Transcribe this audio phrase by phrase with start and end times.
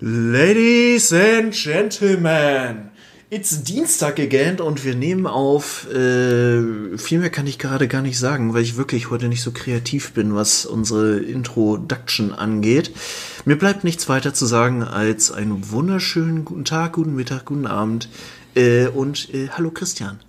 [0.00, 2.90] Ladies and Gentlemen,
[3.30, 5.88] it's Dienstag again und wir nehmen auf.
[5.90, 9.50] Äh, viel mehr kann ich gerade gar nicht sagen, weil ich wirklich heute nicht so
[9.50, 12.92] kreativ bin, was unsere Introduction angeht.
[13.44, 18.08] Mir bleibt nichts weiter zu sagen als einen wunderschönen guten Tag, guten Mittag, guten Abend
[18.54, 20.20] äh, und äh, hallo Christian.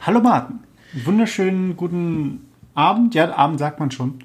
[0.00, 0.60] Hallo Martin.
[1.04, 3.14] Wunderschönen guten Abend.
[3.14, 4.20] Ja, Abend sagt man schon.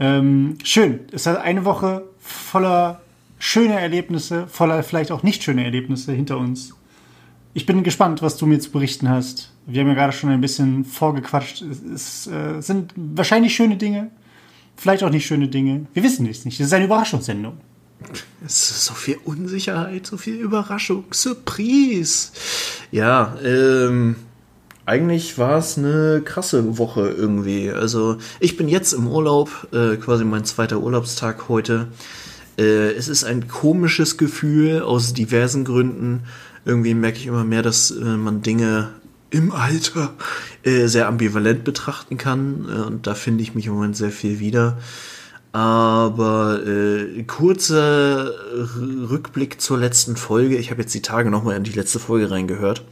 [0.00, 1.00] Ähm, schön.
[1.12, 3.00] Es hat eine Woche voller
[3.44, 6.74] schöner Erlebnisse, voller vielleicht auch nicht schöner Erlebnisse hinter uns.
[7.52, 9.52] Ich bin gespannt, was du mir zu berichten hast.
[9.66, 11.60] Wir haben ja gerade schon ein bisschen vorgequatscht.
[11.60, 14.10] Es, es äh, sind wahrscheinlich schöne Dinge,
[14.76, 15.86] vielleicht auch nicht schöne Dinge.
[15.92, 16.58] Wir wissen es nicht.
[16.58, 17.58] Es ist eine Überraschungssendung.
[18.44, 22.30] Es ist so viel Unsicherheit, so viel Überraschung, Surprise.
[22.92, 24.16] Ja, ähm,
[24.86, 27.70] eigentlich war es eine krasse Woche irgendwie.
[27.70, 31.88] Also ich bin jetzt im Urlaub, äh, quasi mein zweiter Urlaubstag heute.
[32.58, 36.22] Äh, es ist ein komisches Gefühl aus diversen Gründen.
[36.64, 38.90] Irgendwie merke ich immer mehr, dass äh, man Dinge
[39.30, 40.14] im Alter
[40.62, 42.66] äh, sehr ambivalent betrachten kann.
[42.68, 44.78] Äh, und da finde ich mich im Moment sehr viel wieder.
[45.52, 48.32] Aber äh, kurzer
[48.76, 50.56] Rückblick zur letzten Folge.
[50.56, 52.84] Ich habe jetzt die Tage nochmal in die letzte Folge reingehört.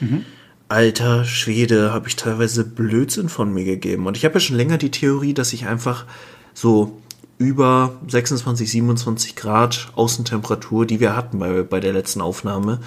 [0.00, 0.24] Mhm.
[0.68, 4.06] Alter Schwede, habe ich teilweise Blödsinn von mir gegeben.
[4.06, 6.06] Und ich habe ja schon länger die Theorie, dass ich einfach
[6.54, 7.01] so
[7.42, 12.80] über 26, 27 Grad Außentemperatur, die wir hatten bei, bei der letzten Aufnahme,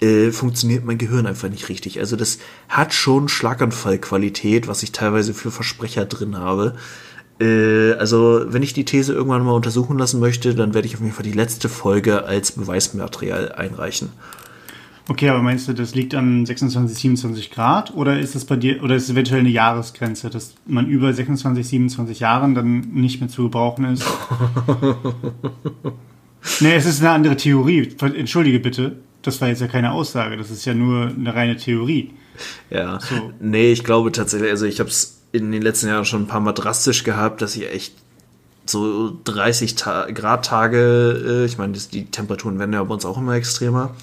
[0.00, 2.00] äh, funktioniert mein Gehirn einfach nicht richtig.
[2.00, 6.74] Also das hat schon Schlaganfallqualität, was ich teilweise für Versprecher drin habe.
[7.40, 11.00] Äh, also wenn ich die These irgendwann mal untersuchen lassen möchte, dann werde ich auf
[11.00, 14.10] jeden Fall die letzte Folge als Beweismaterial einreichen.
[15.08, 18.82] Okay, aber meinst du, das liegt an 26, 27 Grad oder ist es bei dir
[18.84, 23.28] oder ist es eventuell eine Jahresgrenze, dass man über 26, 27 Jahren dann nicht mehr
[23.28, 24.04] zu gebrauchen ist?
[26.60, 27.96] nee, es ist eine andere Theorie.
[28.00, 32.12] Entschuldige bitte, das war jetzt ja keine Aussage, das ist ja nur eine reine Theorie.
[32.70, 33.00] Ja.
[33.00, 33.32] So.
[33.40, 36.40] Nee, ich glaube tatsächlich, also ich habe es in den letzten Jahren schon ein paar
[36.40, 37.94] Mal drastisch gehabt, dass ich echt
[38.66, 43.18] so 30 Ta Grad Tage, äh, ich meine, die Temperaturen werden ja bei uns auch
[43.18, 43.96] immer extremer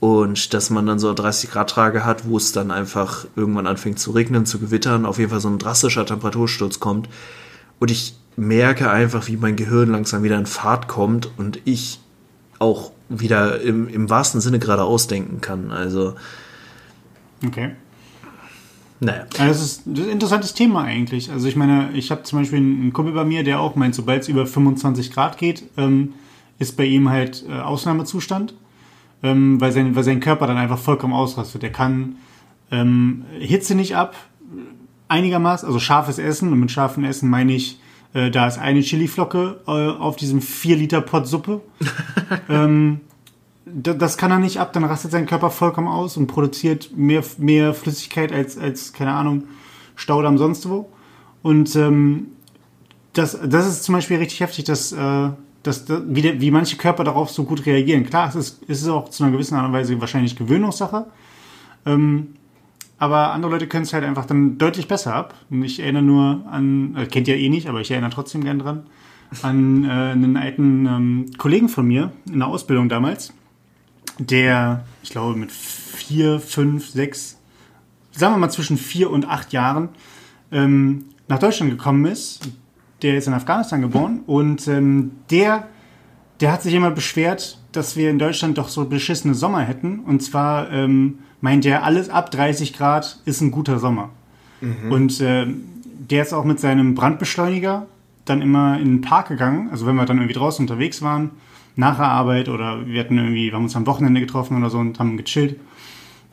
[0.00, 3.98] und dass man dann so 30 Grad Tage hat, wo es dann einfach irgendwann anfängt
[3.98, 7.08] zu regnen, zu gewittern, auf jeden Fall so ein drastischer Temperatursturz kommt.
[7.78, 12.00] Und ich merke einfach, wie mein Gehirn langsam wieder in Fahrt kommt und ich
[12.58, 15.70] auch wieder im, im wahrsten Sinne gerade ausdenken kann.
[15.70, 16.14] Also.
[17.46, 17.72] Okay.
[19.00, 19.26] Naja.
[19.36, 21.30] das ist ein interessantes Thema eigentlich.
[21.30, 24.22] Also ich meine, ich habe zum Beispiel einen Kumpel bei mir, der auch meint, sobald
[24.22, 26.14] es über 25 Grad geht, ähm,
[26.58, 28.54] ist bei ihm halt äh, Ausnahmezustand
[29.24, 31.64] ähm, weil, sein, weil sein Körper dann einfach vollkommen ausrastet.
[31.64, 32.16] Er kann
[32.70, 34.14] ähm, Hitze nicht ab,
[35.08, 36.52] einigermaßen, also scharfes Essen.
[36.52, 37.80] Und mit scharfem Essen meine ich,
[38.12, 41.62] äh, da ist eine Chiliflocke äh, auf diesem 4 Liter Pot Suppe.
[42.50, 43.00] ähm,
[43.64, 47.72] das kann er nicht ab, dann rastet sein Körper vollkommen aus und produziert mehr, mehr
[47.72, 49.44] Flüssigkeit als, als, keine Ahnung,
[49.96, 50.90] Staudamm sonst wo.
[51.42, 52.26] Und ähm,
[53.14, 55.30] das, das ist zum Beispiel richtig heftig, dass äh,
[55.64, 58.04] dass, wie, der, wie manche Körper darauf so gut reagieren.
[58.04, 61.06] Klar, es ist, es auch zu einer gewissen Art und Weise wahrscheinlich Gewöhnungssache.
[61.86, 62.34] Ähm,
[62.98, 65.34] aber andere Leute können es halt einfach dann deutlich besser ab.
[65.50, 68.58] Und ich erinnere nur an, äh, kennt ihr eh nicht, aber ich erinnere trotzdem gern
[68.58, 68.86] dran,
[69.42, 73.32] an äh, einen alten ähm, Kollegen von mir in der Ausbildung damals,
[74.18, 77.38] der, ich glaube, mit vier, fünf, sechs,
[78.12, 79.88] sagen wir mal zwischen vier und acht Jahren
[80.52, 82.40] ähm, nach Deutschland gekommen ist
[83.04, 85.68] der ist in Afghanistan geboren und ähm, der,
[86.40, 90.00] der hat sich immer beschwert, dass wir in Deutschland doch so beschissene Sommer hätten.
[90.00, 94.08] Und zwar ähm, meint er, alles ab 30 Grad ist ein guter Sommer.
[94.62, 94.90] Mhm.
[94.90, 95.46] Und äh,
[96.10, 97.86] der ist auch mit seinem Brandbeschleuniger
[98.24, 99.68] dann immer in den Park gegangen.
[99.70, 101.32] Also wenn wir dann irgendwie draußen unterwegs waren,
[101.76, 104.78] nach der Arbeit oder wir hatten irgendwie, wir haben uns am Wochenende getroffen oder so
[104.78, 105.60] und haben gechillt.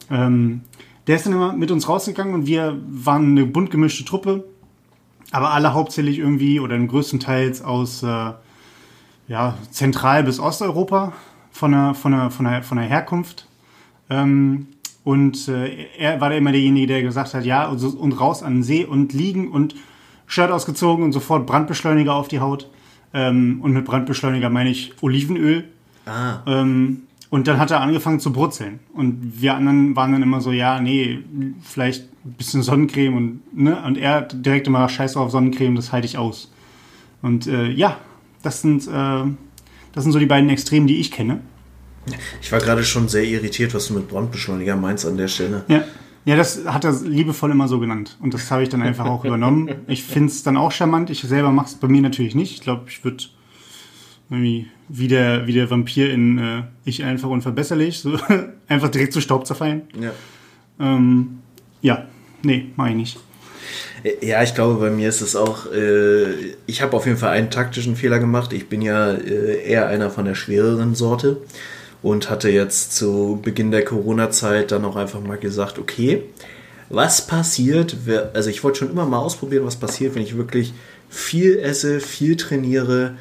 [0.09, 0.61] Ähm,
[1.07, 4.45] der ist dann immer mit uns rausgegangen und wir waren eine bunt gemischte Truppe
[5.31, 8.33] aber alle hauptsächlich irgendwie oder größtenteils aus äh,
[9.27, 11.13] ja, Zentral- bis Osteuropa
[11.51, 13.47] von der, von der, von der, von der Herkunft.
[14.09, 14.67] Ähm,
[15.03, 18.55] und äh, er war da immer derjenige, der gesagt hat, ja, und, und raus an
[18.55, 19.75] den See und liegen und
[20.27, 22.69] Shirt ausgezogen und sofort Brandbeschleuniger auf die Haut.
[23.13, 25.65] Ähm, und mit Brandbeschleuniger meine ich Olivenöl.
[26.05, 26.39] Ah.
[26.45, 28.81] Ähm, und dann hat er angefangen zu brutzeln.
[28.93, 31.23] Und wir anderen waren dann immer so, ja, nee,
[31.63, 33.81] vielleicht ein bisschen Sonnencreme und, ne?
[33.83, 36.51] Und er direkt immer, scheiß auf Sonnencreme, das halte ich aus.
[37.21, 37.97] Und äh, ja,
[38.43, 39.23] das sind, äh,
[39.93, 41.39] das sind so die beiden Extremen, die ich kenne.
[42.41, 45.63] Ich war gerade schon sehr irritiert, was du mit Brandbeschleuniger meinst an der Stelle.
[45.69, 45.83] Ja.
[46.23, 48.15] Ja, das hat er liebevoll immer so genannt.
[48.21, 49.71] Und das habe ich dann einfach auch übernommen.
[49.87, 51.09] Ich finde es dann auch charmant.
[51.09, 52.53] Ich selber mache es bei mir natürlich nicht.
[52.53, 53.23] Ich glaube, ich würde
[54.31, 58.17] Irgendwie wie der, wie der Vampir in äh, Ich einfach unverbesserlich, so
[58.67, 59.83] einfach direkt zu Staub zerfallen.
[59.99, 60.11] Ja.
[60.79, 61.39] Ähm,
[61.81, 62.07] ja,
[62.41, 63.19] nee, mach ich nicht.
[64.21, 67.51] Ja, ich glaube, bei mir ist es auch, äh, ich habe auf jeden Fall einen
[67.51, 68.53] taktischen Fehler gemacht.
[68.53, 71.37] Ich bin ja äh, eher einer von der schwereren Sorte
[72.01, 76.23] und hatte jetzt zu Beginn der Corona-Zeit dann auch einfach mal gesagt, okay,
[76.89, 77.95] was passiert,
[78.33, 80.73] also ich wollte schon immer mal ausprobieren, was passiert, wenn ich wirklich
[81.09, 83.15] viel esse, viel trainiere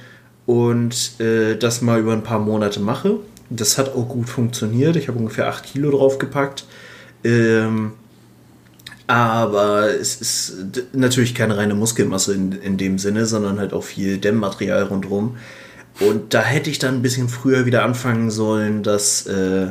[0.51, 3.19] und äh, das mal über ein paar Monate mache.
[3.51, 4.97] Das hat auch gut funktioniert.
[4.97, 6.65] Ich habe ungefähr 8 Kilo draufgepackt.
[7.23, 7.93] Ähm,
[9.07, 10.55] aber es ist
[10.93, 15.37] natürlich keine reine Muskelmasse in, in dem Sinne, sondern halt auch viel Dämmmaterial rundherum.
[16.01, 19.69] Und da hätte ich dann ein bisschen früher wieder anfangen sollen, das, äh,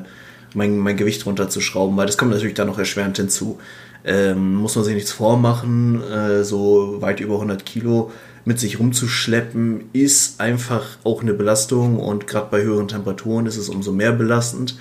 [0.54, 3.60] mein, mein Gewicht runterzuschrauben, weil das kommt natürlich dann noch erschwerend hinzu.
[4.06, 8.12] Ähm, muss man sich nichts vormachen, äh, so weit über 100 Kilo
[8.46, 13.70] mit sich rumzuschleppen, ist einfach auch eine Belastung und gerade bei höheren Temperaturen ist es
[13.70, 14.78] umso mehr belastend.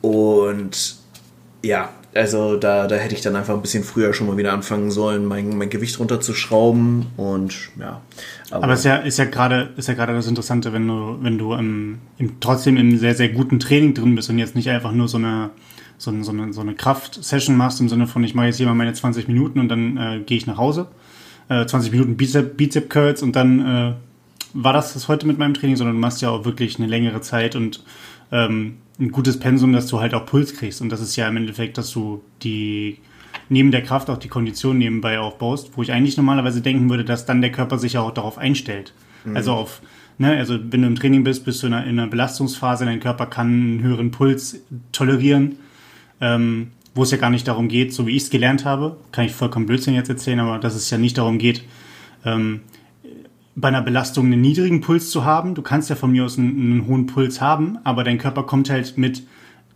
[0.00, 0.96] Und
[1.62, 4.90] ja, also da, da hätte ich dann einfach ein bisschen früher schon mal wieder anfangen
[4.90, 8.00] sollen, mein, mein Gewicht runterzuschrauben und ja.
[8.50, 11.18] Aber, aber es ist ja, ist ja gerade, ist ja gerade das Interessante, wenn du,
[11.20, 14.68] wenn du im, im, trotzdem im sehr, sehr guten Training drin bist und jetzt nicht
[14.70, 15.50] einfach nur so eine,
[15.98, 18.74] so so eine, so eine Kraft-Session machst im Sinne von, ich mache jetzt hier mal
[18.74, 20.88] meine 20 Minuten und dann äh, gehe ich nach Hause.
[21.50, 23.92] Äh, 20 Minuten Bizep, Bizep Curls und dann äh,
[24.54, 27.20] war das das heute mit meinem Training, sondern du machst ja auch wirklich eine längere
[27.20, 27.84] Zeit und
[28.30, 30.80] ähm, ein gutes Pensum, dass du halt auch Puls kriegst.
[30.80, 32.98] Und das ist ja im Endeffekt, dass du die
[33.48, 37.26] neben der Kraft auch die Kondition nebenbei aufbaust, wo ich eigentlich normalerweise denken würde, dass
[37.26, 38.92] dann der Körper sich auch darauf einstellt.
[39.24, 39.36] Mhm.
[39.36, 39.82] Also auf,
[40.18, 43.00] ne, also wenn du im Training bist, bist du in einer, in einer Belastungsphase, dein
[43.00, 44.60] Körper kann einen höheren Puls
[44.92, 45.56] tolerieren,
[46.20, 49.24] ähm, wo es ja gar nicht darum geht, so wie ich es gelernt habe, kann
[49.24, 51.62] ich vollkommen Blödsinn jetzt erzählen, aber dass es ja nicht darum geht,
[52.24, 52.60] ähm,
[53.54, 55.54] bei einer Belastung einen niedrigen Puls zu haben.
[55.54, 58.70] Du kannst ja von mir aus einen, einen hohen Puls haben, aber dein Körper kommt
[58.70, 59.22] halt mit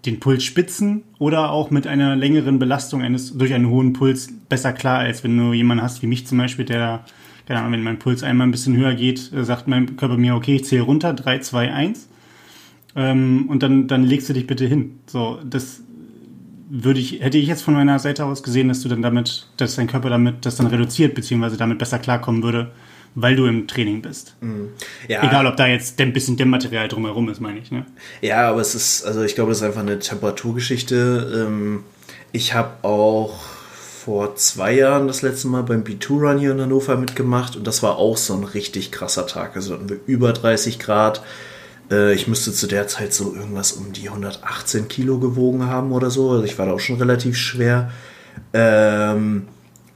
[0.06, 4.98] den Pulsspitzen oder auch mit einer längeren Belastung eines durch einen hohen Puls besser klar,
[4.98, 7.04] als wenn du jemanden hast wie mich zum Beispiel, der,
[7.46, 10.34] keine Ahnung, wenn mein Puls einmal ein bisschen höher geht, äh, sagt mein Körper mir,
[10.34, 12.08] okay, ich zähle runter, 3, 2, 1.
[12.96, 14.98] Ähm, und dann, dann legst du dich bitte hin.
[15.06, 15.82] So, das
[16.68, 19.76] würde ich, hätte ich jetzt von meiner Seite aus gesehen, dass du dann damit, dass
[19.76, 22.70] dein Körper damit das dann reduziert, beziehungsweise damit besser klarkommen würde,
[23.14, 24.36] weil du im Training bist.
[24.40, 24.70] Mhm.
[25.08, 25.22] Ja.
[25.22, 27.70] Egal, ob da jetzt ein bisschen Dämmmaterial drumherum ist, meine ich.
[27.70, 27.86] Ne?
[28.22, 31.46] Ja, aber es ist, also ich glaube, das ist einfach eine Temperaturgeschichte.
[31.46, 31.84] Ähm,
[32.32, 33.38] ich habe auch
[34.04, 37.96] vor zwei Jahren das letzte Mal beim B2-Run hier in Hannover mitgemacht und das war
[37.96, 39.56] auch so ein richtig krasser Tag.
[39.56, 41.22] Also hatten wir über 30 Grad.
[41.90, 46.10] Äh, ich müsste zu der Zeit so irgendwas um die 118 Kilo gewogen haben oder
[46.10, 46.30] so.
[46.30, 47.90] Also ich war da auch schon relativ schwer.
[48.52, 49.48] Ähm,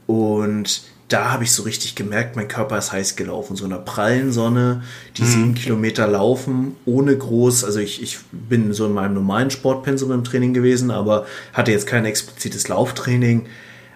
[0.07, 3.55] und da habe ich so richtig gemerkt, mein Körper ist heiß gelaufen.
[3.55, 4.83] So in einer prallen Sonne,
[5.17, 5.27] die mhm.
[5.27, 7.63] sieben Kilometer laufen, ohne groß.
[7.63, 11.87] Also ich, ich bin so in meinem normalen Sportpensum im Training gewesen, aber hatte jetzt
[11.87, 13.47] kein explizites Lauftraining.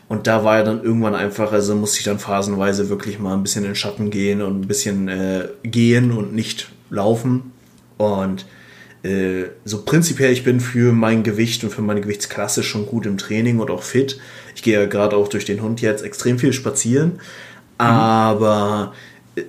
[0.10, 3.44] Und da war ja dann irgendwann einfach, also musste ich dann phasenweise wirklich mal ein
[3.44, 7.53] bisschen in den Schatten gehen und ein bisschen äh, gehen und nicht laufen.
[8.06, 8.46] Und
[9.04, 13.18] äh, so prinzipiell, ich bin für mein Gewicht und für meine Gewichtsklasse schon gut im
[13.18, 14.20] Training und auch fit.
[14.56, 17.20] Ich gehe ja gerade auch durch den Hund jetzt extrem viel spazieren,
[17.78, 18.94] aber
[19.36, 19.44] äh,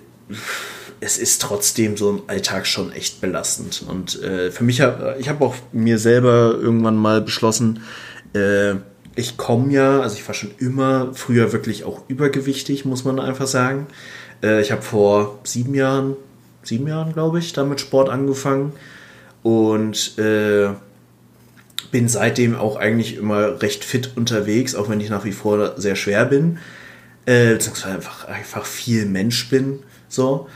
[1.00, 3.84] es ist trotzdem so im Alltag schon echt belastend.
[3.88, 7.82] Und äh, für mich, hab, ich habe auch mir selber irgendwann mal beschlossen,
[8.34, 8.74] äh,
[9.16, 13.46] ich komme ja, also ich war schon immer früher wirklich auch übergewichtig, muss man einfach
[13.46, 13.86] sagen.
[14.42, 16.16] Äh, ich habe vor sieben Jahren,
[16.64, 18.72] sieben Jahren glaube ich, damit Sport angefangen
[19.42, 20.70] und äh,
[21.90, 25.96] bin seitdem auch eigentlich immer recht fit unterwegs, auch wenn ich nach wie vor sehr
[25.96, 26.58] schwer bin,
[27.26, 30.48] äh, beziehungsweise einfach, einfach viel Mensch bin, so.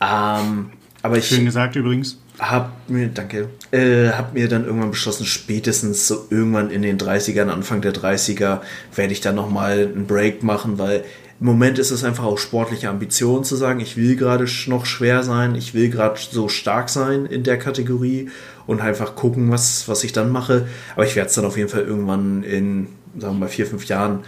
[0.00, 0.70] Ähm,
[1.02, 2.18] aber ich, Schön gesagt übrigens.
[2.38, 7.48] Hab mir, danke, äh, hab mir dann irgendwann beschlossen, spätestens so irgendwann in den 30ern,
[7.48, 8.60] Anfang der 30er,
[8.94, 11.04] werde ich dann nochmal einen Break machen, weil
[11.40, 15.22] im Moment ist es einfach auch sportliche Ambition zu sagen, ich will gerade noch schwer
[15.22, 18.28] sein, ich will gerade so stark sein in der Kategorie
[18.66, 20.68] und einfach gucken, was, was ich dann mache.
[20.94, 23.86] Aber ich werde es dann auf jeden Fall irgendwann in, sagen wir mal, vier, fünf
[23.86, 24.20] Jahren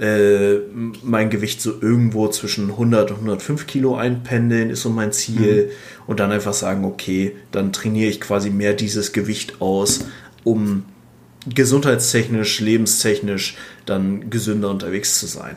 [0.00, 0.56] äh,
[1.04, 5.66] mein Gewicht so irgendwo zwischen 100 und 105 Kilo einpendeln, ist so mein Ziel.
[5.66, 6.08] Mhm.
[6.08, 10.06] Und dann einfach sagen, okay, dann trainiere ich quasi mehr dieses Gewicht aus,
[10.42, 10.84] um
[11.48, 13.56] gesundheitstechnisch, lebenstechnisch
[13.86, 15.56] dann gesünder unterwegs zu sein.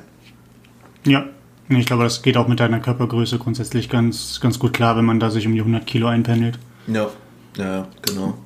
[1.10, 1.25] Ja,
[1.70, 5.20] ich glaube, das geht auch mit deiner Körpergröße grundsätzlich ganz, ganz gut klar, wenn man
[5.20, 6.60] da sich um die 100 Kilo einpendelt.
[6.88, 7.10] Ja,
[7.58, 8.38] ja, genau.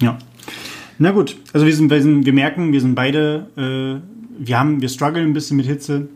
[0.00, 0.18] Ja.
[0.98, 4.00] Na gut, also wir, sind, wir, sind, wir merken, wir sind beide, äh,
[4.38, 6.08] wir haben, wir strugglen ein bisschen mit Hitze.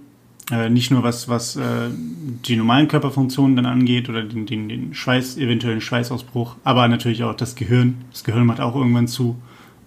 [0.51, 4.95] Äh, nicht nur was, was äh, die normalen Körperfunktionen dann angeht oder den, den, den
[4.95, 7.97] Schweiß, eventuellen Schweißausbruch, aber natürlich auch das Gehirn.
[8.11, 9.37] Das Gehirn macht auch irgendwann zu.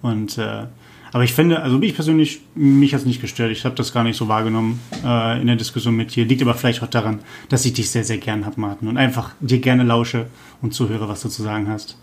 [0.00, 0.66] Und äh,
[1.12, 3.50] aber ich finde, also ich persönlich, mich hat es nicht gestört.
[3.50, 6.24] Ich habe das gar nicht so wahrgenommen äh, in der Diskussion mit dir.
[6.24, 8.88] Liegt aber vielleicht auch daran, dass ich dich sehr, sehr gern habe, Martin.
[8.88, 10.26] Und einfach dir gerne lausche
[10.62, 11.98] und zuhöre, was du zu sagen hast.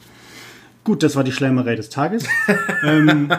[0.83, 2.25] Gut, das war die Schleimerei des Tages.
[2.83, 3.31] ähm,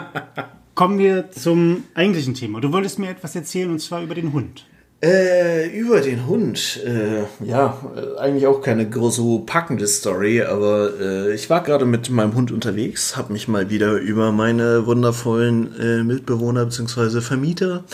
[0.73, 2.61] kommen wir zum eigentlichen Thema.
[2.61, 4.65] Du wolltest mir etwas erzählen und zwar über den Hund.
[5.01, 6.81] Äh, über den Hund.
[6.85, 7.77] Äh, ja,
[8.17, 13.15] eigentlich auch keine so packende Story, aber äh, ich war gerade mit meinem Hund unterwegs,
[13.15, 17.21] habe mich mal wieder über meine wundervollen äh, Mitbewohner bzw.
[17.21, 17.85] Vermieter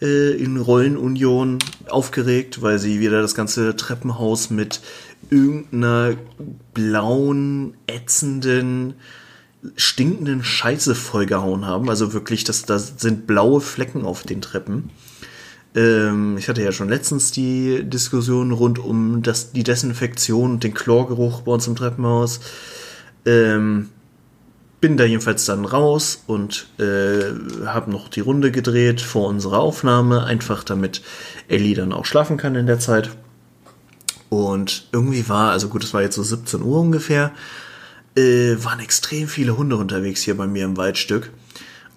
[0.00, 1.58] äh, in Rollenunion
[1.90, 4.80] aufgeregt, weil sie wieder das ganze Treppenhaus mit
[5.30, 6.14] irgendeiner
[6.72, 8.94] blauen, ätzenden,
[9.76, 11.90] stinkenden Scheiße vollgehauen haben.
[11.90, 12.64] Also wirklich, das,
[12.96, 14.90] sind blaue Flecken auf den Treppen.
[15.76, 20.74] Ähm, ich hatte ja schon letztens die Diskussion rund um das, die Desinfektion und den
[20.74, 22.40] Chlorgeruch bei uns im Treppenhaus.
[23.26, 23.90] Ähm,
[24.80, 30.24] bin da jedenfalls dann raus und äh, habe noch die Runde gedreht vor unserer Aufnahme,
[30.24, 31.02] einfach damit
[31.48, 33.10] Ellie dann auch schlafen kann in der Zeit.
[34.28, 37.32] Und irgendwie war, also gut, es war jetzt so 17 Uhr ungefähr,
[38.16, 41.30] äh, waren extrem viele Hunde unterwegs hier bei mir im Waldstück.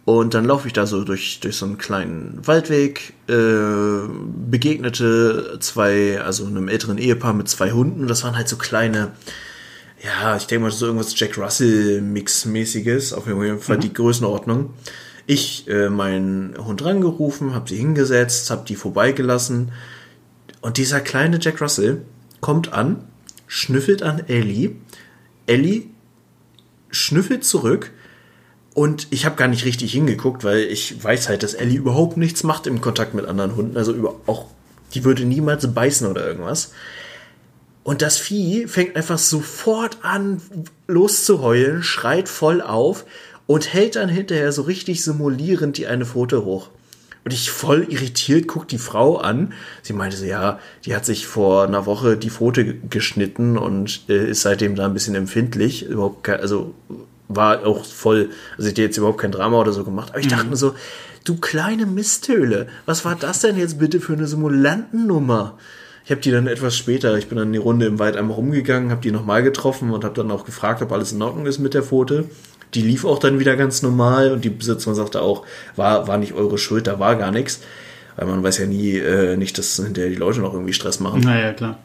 [0.10, 4.10] Und dann laufe ich da so durch, durch so einen kleinen Waldweg, äh,
[4.50, 8.08] begegnete zwei, also einem älteren Ehepaar mit zwei Hunden.
[8.08, 9.12] Das waren halt so kleine,
[10.04, 13.82] ja, ich denke mal so irgendwas Jack Russell-Mix-mäßiges, auf jeden Fall mhm.
[13.82, 14.74] die Größenordnung.
[15.28, 19.72] Ich äh, meinen Hund rangerufen, habe sie hingesetzt, habe die vorbeigelassen.
[20.62, 22.01] Und dieser kleine Jack Russell
[22.42, 23.04] kommt an,
[23.46, 24.72] schnüffelt an Ellie.
[25.46, 25.84] Ellie
[26.89, 27.92] schnüffelt zurück
[28.74, 32.44] und ich habe gar nicht richtig hingeguckt, weil ich weiß halt, dass Ellie überhaupt nichts
[32.44, 33.78] macht im Kontakt mit anderen Hunden.
[33.78, 34.46] Also über, auch,
[34.94, 36.72] die würde niemals beißen oder irgendwas.
[37.84, 40.42] Und das Vieh fängt einfach sofort an,
[40.88, 43.06] loszuheulen, schreit voll auf
[43.48, 46.70] und hält dann hinterher so richtig simulierend die eine Pfote hoch.
[47.26, 49.54] Und ich voll irritiert guck die Frau an.
[49.82, 54.30] Sie meinte so, ja, die hat sich vor einer Woche die Pfote geschnitten und äh,
[54.30, 55.86] ist seitdem da ein bisschen empfindlich.
[55.86, 56.74] Überhaupt kein, also
[57.30, 60.28] war auch voll, also ich hätte jetzt überhaupt kein Drama oder so gemacht, aber ich
[60.28, 60.50] dachte mhm.
[60.50, 60.76] mir so,
[61.24, 65.58] du kleine Misthöhle, was war das denn jetzt bitte für eine Simulantennummer?
[66.06, 68.90] Ich habe die dann etwas später, ich bin dann die Runde im Wald einmal rumgegangen,
[68.90, 71.76] habe die nochmal getroffen und habe dann auch gefragt, ob alles in Ordnung ist mit
[71.76, 72.26] der Pfote.
[72.74, 75.46] Die lief auch dann wieder ganz normal und die Besitzerin sagte auch,
[75.76, 77.62] war, war nicht eure Schuld, da war gar nichts.
[78.16, 81.22] Weil man weiß ja nie, äh, nicht, dass hinterher die Leute noch irgendwie Stress machen.
[81.22, 81.80] Naja, klar.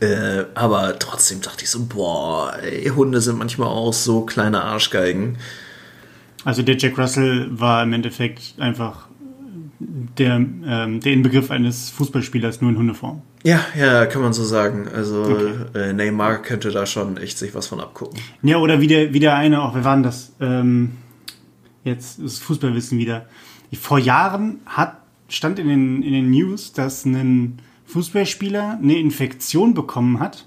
[0.00, 5.38] Äh, aber trotzdem dachte ich so, boah, ey, Hunde sind manchmal auch so kleine Arschgeigen.
[6.44, 9.08] Also der Jack Russell war im Endeffekt einfach
[9.80, 13.22] der, ähm, der Inbegriff eines Fußballspielers nur in Hundeform.
[13.44, 14.88] Ja, ja, kann man so sagen.
[14.92, 15.90] Also okay.
[15.90, 18.18] äh, Neymar könnte da schon echt sich was von abgucken.
[18.42, 20.92] Ja, oder wie der, wie der eine, auch wir waren das, ähm,
[21.84, 23.26] jetzt ist Fußballwissen wieder.
[23.78, 24.96] Vor Jahren hat,
[25.28, 30.46] stand in den, in den News, dass ein Fußballspieler eine Infektion bekommen hat,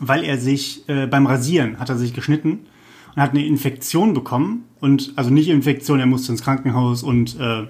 [0.00, 2.60] weil er sich äh, beim Rasieren hat er sich geschnitten
[3.14, 7.66] und hat eine Infektion bekommen und also nicht Infektion, er musste ins Krankenhaus und äh,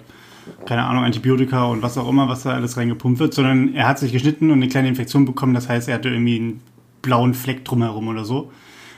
[0.65, 3.99] keine Ahnung, Antibiotika und was auch immer, was da alles reingepumpt wird, sondern er hat
[3.99, 6.61] sich geschnitten und eine kleine Infektion bekommen, das heißt, er hatte irgendwie einen
[7.03, 8.51] blauen Fleck drumherum oder so.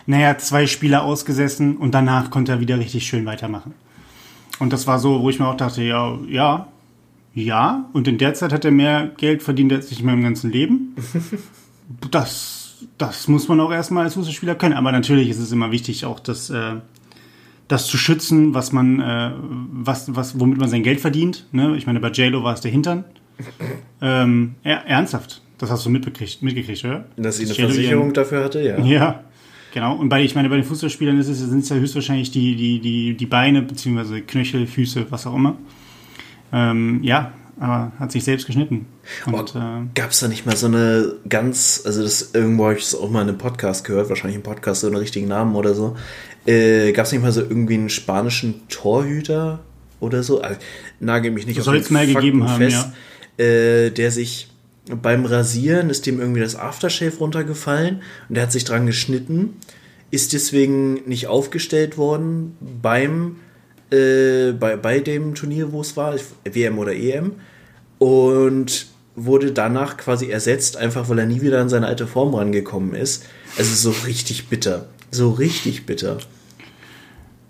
[0.06, 3.74] Naja, zwei Spieler ausgesessen und danach konnte er wieder richtig schön weitermachen.
[4.58, 6.68] Und das war so, wo ich mir auch dachte, ja, ja,
[7.34, 10.50] ja, und in der Zeit hat er mehr Geld verdient als ich in meinem ganzen
[10.50, 10.94] Leben.
[12.10, 14.72] Das, das muss man auch erstmal als Fußballspieler können.
[14.72, 16.76] Aber natürlich ist es immer wichtig, auch das, äh,
[17.68, 19.32] das zu schützen, was man, äh,
[19.72, 21.46] was, was, womit man sein Geld verdient.
[21.52, 21.76] Ne?
[21.76, 23.04] Ich meine, bei JLo war es der Hintern.
[24.04, 27.04] Ähm, er, ernsthaft, das hast du mitbekriegt, mitgekriegt, oder?
[27.16, 28.76] Dass sie eine Versicherung ihren, dafür hatte, ja.
[28.84, 29.22] Ja,
[29.72, 29.94] genau.
[29.94, 32.80] Und bei, ich meine, bei den Fußballspielern ist es, sind es ja höchstwahrscheinlich die, die,
[32.80, 35.56] die, die Beine, beziehungsweise Knöchel, Füße, was auch immer.
[36.52, 38.86] Ähm, ja, aber hat sich selbst geschnitten.
[39.26, 42.74] Und, oh, äh, Gab es da nicht mal so eine ganz, also das irgendwo habe
[42.74, 45.54] ich es auch mal in einem Podcast gehört, wahrscheinlich im Podcast so einen richtigen Namen
[45.54, 45.96] oder so.
[46.44, 49.60] Äh, Gab es nicht mal so irgendwie einen spanischen Torhüter
[50.00, 50.40] oder so?
[50.40, 50.58] Also,
[51.00, 52.88] nagel mich nicht Soll auf den mal gegeben haben, fest,
[53.38, 53.44] ja.
[53.44, 54.48] Äh, der sich
[54.86, 59.56] beim Rasieren ist dem irgendwie das Aftershave runtergefallen und der hat sich dran geschnitten,
[60.10, 63.36] ist deswegen nicht aufgestellt worden beim
[63.92, 67.32] äh, bei, bei dem Turnier, wo es war, WM oder EM,
[67.98, 72.94] und wurde danach quasi ersetzt, einfach weil er nie wieder an seine alte Form rangekommen
[72.94, 73.26] ist.
[73.58, 74.86] Also so richtig bitter.
[75.10, 76.18] So richtig bitter.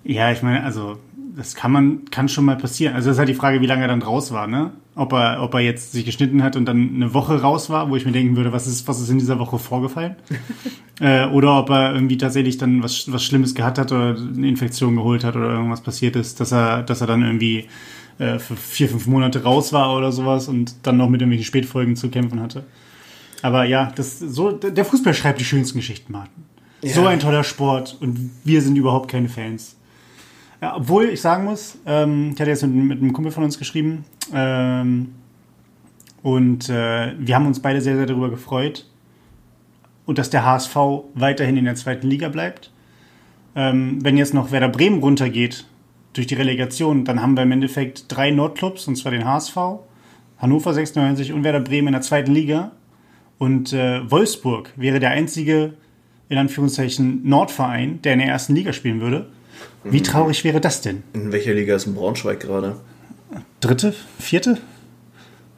[0.04, 0.98] Ja, ich meine, also
[1.36, 2.94] das kann man, kann schon mal passieren.
[2.94, 4.72] Also das ist halt die Frage, wie lange er dann raus war, ne?
[4.94, 7.96] Ob er, ob er jetzt sich geschnitten hat und dann eine Woche raus war, wo
[7.96, 10.16] ich mir denken würde, was ist, was ist in dieser Woche vorgefallen?
[11.00, 14.96] äh, oder ob er irgendwie tatsächlich dann was, was Schlimmes gehabt hat oder eine Infektion
[14.96, 17.68] geholt hat oder irgendwas passiert ist, dass er, dass er dann irgendwie
[18.18, 21.96] äh, für vier, fünf Monate raus war oder sowas und dann noch mit irgendwelchen Spätfolgen
[21.96, 22.64] zu kämpfen hatte.
[23.40, 26.44] Aber ja, das, so, der Fußball schreibt die schönsten Geschichten, Martin.
[26.82, 26.94] Ja.
[26.94, 29.76] So ein toller Sport und wir sind überhaupt keine Fans.
[30.60, 33.58] Ja, obwohl ich sagen muss, ähm, ich hatte jetzt mit, mit, einem Kumpel von uns
[33.58, 35.14] geschrieben ähm,
[36.22, 38.86] und äh, wir haben uns beide sehr, sehr darüber gefreut
[40.06, 40.76] und dass der HSV
[41.14, 42.70] weiterhin in der zweiten Liga bleibt.
[43.54, 45.66] Ähm, wenn jetzt noch Werder Bremen runtergeht
[46.12, 49.56] durch die Relegation, dann haben wir im Endeffekt drei Nordclubs, und zwar den HSV,
[50.38, 52.72] Hannover 96 und Werder Bremen in der zweiten Liga.
[53.38, 55.74] Und äh, Wolfsburg wäre der einzige,
[56.28, 59.28] in Anführungszeichen, Nordverein, der in der ersten Liga spielen würde.
[59.84, 60.04] Wie mhm.
[60.04, 61.02] traurig wäre das denn?
[61.12, 62.76] In welcher Liga ist ein Braunschweig gerade?
[63.60, 63.94] Dritte?
[64.18, 64.58] Vierte?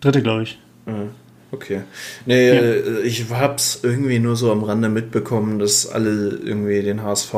[0.00, 0.58] Dritte, glaube ich.
[0.86, 1.10] Mhm.
[1.50, 1.82] Okay.
[2.26, 2.54] Nee, ja.
[2.54, 7.34] Äh, ich hab's irgendwie nur so am Rande mitbekommen, dass alle irgendwie den HSV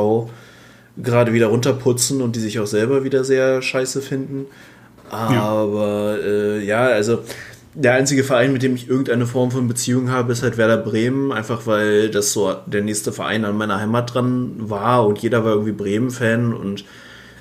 [0.97, 4.47] gerade wieder runterputzen und die sich auch selber wieder sehr scheiße finden.
[5.11, 7.23] Aber ja, äh, ja also
[7.75, 11.31] der einzige Verein, mit dem ich irgendeine Form von Beziehung habe, ist halt Werder Bremen,
[11.31, 15.53] einfach weil das so der nächste Verein an meiner Heimat dran war und jeder war
[15.53, 16.85] irgendwie Bremen-Fan und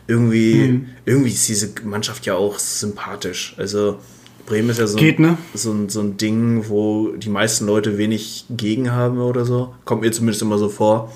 [0.07, 0.85] irgendwie, mhm.
[1.05, 3.55] irgendwie ist diese Mannschaft ja auch sympathisch.
[3.57, 3.99] Also
[4.45, 5.37] Bremen ist ja so, Geht, ne?
[5.53, 9.73] so, ein, so ein Ding, wo die meisten Leute wenig gegen haben oder so.
[9.85, 11.11] Kommt mir zumindest immer so vor.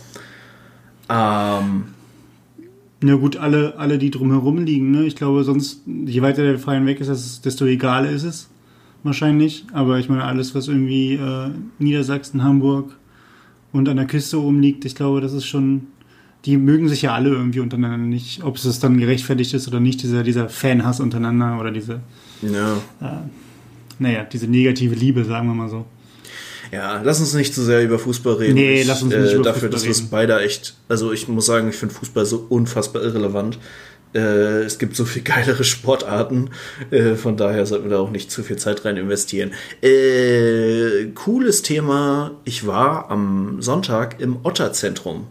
[1.09, 1.85] Ähm,
[3.03, 5.05] ja gut, alle, alle, die drumherum liegen, ne?
[5.05, 8.49] Ich glaube, sonst, je weiter der Verein weg ist, desto egaler ist es
[9.03, 9.65] wahrscheinlich.
[9.73, 12.97] Aber ich meine, alles, was irgendwie äh, Niedersachsen, Hamburg
[13.71, 15.87] und an der Küste oben liegt, ich glaube, das ist schon.
[16.45, 18.43] Die mögen sich ja alle irgendwie untereinander nicht.
[18.43, 21.99] Ob es dann gerechtfertigt ist oder nicht, dieser, dieser Fanhass untereinander oder diese.
[22.41, 22.77] Ja.
[23.01, 23.27] Äh,
[23.99, 25.85] naja, diese negative Liebe, sagen wir mal so.
[26.71, 28.53] Ja, lass uns nicht zu sehr über Fußball reden.
[28.53, 31.45] Nee, lass uns nicht äh, über dafür, Fußball dass wir beide echt, also ich muss
[31.45, 33.57] sagen, ich finde Fußball so unfassbar irrelevant.
[34.13, 36.49] Äh, es gibt so viel geilere Sportarten,
[36.89, 39.51] äh, von daher sollten wir da auch nicht zu viel Zeit rein investieren.
[39.81, 42.31] Äh, cooles Thema.
[42.43, 45.27] Ich war am Sonntag im Otterzentrum.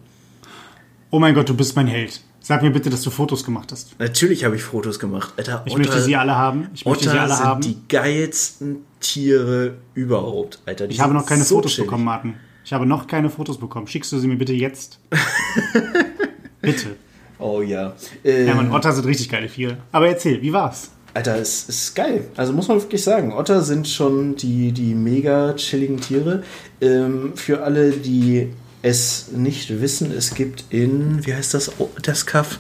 [1.11, 2.21] Oh mein Gott, du bist mein Held.
[2.41, 3.99] Sag mir bitte, dass du Fotos gemacht hast.
[3.99, 5.33] Natürlich habe ich Fotos gemacht.
[5.37, 6.69] Alter, ich Otter, möchte sie alle haben.
[6.75, 7.61] Ich möchte Otter sie alle sind haben.
[7.63, 10.87] die geilsten Tiere überhaupt, Alter.
[10.87, 11.87] Die ich habe noch keine so Fotos chillig.
[11.87, 12.35] bekommen, Martin.
[12.65, 13.87] Ich habe noch keine Fotos bekommen.
[13.87, 14.99] Schickst du sie mir bitte jetzt?
[16.61, 16.97] bitte.
[17.39, 17.95] Oh ja.
[18.25, 19.79] Ähm, ja, man, Otter sind richtig geile Tiere.
[19.93, 20.91] Aber erzähl, wie war's?
[21.15, 22.29] Alter, es ist geil.
[22.37, 26.43] Also muss man wirklich sagen, Otter sind schon die, die mega chilligen Tiere.
[26.81, 28.51] Ähm, für alle, die
[28.89, 31.73] es nicht wissen, es gibt in, wie heißt das,
[32.03, 32.59] das Kaff?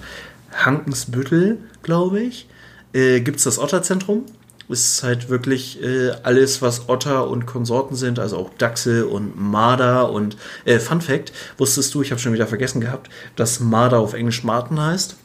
[0.52, 2.48] Hankensbüttel, glaube ich,
[2.92, 4.24] äh, gibt es das Otterzentrum.
[4.68, 10.12] Ist halt wirklich äh, alles, was Otter und Konsorten sind, also auch Dachse und Marder
[10.12, 10.36] und
[10.66, 14.44] äh, Fun Fact, wusstest du, ich habe schon wieder vergessen gehabt, dass Marder auf Englisch
[14.44, 15.16] Marten heißt?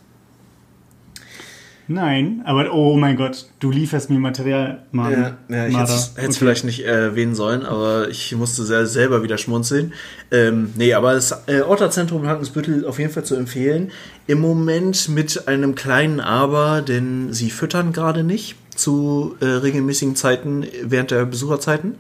[1.94, 5.12] Nein, aber oh mein Gott, du lieferst mir Material, Mann.
[5.12, 6.32] Ja, ja ich hätte es okay.
[6.32, 9.94] vielleicht nicht erwähnen sollen, aber ich musste sehr, selber wieder schmunzeln.
[10.32, 13.92] Ähm, nee, aber das äh, Otterzentrum Hankensbüttel auf jeden Fall zu empfehlen.
[14.26, 20.66] Im Moment mit einem kleinen Aber, denn sie füttern gerade nicht zu äh, regelmäßigen Zeiten
[20.82, 22.00] während der Besucherzeiten.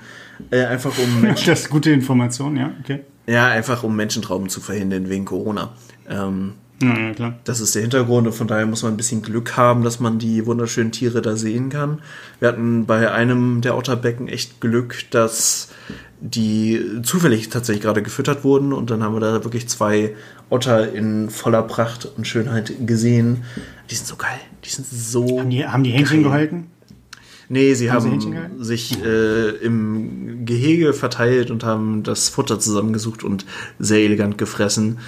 [0.49, 3.01] Äh, einfach um Menschen Das ist gute Information, ja, okay.
[3.27, 5.73] Ja, einfach um Menschentrauben zu verhindern wegen Corona.
[6.09, 6.53] Ähm,
[6.83, 7.39] ja, ja, klar.
[7.43, 10.19] Das ist der Hintergrund und von daher muss man ein bisschen Glück haben, dass man
[10.19, 11.99] die wunderschönen Tiere da sehen kann.
[12.39, 15.69] Wir hatten bei einem der Otterbecken echt Glück, dass
[16.19, 20.15] die zufällig tatsächlich gerade gefüttert wurden und dann haben wir da wirklich zwei
[20.49, 23.43] Otter in voller Pracht und Schönheit gesehen.
[23.89, 24.39] Die sind so geil.
[24.63, 25.39] Die sind so.
[25.39, 26.31] Haben die, haben die Händchen geil.
[26.31, 26.67] gehalten?
[27.49, 33.45] Nee, sie haben, haben sich äh, im Gehege verteilt und haben das Futter zusammengesucht und
[33.79, 34.99] sehr elegant gefressen.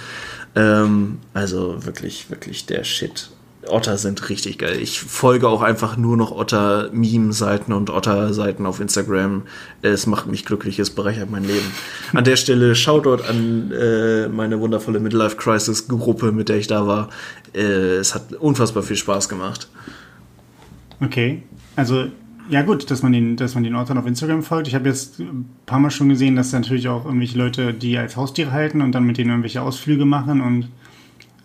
[0.56, 3.30] Ähm, also wirklich, wirklich der Shit.
[3.68, 4.78] Otter sind richtig geil.
[4.80, 9.42] Ich folge auch einfach nur noch Otter-Meme-Seiten und Otter-Seiten auf Instagram.
[9.82, 11.66] Es macht mich glücklich, es bereichert mein Leben.
[12.12, 17.10] An der Stelle Shoutout an äh, meine wundervolle Midlife-Crisis-Gruppe, mit der ich da war.
[17.54, 19.68] Äh, es hat unfassbar viel Spaß gemacht.
[21.00, 21.42] Okay,
[21.74, 22.06] also
[22.48, 24.68] ja gut, dass man den, dass man den Ortern auf Instagram folgt.
[24.68, 28.16] Ich habe jetzt ein paar Mal schon gesehen, dass natürlich auch irgendwelche Leute die als
[28.16, 30.68] Haustiere halten und dann mit denen irgendwelche Ausflüge machen und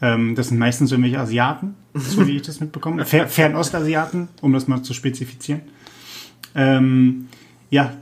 [0.01, 3.05] ähm, das sind meistens irgendwelche Asiaten, so wie ich das mitbekomme.
[3.05, 5.61] Fer Fernostasiaten, um das mal zu spezifizieren.
[6.55, 7.27] Ähm,
[7.69, 7.93] ja,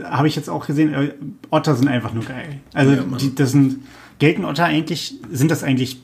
[0.00, 1.14] äh, habe ich jetzt auch gesehen, äh,
[1.50, 2.60] Otter sind einfach nur geil.
[2.72, 3.78] Also ja, die, das sind,
[4.18, 6.00] gelten Otter eigentlich, sind das eigentlich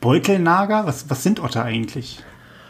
[0.00, 0.86] Beutelnager?
[0.86, 2.22] Was, was sind Otter eigentlich?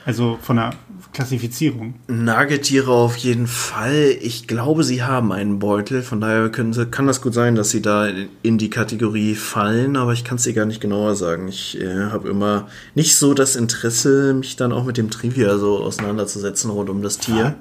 [0.05, 0.75] Also von der
[1.12, 1.95] Klassifizierung.
[2.09, 4.17] Nagetiere auf jeden Fall.
[4.21, 6.03] Ich glaube, sie haben einen Beutel.
[6.03, 8.09] Von daher können sie, kann das gut sein, dass sie da
[8.43, 11.49] in die Kategorie fallen, aber ich kann es dir gar nicht genauer sagen.
[11.49, 15.79] Ich äh, habe immer nicht so das Interesse, mich dann auch mit dem Trivia so
[15.79, 17.55] auseinanderzusetzen rund um das Tier.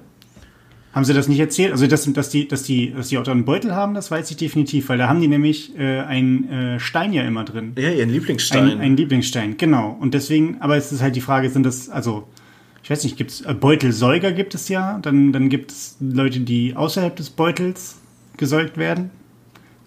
[0.94, 1.72] Haben sie das nicht erzählt?
[1.72, 4.38] Also, dass, dass, die, dass, die, dass die Otter einen Beutel haben, das weiß ich
[4.38, 7.74] definitiv, weil da haben die nämlich äh, einen äh, Stein ja immer drin.
[7.76, 8.70] Ja, ihren Lieblingsstein.
[8.70, 9.98] Ein, einen Lieblingsstein, genau.
[10.00, 12.28] Und deswegen, aber es ist halt die Frage, sind das, also,
[12.84, 16.42] ich weiß nicht, gibt es äh, Beutelsäuger gibt es ja, dann, dann gibt es Leute,
[16.42, 17.98] die außerhalb des Beutels
[18.38, 19.10] gesäugt werden.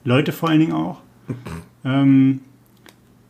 [0.05, 1.03] Leute vor allen Dingen auch.
[1.85, 2.41] ähm,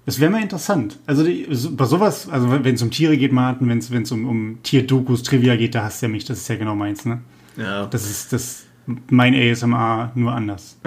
[0.06, 0.98] das wäre mal interessant.
[1.04, 4.58] Also die, bei sowas, also wenn es um Tiere geht, Martin, wenn es um, um
[4.62, 7.20] Tierdokus, Trivia geht, da hast du ja mich, das ist ja genau meins, ne?
[7.56, 7.86] Ja.
[7.86, 8.66] Das ist das
[9.08, 10.76] mein ASMR nur anders.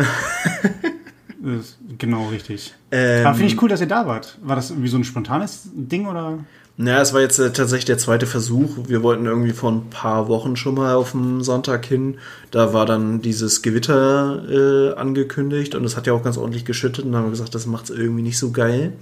[1.97, 2.73] genau richtig.
[2.91, 4.38] Ähm, Aber finde ich cool, dass ihr da wart.
[4.41, 6.39] War das irgendwie so ein spontanes Ding oder?
[6.77, 8.77] Naja, es war jetzt äh, tatsächlich der zweite Versuch.
[8.88, 12.17] Wir wollten irgendwie vor ein paar Wochen schon mal auf den Sonntag hin.
[12.51, 17.03] Da war dann dieses Gewitter äh, angekündigt und es hat ja auch ganz ordentlich geschüttet
[17.03, 18.93] und dann haben wir gesagt, das macht es irgendwie nicht so geil.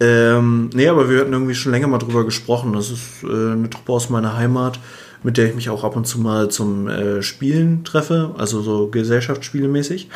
[0.00, 2.72] Ähm, nee, aber wir hatten irgendwie schon länger mal drüber gesprochen.
[2.72, 4.78] Das ist äh, eine Truppe aus meiner Heimat
[5.22, 8.88] mit der ich mich auch ab und zu mal zum äh, Spielen treffe, also so
[8.88, 10.08] Gesellschaftsspielemäßig.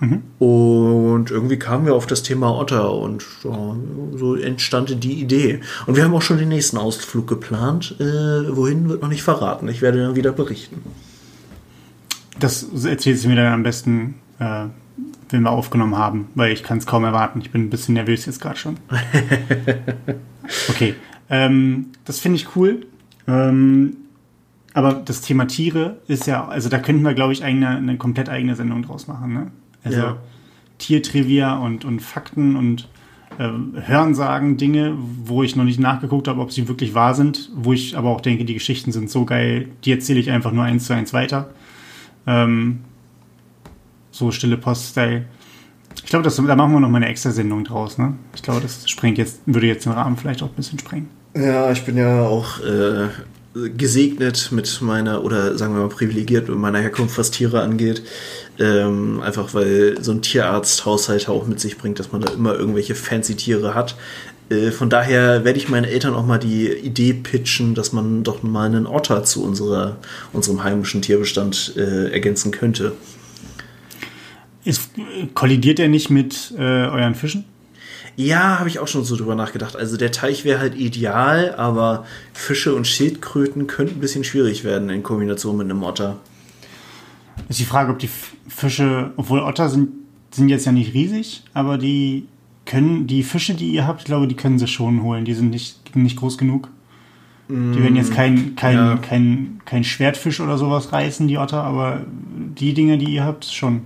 [0.00, 0.22] Mhm.
[0.38, 3.76] Und irgendwie kamen wir auf das Thema Otter und ja,
[4.16, 5.60] so entstand die Idee.
[5.86, 7.96] Und wir haben auch schon den nächsten Ausflug geplant.
[8.00, 9.68] Äh, wohin wird noch nicht verraten.
[9.68, 10.82] Ich werde dann wieder berichten.
[12.38, 14.66] Das erzählst du mir dann am besten, äh,
[15.28, 17.40] wenn wir aufgenommen haben, weil ich kann es kaum erwarten.
[17.42, 18.78] Ich bin ein bisschen nervös jetzt gerade schon.
[20.70, 20.94] okay,
[21.28, 22.86] ähm, das finde ich cool.
[23.28, 23.96] Ähm,
[24.74, 28.28] aber das Thema Tiere ist ja, also da könnten wir, glaube ich, eine, eine komplett
[28.28, 29.32] eigene Sendung draus machen.
[29.32, 29.50] Ne?
[29.84, 30.16] Also ja.
[30.78, 32.88] Tiertrivia und, und Fakten und
[33.38, 33.48] äh,
[33.86, 37.96] Hörensagen, Dinge, wo ich noch nicht nachgeguckt habe, ob sie wirklich wahr sind, wo ich
[37.96, 40.92] aber auch denke, die Geschichten sind so geil, die erzähle ich einfach nur eins zu
[40.92, 41.50] eins weiter.
[42.26, 42.80] Ähm,
[44.10, 45.24] so stille Post-Style.
[45.96, 47.98] Ich glaube, da machen wir noch mal eine extra Sendung draus.
[47.98, 48.14] Ne?
[48.34, 51.08] Ich glaube, das sprengt jetzt, würde jetzt den Rahmen vielleicht auch ein bisschen sprengen.
[51.34, 53.08] Ja, ich bin ja auch äh,
[53.54, 58.02] gesegnet mit meiner, oder sagen wir mal privilegiert mit meiner Herkunft, was Tiere angeht.
[58.58, 62.94] Ähm, einfach weil so ein Tierarzthaushalt auch mit sich bringt, dass man da immer irgendwelche
[62.94, 63.96] fancy Tiere hat.
[64.50, 68.42] Äh, von daher werde ich meinen Eltern auch mal die Idee pitchen, dass man doch
[68.42, 69.96] mal einen Otter zu unserer,
[70.32, 72.92] unserem heimischen Tierbestand äh, ergänzen könnte.
[74.64, 74.90] Ist,
[75.34, 77.44] kollidiert er nicht mit äh, euren Fischen?
[78.20, 79.76] Ja, habe ich auch schon so drüber nachgedacht.
[79.76, 82.04] Also der Teich wäre halt ideal, aber
[82.34, 86.18] Fische und Schildkröten könnten ein bisschen schwierig werden in Kombination mit einem Otter.
[87.48, 88.10] Ist die Frage, ob die
[88.46, 89.88] Fische, obwohl Otter sind,
[90.32, 92.26] sind jetzt ja nicht riesig, aber die
[92.66, 95.24] können, die Fische, die ihr habt, ich glaube, die können sie schon holen.
[95.24, 96.68] Die sind nicht, nicht groß genug.
[97.48, 98.96] Die werden jetzt kein, kein, ja.
[98.98, 103.82] kein, kein Schwertfisch oder sowas reißen, die Otter, aber die Dinge, die ihr habt, schon.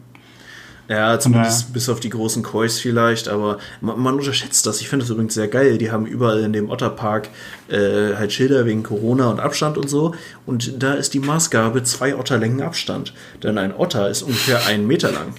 [0.88, 4.80] Ja, zumindest bis auf die großen Kois vielleicht, aber man, man unterschätzt das.
[4.82, 5.78] Ich finde das übrigens sehr geil.
[5.78, 7.28] Die haben überall in dem Otterpark
[7.68, 10.14] äh, halt Schilder wegen Corona und Abstand und so.
[10.44, 13.14] Und da ist die Maßgabe zwei Otterlängen Abstand.
[13.42, 15.34] Denn ein Otter ist ungefähr einen Meter lang.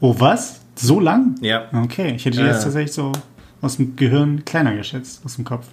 [0.00, 0.60] Oh, was?
[0.76, 1.34] So lang?
[1.40, 1.68] Ja.
[1.72, 2.48] Okay, ich hätte die äh.
[2.48, 3.10] jetzt tatsächlich so
[3.62, 5.66] aus dem Gehirn kleiner geschätzt, aus dem Kopf.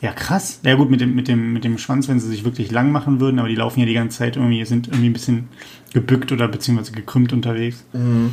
[0.00, 0.60] Ja, krass.
[0.64, 3.20] Ja gut, mit dem, mit, dem, mit dem Schwanz, wenn sie sich wirklich lang machen
[3.20, 5.48] würden, aber die laufen ja die ganze Zeit irgendwie, sind irgendwie ein bisschen
[5.92, 7.84] gebückt oder beziehungsweise gekrümmt unterwegs.
[7.92, 8.32] Mhm.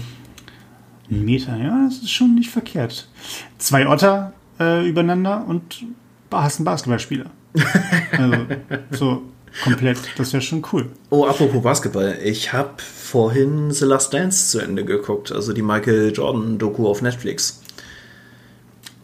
[1.09, 3.09] Ein Meter, ja, das ist schon nicht verkehrt.
[3.57, 5.85] Zwei Otter äh, übereinander und
[6.31, 7.31] hast einen Basketballspieler.
[8.17, 8.37] also,
[8.91, 9.23] so
[9.63, 10.89] komplett, das wäre schon cool.
[11.09, 12.17] Oh, apropos Basketball.
[12.23, 17.61] Ich habe vorhin The Last Dance zu Ende geguckt, also die Michael Jordan-Doku auf Netflix.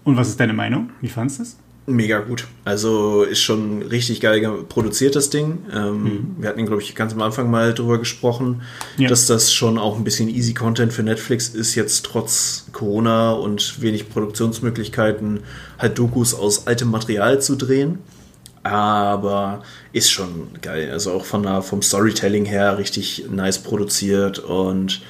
[0.03, 0.91] Und was ist deine Meinung?
[1.01, 1.57] Wie fandest du es?
[1.85, 2.47] Mega gut.
[2.63, 5.65] Also ist schon richtig geil produziert, das Ding.
[5.73, 6.35] Ähm, mhm.
[6.39, 8.61] Wir hatten, glaube ich, ganz am Anfang mal drüber gesprochen,
[8.97, 9.09] ja.
[9.09, 13.81] dass das schon auch ein bisschen easy Content für Netflix ist, jetzt trotz Corona und
[13.81, 15.41] wenig Produktionsmöglichkeiten
[15.77, 17.99] halt Dokus aus altem Material zu drehen.
[18.63, 20.89] Aber ist schon geil.
[20.89, 25.01] Also auch von der, vom Storytelling her richtig nice produziert und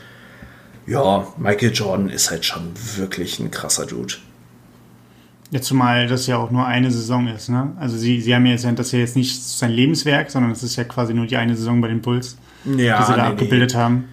[0.88, 4.16] ja, Michael Jordan ist halt schon wirklich ein krasser Dude.
[5.54, 7.74] Ja, zumal das ja auch nur eine Saison ist, ne?
[7.80, 10.78] Also sie, sie haben ja jetzt, das ja jetzt nicht sein Lebenswerk, sondern es ist
[10.78, 13.74] ja quasi nur die eine Saison bei den Bulls, ja, die sie da nee, abgebildet
[13.74, 13.80] nee.
[13.80, 14.06] haben.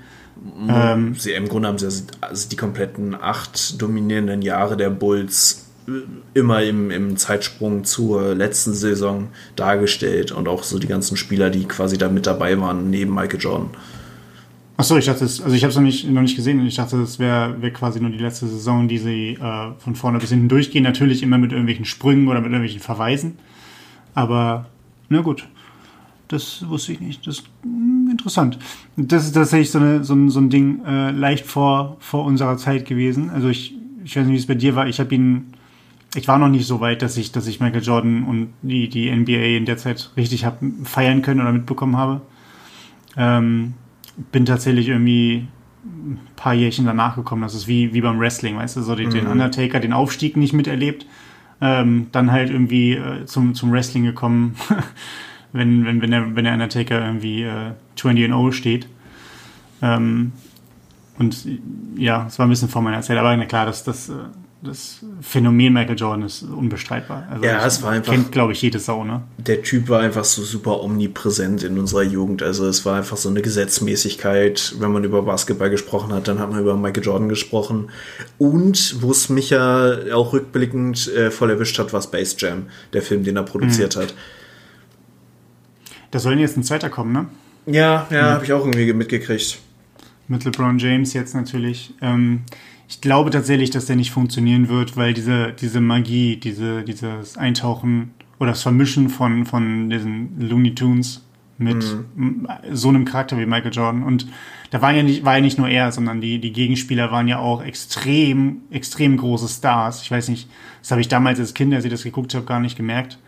[0.69, 1.89] Ähm, sie, Im Grunde haben sie
[2.21, 5.93] also die kompletten acht dominierenden Jahre der Bulls äh,
[6.35, 11.65] immer im, im Zeitsprung zur letzten Saison dargestellt und auch so die ganzen Spieler, die
[11.65, 13.71] quasi da mit dabei waren, neben Michael Jordan.
[14.81, 16.67] Achso, ich dachte, also ich habe es noch nicht, noch nicht gesehen.
[16.67, 20.19] Ich dachte, das wäre wär quasi nur die letzte Saison, die sie äh, von vorne
[20.19, 20.85] bis hinten durchgehen.
[20.85, 23.37] Natürlich immer mit irgendwelchen Sprüngen oder mit irgendwelchen Verweisen.
[24.15, 24.71] Aber,
[25.11, 25.47] na gut.
[26.29, 27.27] Das wusste ich nicht.
[27.27, 28.59] Das ist hm, interessant.
[28.97, 32.57] Das ist tatsächlich so, eine, so, ein, so ein Ding äh, leicht vor, vor unserer
[32.57, 33.29] Zeit gewesen.
[33.29, 34.89] Also ich, ich weiß nicht, wie es bei dir war.
[34.89, 35.53] Ich habe ihn,
[36.15, 39.15] ich war noch nicht so weit, dass ich, dass ich Michael Jordan und die, die
[39.15, 42.23] NBA in der Zeit richtig hab feiern können oder mitbekommen habe.
[43.19, 43.75] Ähm,
[44.33, 45.47] bin tatsächlich irgendwie
[45.85, 47.43] ein paar Jährchen danach gekommen.
[47.43, 49.15] Das ist wie, wie beim Wrestling, weißt du, so den, mhm.
[49.15, 51.07] den Undertaker, den Aufstieg nicht miterlebt.
[51.63, 54.57] Ähm, dann halt irgendwie äh, zum, zum Wrestling gekommen,
[55.53, 58.89] wenn, wenn, wenn, der, wenn der Undertaker irgendwie äh, 20 and 0 steht.
[59.83, 60.33] Ähm,
[61.19, 61.47] und
[61.97, 64.15] ja, es war ein bisschen vor meiner Zeit, aber na klar, das, das, äh,
[64.63, 67.27] das Phänomen Michael Jordan ist unbestreitbar.
[67.31, 68.13] Also ja, es war einfach.
[68.13, 69.23] Kennt, glaube ich, jede Sau, ne?
[69.39, 72.43] Der Typ war einfach so super omnipräsent in unserer Jugend.
[72.43, 74.75] Also, es war einfach so eine Gesetzmäßigkeit.
[74.79, 77.91] Wenn man über Basketball gesprochen hat, dann hat man über Michael Jordan gesprochen.
[78.39, 83.01] Und wo es mich ja auch rückblickend äh, voll erwischt hat, war Space Jam, der
[83.01, 84.01] Film, den er produziert mhm.
[84.01, 84.15] hat.
[86.11, 87.27] Da soll jetzt ein zweiter kommen, ne?
[87.67, 88.23] Ja, ja, ja.
[88.33, 89.59] habe ich auch irgendwie mitgekriegt.
[90.29, 91.95] Mit LeBron James jetzt natürlich.
[92.03, 92.43] Ähm,
[92.91, 98.11] ich glaube tatsächlich, dass der nicht funktionieren wird, weil diese, diese Magie, diese, dieses Eintauchen
[98.41, 101.25] oder das Vermischen von, von diesen Looney Tunes
[101.57, 101.85] mit
[102.17, 102.49] mhm.
[102.73, 104.03] so einem Charakter wie Michael Jordan.
[104.03, 104.27] Und
[104.71, 107.39] da waren ja nicht, war ja nicht nur er, sondern die, die Gegenspieler waren ja
[107.39, 110.03] auch extrem, extrem große Stars.
[110.03, 110.51] Ich weiß nicht,
[110.81, 113.19] das habe ich damals als Kind, als ich das geguckt habe, gar nicht gemerkt.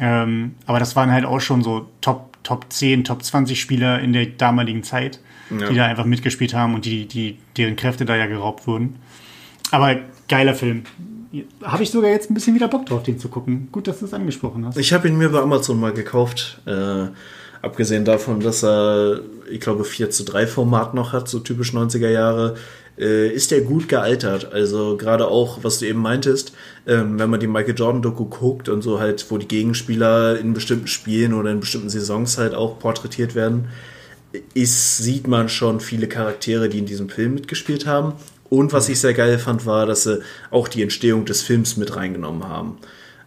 [0.00, 4.12] Ähm, aber das waren halt auch schon so Top, Top 10, Top 20 Spieler in
[4.12, 5.68] der damaligen Zeit ja.
[5.68, 8.96] die da einfach mitgespielt haben und die, die, deren Kräfte da ja geraubt wurden.
[9.70, 9.96] Aber
[10.28, 10.84] geiler Film.
[11.62, 13.68] Habe ich sogar jetzt ein bisschen wieder Bock drauf, den zu gucken.
[13.70, 14.78] Gut, dass du es angesprochen hast.
[14.78, 16.60] Ich habe ihn mir bei Amazon mal gekauft.
[16.66, 17.08] Äh,
[17.60, 22.08] abgesehen davon, dass er, ich glaube, 4 zu 3 Format noch hat, so typisch 90er
[22.08, 22.54] Jahre,
[22.98, 24.52] äh, ist er gut gealtert.
[24.52, 26.52] Also gerade auch, was du eben meintest,
[26.86, 30.88] ähm, wenn man die Michael Jordan-Doku guckt und so halt, wo die Gegenspieler in bestimmten
[30.88, 33.68] Spielen oder in bestimmten Saisons halt auch porträtiert werden,
[34.54, 38.14] ist, sieht man schon viele Charaktere, die in diesem Film mitgespielt haben.
[38.50, 41.96] Und was ich sehr geil fand, war, dass sie auch die Entstehung des Films mit
[41.96, 42.78] reingenommen haben.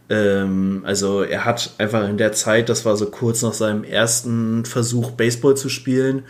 [0.09, 4.65] Ähm, also er hat einfach in der Zeit, das war so kurz nach seinem ersten
[4.65, 6.23] Versuch, Baseball zu spielen,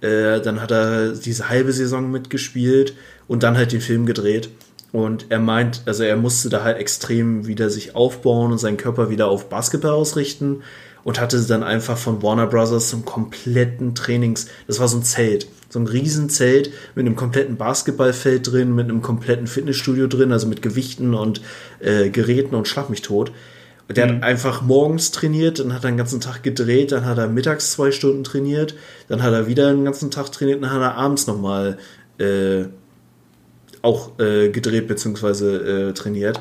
[0.00, 2.94] äh, dann hat er diese halbe Saison mitgespielt
[3.28, 4.50] und dann halt den Film gedreht.
[4.92, 9.10] Und er meint, also er musste da halt extrem wieder sich aufbauen und seinen Körper
[9.10, 10.62] wieder auf Basketball ausrichten
[11.06, 15.46] und hatte dann einfach von Warner Brothers zum kompletten Trainings, das war so ein Zelt,
[15.68, 20.62] so ein Riesenzelt mit einem kompletten Basketballfeld drin, mit einem kompletten Fitnessstudio drin, also mit
[20.62, 21.42] Gewichten und
[21.78, 23.30] äh, Geräten und schlag mich tot.
[23.86, 24.16] Und der mhm.
[24.16, 27.70] hat einfach morgens trainiert, dann hat er den ganzen Tag gedreht, dann hat er mittags
[27.70, 28.74] zwei Stunden trainiert,
[29.06, 31.78] dann hat er wieder den ganzen Tag trainiert, dann hat er abends nochmal
[32.18, 32.64] äh,
[33.80, 35.90] auch äh, gedreht bzw.
[35.90, 36.40] Äh, trainiert.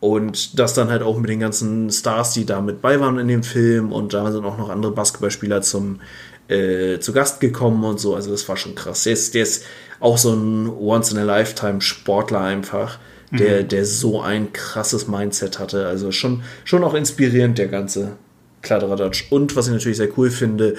[0.00, 3.28] Und das dann halt auch mit den ganzen Stars, die da mit bei waren in
[3.28, 3.92] dem Film.
[3.92, 6.00] Und da sind auch noch andere Basketballspieler zum,
[6.48, 8.14] äh, zu Gast gekommen und so.
[8.14, 9.04] Also das war schon krass.
[9.04, 9.64] Der ist, der ist
[10.00, 12.98] auch so ein Once-in-a-Lifetime-Sportler einfach,
[13.32, 13.68] der, mhm.
[13.68, 15.86] der so ein krasses Mindset hatte.
[15.86, 18.12] Also schon, schon auch inspirierend, der ganze
[18.62, 19.24] Kladderadatsch.
[19.30, 20.74] Und was ich natürlich sehr cool finde,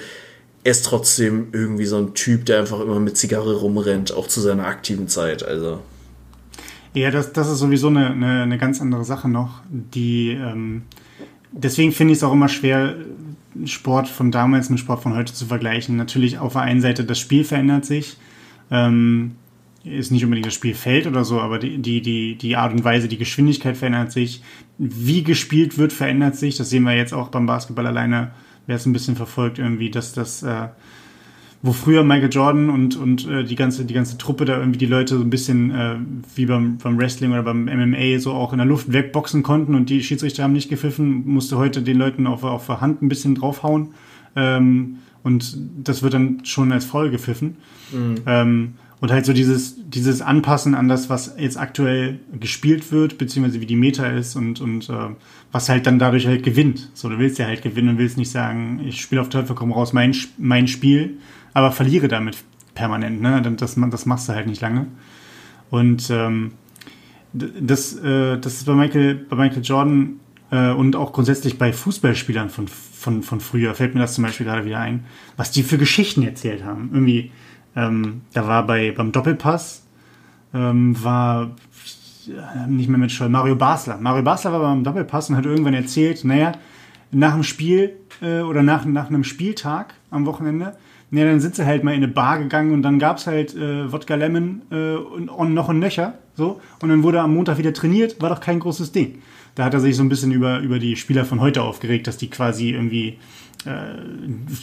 [0.64, 4.42] er ist trotzdem irgendwie so ein Typ, der einfach immer mit Zigarre rumrennt, auch zu
[4.42, 5.44] seiner aktiven Zeit.
[5.44, 5.80] Also
[7.00, 9.62] ja, das, das ist sowieso eine, eine, eine ganz andere Sache noch.
[9.70, 10.84] Die, ähm,
[11.52, 12.96] deswegen finde ich es auch immer schwer,
[13.66, 15.96] Sport von damals mit Sport von heute zu vergleichen.
[15.96, 18.18] Natürlich auf der einen Seite, das Spiel verändert sich.
[18.70, 19.32] Ähm,
[19.84, 23.18] ist nicht unbedingt das Spielfeld oder so, aber die, die, die, Art und Weise, die
[23.18, 24.44] Geschwindigkeit verändert sich.
[24.78, 26.58] Wie gespielt wird, verändert sich.
[26.58, 28.32] Das sehen wir jetzt auch beim Basketball alleine,
[28.66, 30.68] wer es ein bisschen verfolgt, irgendwie, dass das äh,
[31.62, 34.86] wo früher Michael Jordan und, und äh, die, ganze, die ganze Truppe da irgendwie die
[34.86, 35.96] Leute so ein bisschen äh,
[36.36, 39.90] wie beim, beim Wrestling oder beim MMA so auch in der Luft wegboxen konnten und
[39.90, 43.36] die Schiedsrichter haben nicht gepfiffen, musste heute den Leuten auf, auf der Hand ein bisschen
[43.36, 43.90] draufhauen.
[44.36, 47.58] Ähm, und das wird dann schon als voll gepfiffen.
[47.92, 48.16] Mhm.
[48.26, 53.62] Ähm, und halt so dieses, dieses Anpassen an das, was jetzt aktuell gespielt wird, beziehungsweise
[53.62, 55.10] wie die Meta ist und, und äh,
[55.52, 56.90] was halt dann dadurch halt gewinnt.
[56.94, 59.72] So, du willst ja halt gewinnen und willst nicht sagen, ich spiele auf Teufel komm
[59.72, 61.18] raus mein, mein Spiel,
[61.58, 62.38] aber verliere damit
[62.76, 63.20] permanent.
[63.20, 63.42] Ne?
[63.58, 64.86] Das, das machst du halt nicht lange.
[65.72, 66.52] Und ähm,
[67.34, 70.20] das, äh, das ist bei Michael, bei Michael Jordan
[70.52, 74.46] äh, und auch grundsätzlich bei Fußballspielern von, von, von früher, fällt mir das zum Beispiel
[74.46, 76.92] gerade wieder ein, was die für Geschichten erzählt haben.
[76.94, 77.32] Irgendwie,
[77.76, 79.84] ähm, da war bei, beim Doppelpass,
[80.54, 81.56] ähm, war
[82.68, 83.98] nicht mehr mit Scholl, Mario Basler.
[84.00, 86.52] Mario Basler war beim Doppelpass und hat irgendwann erzählt, naja,
[87.10, 90.78] nach dem Spiel äh, oder nach, nach einem Spieltag am Wochenende
[91.12, 93.56] Ja, dann sind sie halt mal in eine Bar gegangen und dann gab es halt
[93.56, 96.18] äh, Wodka Lemon äh, und, und noch ein Nöcher.
[96.36, 96.60] So.
[96.82, 99.22] Und dann wurde am Montag wieder trainiert, war doch kein großes Ding.
[99.56, 102.18] Da hat er sich so ein bisschen über, über die Spieler von heute aufgeregt, dass
[102.18, 103.18] die quasi irgendwie
[103.66, 103.96] äh,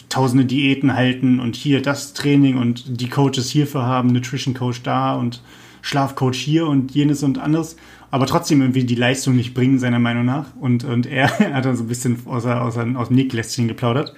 [0.08, 5.14] tausende Diäten halten und hier das Training und die Coaches hierfür haben, Nutrition Coach da
[5.14, 5.42] und
[5.82, 7.76] Schlafcoach hier und jenes und anderes,
[8.10, 10.46] aber trotzdem irgendwie die Leistung nicht bringen, seiner Meinung nach.
[10.60, 14.14] Und, und er hat dann so ein bisschen aus, aus, aus dem Nicklästchen geplaudert.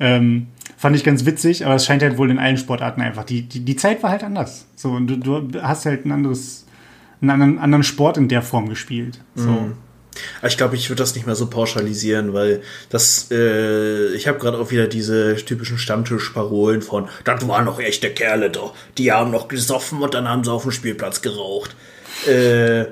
[0.00, 0.48] Ähm,
[0.84, 3.24] fand ich ganz witzig, aber es scheint halt wohl in allen Sportarten einfach.
[3.24, 4.66] Die, die, die Zeit war halt anders.
[4.76, 6.66] So, und du, du hast halt ein anderes,
[7.22, 9.18] einen anderen, anderen Sport in der Form gespielt.
[9.34, 9.48] So.
[9.48, 9.72] Mhm.
[10.46, 14.58] Ich glaube, ich würde das nicht mehr so pauschalisieren, weil das, äh, ich habe gerade
[14.58, 19.48] auch wieder diese typischen Stammtischparolen von, das waren noch echte Kerle doch, die haben noch
[19.48, 21.74] gesoffen und dann haben sie auf dem Spielplatz geraucht.
[22.26, 22.84] Äh,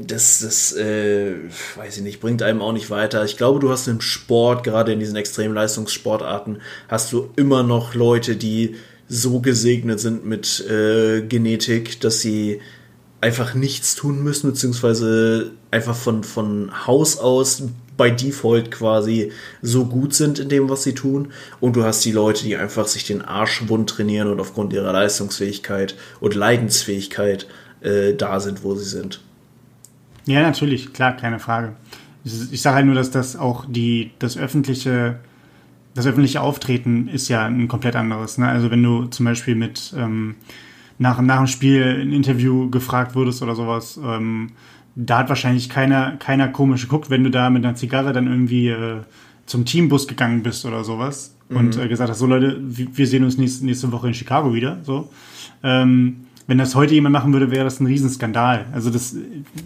[0.00, 1.34] das, das äh,
[1.76, 3.24] weiß ich nicht, bringt einem auch nicht weiter.
[3.24, 8.36] Ich glaube, du hast im Sport, gerade in diesen Extremleistungssportarten, hast du immer noch Leute,
[8.36, 8.76] die
[9.08, 12.60] so gesegnet sind mit äh, Genetik, dass sie
[13.20, 17.64] einfach nichts tun müssen, beziehungsweise einfach von, von Haus aus
[17.98, 21.32] bei Default quasi so gut sind in dem, was sie tun.
[21.60, 24.92] Und du hast die Leute, die einfach sich den Arsch wund trainieren und aufgrund ihrer
[24.92, 27.46] Leistungsfähigkeit und Leidensfähigkeit
[27.82, 29.20] äh, da sind, wo sie sind.
[30.26, 31.72] Ja, natürlich, klar, keine Frage.
[32.24, 35.18] Ich, sage halt nur, dass das auch die, das öffentliche,
[35.94, 38.38] das öffentliche Auftreten ist ja ein komplett anderes.
[38.38, 38.48] Ne?
[38.48, 40.36] Also wenn du zum Beispiel mit ähm,
[40.98, 44.52] nach, nach dem Spiel ein Interview gefragt wurdest oder sowas, ähm,
[44.94, 48.68] da hat wahrscheinlich keiner, keiner komisch geguckt, wenn du da mit einer Zigarre dann irgendwie
[48.68, 49.00] äh,
[49.46, 51.56] zum Teambus gegangen bist oder sowas mhm.
[51.56, 54.78] und äh, gesagt hast, so Leute, wir sehen uns nächste, nächste Woche in Chicago wieder.
[54.84, 55.10] So.
[55.62, 58.66] Ähm, wenn das heute jemand machen würde, wäre das ein Riesenskandal.
[58.72, 59.14] Also das,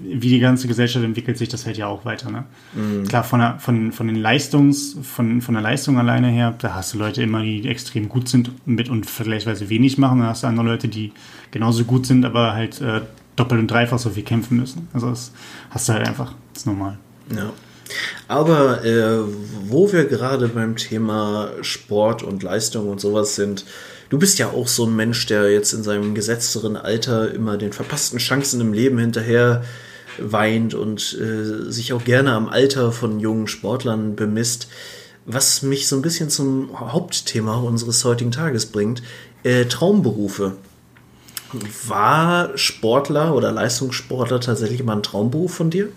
[0.02, 2.30] wie die ganze Gesellschaft entwickelt sich, das hält ja auch weiter.
[2.30, 2.44] Ne?
[2.74, 3.06] Mhm.
[3.08, 6.94] Klar, von der, von, von den Leistungs, von, von der Leistung alleine her, da hast
[6.94, 10.20] du Leute immer, die extrem gut sind mit und vergleichsweise wenig machen.
[10.20, 11.12] Da hast du andere Leute, die
[11.50, 13.00] genauso gut sind, aber halt äh,
[13.36, 14.88] doppelt und dreifach so viel kämpfen müssen.
[14.92, 15.32] Also das
[15.70, 16.34] hast du halt einfach.
[16.52, 16.98] Das ist normal.
[17.34, 17.52] Ja.
[18.28, 19.20] Aber äh,
[19.66, 23.64] wo wir gerade beim Thema Sport und Leistung und sowas sind,
[24.08, 27.72] Du bist ja auch so ein Mensch, der jetzt in seinem gesetzteren Alter immer den
[27.72, 29.64] verpassten Chancen im Leben hinterher
[30.18, 34.68] weint und äh, sich auch gerne am Alter von jungen Sportlern bemisst.
[35.26, 39.02] Was mich so ein bisschen zum Hauptthema unseres heutigen Tages bringt,
[39.42, 40.56] äh, Traumberufe.
[41.86, 45.88] War Sportler oder Leistungssportler tatsächlich mal ein Traumberuf von dir?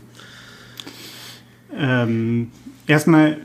[1.78, 2.52] Ähm,
[2.88, 3.38] erstmal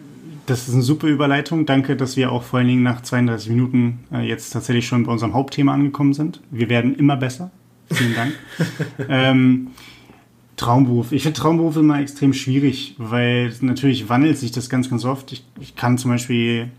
[0.46, 1.66] das ist eine super Überleitung.
[1.66, 5.12] Danke, dass wir auch vor allen Dingen nach 32 Minuten äh, jetzt tatsächlich schon bei
[5.12, 6.40] unserem Hauptthema angekommen sind.
[6.50, 7.50] Wir werden immer besser.
[7.90, 8.32] Vielen Dank.
[9.08, 9.68] ähm,
[10.56, 11.12] Traumberuf.
[11.12, 15.32] Ich finde Traumberuf immer extrem schwierig, weil natürlich wandelt sich das ganz, ganz oft.
[15.32, 16.70] Ich, ich kann zum Beispiel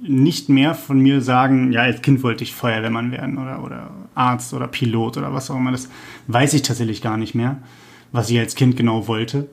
[0.00, 4.54] nicht mehr von mir sagen, ja, als Kind wollte ich Feuerwehrmann werden oder, oder Arzt
[4.54, 5.72] oder Pilot oder was auch immer.
[5.72, 5.88] Das
[6.28, 7.58] weiß ich tatsächlich gar nicht mehr,
[8.12, 9.48] was ich als Kind genau wollte.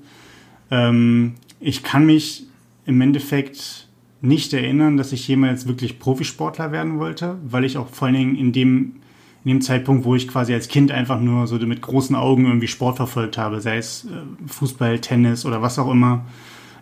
[0.69, 2.45] Ähm, ich kann mich
[2.85, 3.87] im Endeffekt
[4.21, 8.35] nicht erinnern, dass ich jemals wirklich Profisportler werden wollte, weil ich auch vor allen Dingen
[8.35, 8.95] in dem,
[9.43, 12.67] in dem Zeitpunkt, wo ich quasi als Kind einfach nur so mit großen Augen irgendwie
[12.67, 16.25] Sport verfolgt habe, sei es äh, Fußball, Tennis oder was auch immer,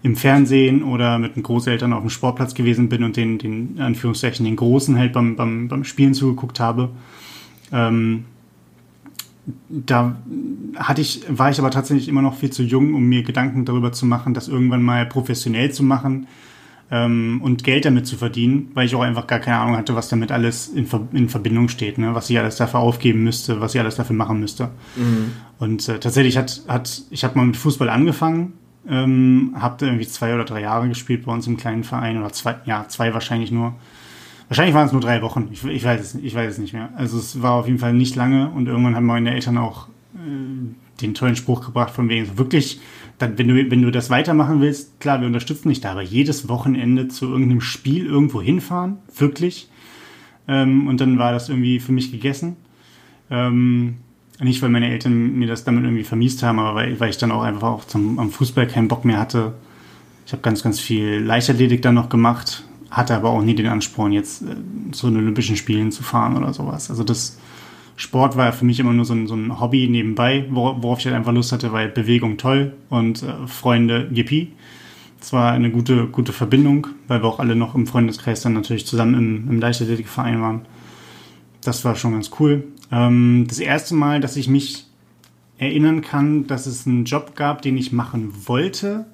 [0.04, 4.46] im Fernsehen oder mit den Großeltern auf dem Sportplatz gewesen bin und den, den Anführungszeichen,
[4.46, 6.90] den Großen halt beim, beim, beim Spielen zugeguckt habe.
[7.72, 8.26] Ähm,
[9.70, 10.16] da
[10.76, 13.92] hatte ich, war ich aber tatsächlich immer noch viel zu jung, um mir Gedanken darüber
[13.92, 16.28] zu machen, das irgendwann mal professionell zu machen
[16.92, 20.10] ähm, und Geld damit zu verdienen, weil ich auch einfach gar keine Ahnung hatte, was
[20.10, 22.16] damit alles in, Ver in Verbindung steht, ne?
[22.16, 24.70] was ich alles dafür aufgeben müsste, was ich alles dafür machen müsste.
[24.96, 25.32] Mhm.
[25.60, 28.54] Und äh, tatsächlich hat, hat ich habe mal mit Fußball angefangen,
[28.88, 32.56] ähm, habe irgendwie zwei oder drei Jahre gespielt bei uns im kleinen Verein oder zwei,
[32.66, 33.76] ja, zwei wahrscheinlich nur.
[34.48, 35.50] Wahrscheinlich waren es nur drei Wochen.
[35.52, 36.90] Ich, ich, weiß es, ich weiß es nicht mehr.
[36.96, 41.02] Also es war auf jeden Fall nicht lange und irgendwann haben meine Eltern auch äh,
[41.02, 42.80] den tollen Spruch gebracht von wegen so wirklich,
[43.18, 46.50] dann, wenn, du, wenn du das weitermachen willst, klar, wir unterstützen dich da, aber jedes
[46.50, 49.70] Wochenende zu irgendeinem Spiel irgendwo hinfahren, wirklich.
[50.48, 52.58] Ähm, und dann war das irgendwie für mich gegessen.
[53.30, 53.98] Ähm,
[54.40, 57.32] nicht, weil meine Eltern mir das damit irgendwie vermiest haben, aber weil, weil ich dann
[57.32, 59.54] auch einfach auch zum, am Fußball keinen Bock mehr hatte.
[60.26, 64.14] Ich habe ganz, ganz viel Leichtathletik dann noch gemacht, hatte aber auch nie den Ansporn,
[64.14, 66.90] jetzt äh, zu den Olympischen Spielen zu fahren oder sowas.
[66.90, 67.38] Also das
[67.96, 71.16] Sport war für mich immer nur so ein, so ein Hobby nebenbei, worauf ich halt
[71.16, 74.54] einfach Lust hatte, weil Bewegung toll und äh, Freunde yippie.
[75.20, 78.86] Es war eine gute, gute Verbindung, weil wir auch alle noch im Freundeskreis dann natürlich
[78.86, 80.62] zusammen im, im Leichtathletikverein waren.
[81.64, 82.64] Das war schon ganz cool.
[82.92, 84.86] Ähm, das erste Mal, dass ich mich
[85.58, 89.06] erinnern kann, dass es einen Job gab, den ich machen wollte,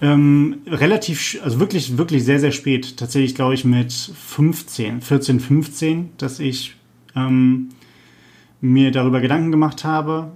[0.00, 2.96] Ähm, relativ, also wirklich, wirklich sehr, sehr spät.
[2.96, 6.76] Tatsächlich, glaube ich, mit 15, 14, 15, dass ich
[7.16, 7.70] ähm,
[8.60, 10.32] mir darüber Gedanken gemacht habe.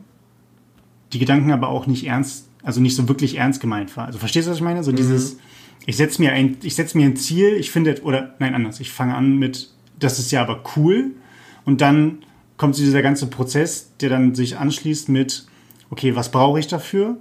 [1.12, 4.06] Die Gedanken aber auch nicht ernst, also nicht so wirklich ernst gemeint war.
[4.06, 4.82] Also verstehst du, was ich meine?
[4.82, 4.96] So mhm.
[4.96, 5.38] dieses,
[5.86, 8.90] ich setze mir ein, ich setze mir ein Ziel, ich finde, oder nein, anders, ich
[8.90, 11.12] fange an mit, das ist ja aber cool.
[11.64, 12.18] Und dann
[12.56, 15.46] kommt dieser ganze Prozess, der dann sich anschließt mit,
[15.90, 17.16] okay, was brauche ich dafür?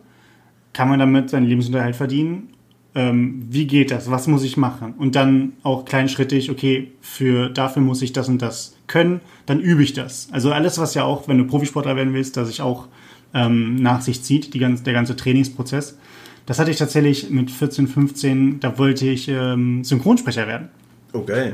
[0.74, 2.49] Kann man damit seinen Lebensunterhalt verdienen?
[2.93, 4.11] Ähm, wie geht das?
[4.11, 4.93] Was muss ich machen?
[4.97, 9.84] Und dann auch kleinschrittig, okay, für, dafür muss ich das und das können, dann übe
[9.84, 10.28] ich das.
[10.32, 12.88] Also alles, was ja auch, wenn du Profisportler werden willst, dass sich auch
[13.34, 15.97] ähm, nach sich zieht, die ganze, der ganze Trainingsprozess.
[16.45, 20.69] Das hatte ich tatsächlich mit 14, 15, da wollte ich ähm, Synchronsprecher werden.
[21.13, 21.53] Okay.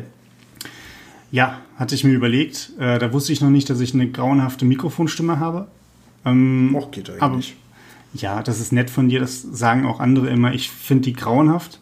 [1.31, 2.71] Ja, hatte ich mir überlegt.
[2.79, 5.67] Äh, da wusste ich noch nicht, dass ich eine grauenhafte Mikrofonstimme habe.
[6.25, 7.21] Ähm, Och, geht eigentlich.
[7.21, 7.39] Aber,
[8.13, 10.53] ja, das ist nett von dir, das sagen auch andere immer.
[10.53, 11.79] Ich finde die grauenhaft.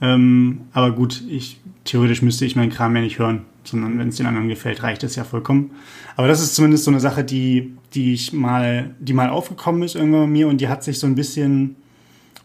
[0.00, 4.16] Ähm, aber gut, ich, theoretisch müsste ich meinen Kram ja nicht hören, sondern wenn es
[4.16, 5.72] den anderen gefällt, reicht es ja vollkommen.
[6.16, 9.96] Aber das ist zumindest so eine Sache, die, die ich mal, die mal aufgekommen ist
[9.96, 11.76] irgendwann bei mir und die hat sich so ein bisschen,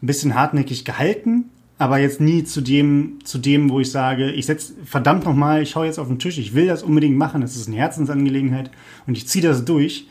[0.02, 1.46] ein bisschen hartnäckig gehalten,
[1.78, 5.76] aber jetzt nie zu dem, zu dem, wo ich sage, ich setze verdammt nochmal, ich
[5.76, 8.72] hau jetzt auf den Tisch, ich will das unbedingt machen, das ist eine Herzensangelegenheit
[9.08, 10.08] und ich ziehe das durch.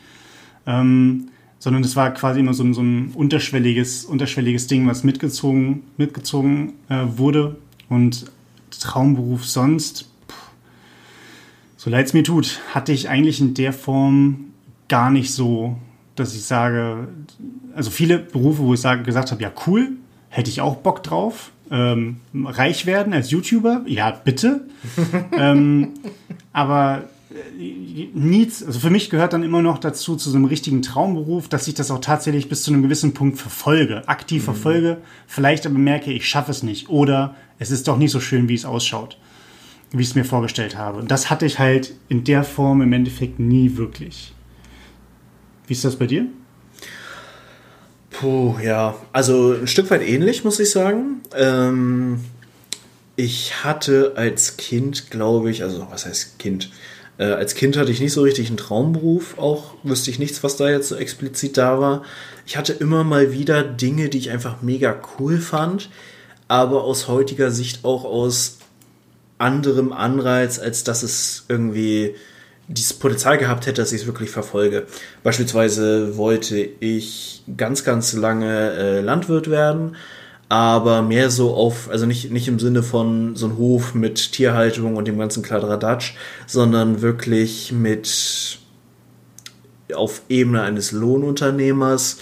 [0.67, 1.29] Ähm,
[1.65, 6.73] sondern es war quasi immer so ein, so ein unterschwelliges, unterschwelliges Ding, was mitgezogen, mitgezogen
[6.89, 7.55] äh, wurde.
[7.89, 8.25] Und
[8.69, 10.35] Traumberuf sonst, pff,
[11.75, 14.51] so leid es mir tut, hatte ich eigentlich in der Form
[14.89, 15.75] gar nicht so,
[16.15, 17.07] dass ich sage,
[17.75, 19.93] also viele Berufe, wo ich sage, gesagt habe, ja cool,
[20.29, 21.51] hätte ich auch Bock drauf.
[21.71, 24.67] Ähm, reich werden als YouTuber, ja bitte.
[25.35, 25.93] ähm,
[26.53, 27.05] aber
[28.13, 31.67] Needs, also für mich gehört dann immer noch dazu, zu so einem richtigen Traumberuf, dass
[31.67, 34.45] ich das auch tatsächlich bis zu einem gewissen Punkt verfolge, aktiv mhm.
[34.45, 38.47] verfolge, vielleicht aber merke, ich schaffe es nicht oder es ist doch nicht so schön,
[38.47, 39.17] wie es ausschaut,
[39.91, 40.99] wie ich es mir vorgestellt habe.
[40.99, 44.33] Und das hatte ich halt in der Form im Endeffekt nie wirklich.
[45.67, 46.27] Wie ist das bei dir?
[48.11, 51.21] Puh, ja, also ein Stück weit ähnlich, muss ich sagen.
[51.35, 52.21] Ähm,
[53.17, 56.69] ich hatte als Kind, glaube ich, also was heißt Kind?
[57.17, 60.57] Äh, als Kind hatte ich nicht so richtig einen Traumberuf, auch wüsste ich nichts, was
[60.57, 62.03] da jetzt so explizit da war.
[62.45, 65.89] Ich hatte immer mal wieder Dinge, die ich einfach mega cool fand,
[66.47, 68.57] aber aus heutiger Sicht auch aus
[69.37, 72.15] anderem Anreiz, als dass es irgendwie
[72.67, 74.87] dieses Potenzial gehabt hätte, dass ich es wirklich verfolge.
[75.23, 79.95] Beispielsweise wollte ich ganz, ganz lange äh, Landwirt werden
[80.49, 84.95] aber mehr so auf, also nicht, nicht im Sinne von so einem Hof mit Tierhaltung
[84.95, 86.13] und dem ganzen Kladderadatsch,
[86.45, 88.59] sondern wirklich mit
[89.93, 92.17] auf Ebene eines Lohnunternehmers,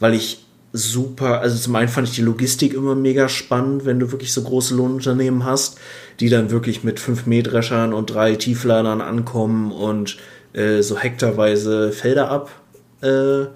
[0.00, 4.10] weil ich super, also zum einen fand ich die Logistik immer mega spannend, wenn du
[4.10, 5.78] wirklich so große Lohnunternehmen hast,
[6.20, 10.16] die dann wirklich mit fünf Mähdreschern und drei Tiefladern ankommen und
[10.54, 12.50] äh, so hektarweise Felder ab.
[13.02, 13.46] Äh,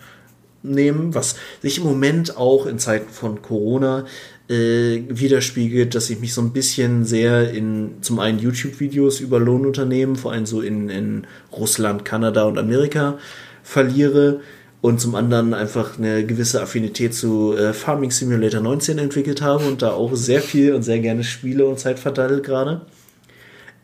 [0.73, 4.05] nehmen, was sich im Moment auch in Zeiten von Corona
[4.49, 10.17] äh, widerspiegelt, dass ich mich so ein bisschen sehr in zum einen YouTube-Videos über Lohnunternehmen,
[10.17, 13.19] vor allem so in, in Russland, Kanada und Amerika
[13.63, 14.41] verliere
[14.81, 19.83] und zum anderen einfach eine gewisse Affinität zu äh, Farming Simulator 19 entwickelt habe und
[19.83, 22.83] da auch sehr viel und sehr gerne spiele und Zeit verteile gerade.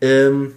[0.01, 0.53] Ähm,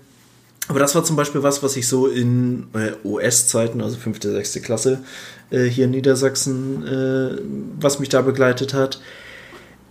[0.68, 4.62] aber das war zum Beispiel was, was ich so in äh, OS-Zeiten, also fünfte, sechste
[4.62, 5.04] Klasse,
[5.52, 7.42] äh, hier in Niedersachsen, äh,
[7.80, 9.00] was mich da begleitet hat.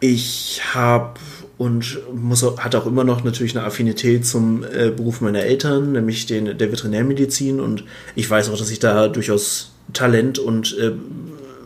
[0.01, 1.15] Ich habe
[1.57, 6.27] und muss hat auch immer noch natürlich eine Affinität zum äh, Beruf meiner Eltern, nämlich
[6.27, 7.85] den der Veterinärmedizin und
[8.17, 10.93] ich weiß auch, dass ich da durchaus Talent und äh,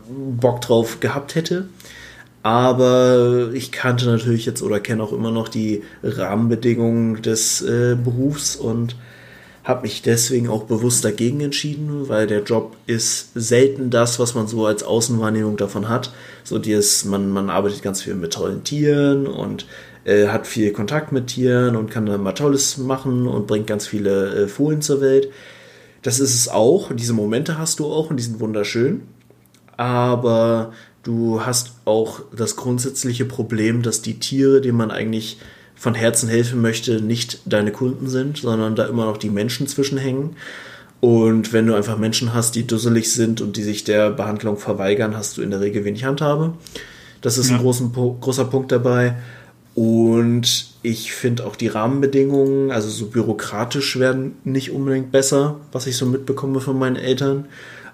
[0.09, 1.69] Bock drauf gehabt hätte.
[2.43, 8.57] Aber ich kannte natürlich jetzt oder kenne auch immer noch die Rahmenbedingungen des äh, Berufs
[8.57, 8.97] und
[9.69, 14.49] habe mich deswegen auch bewusst dagegen entschieden, weil der Job ist selten das, was man
[14.49, 16.11] so als Außenwahrnehmung davon hat.
[16.43, 19.67] So dieses, man, man arbeitet ganz viel mit tollen Tieren und
[20.05, 23.87] äh, hat viel Kontakt mit Tieren und kann dann mal Tolles machen und bringt ganz
[23.87, 25.29] viele äh, Fohlen zur Welt.
[26.01, 26.91] Das ist es auch.
[26.95, 29.03] Diese Momente hast du auch und die sind wunderschön.
[29.77, 35.41] Aber du hast auch das grundsätzliche Problem, dass die Tiere, denen man eigentlich
[35.79, 40.31] von Herzen helfen möchte, nicht deine Kunden sind, sondern da immer noch die Menschen zwischenhängen.
[41.01, 45.17] Und wenn du einfach Menschen hast, die dusselig sind und die sich der Behandlung verweigern,
[45.17, 46.55] hast du in der Regel wenig Handhabe.
[47.21, 47.57] Das ist ja.
[47.57, 49.17] ein großen, großer Punkt dabei.
[49.77, 55.97] Und ich finde auch die Rahmenbedingungen, also so bürokratisch werden nicht unbedingt besser, was ich
[55.97, 57.45] so mitbekomme von meinen Eltern.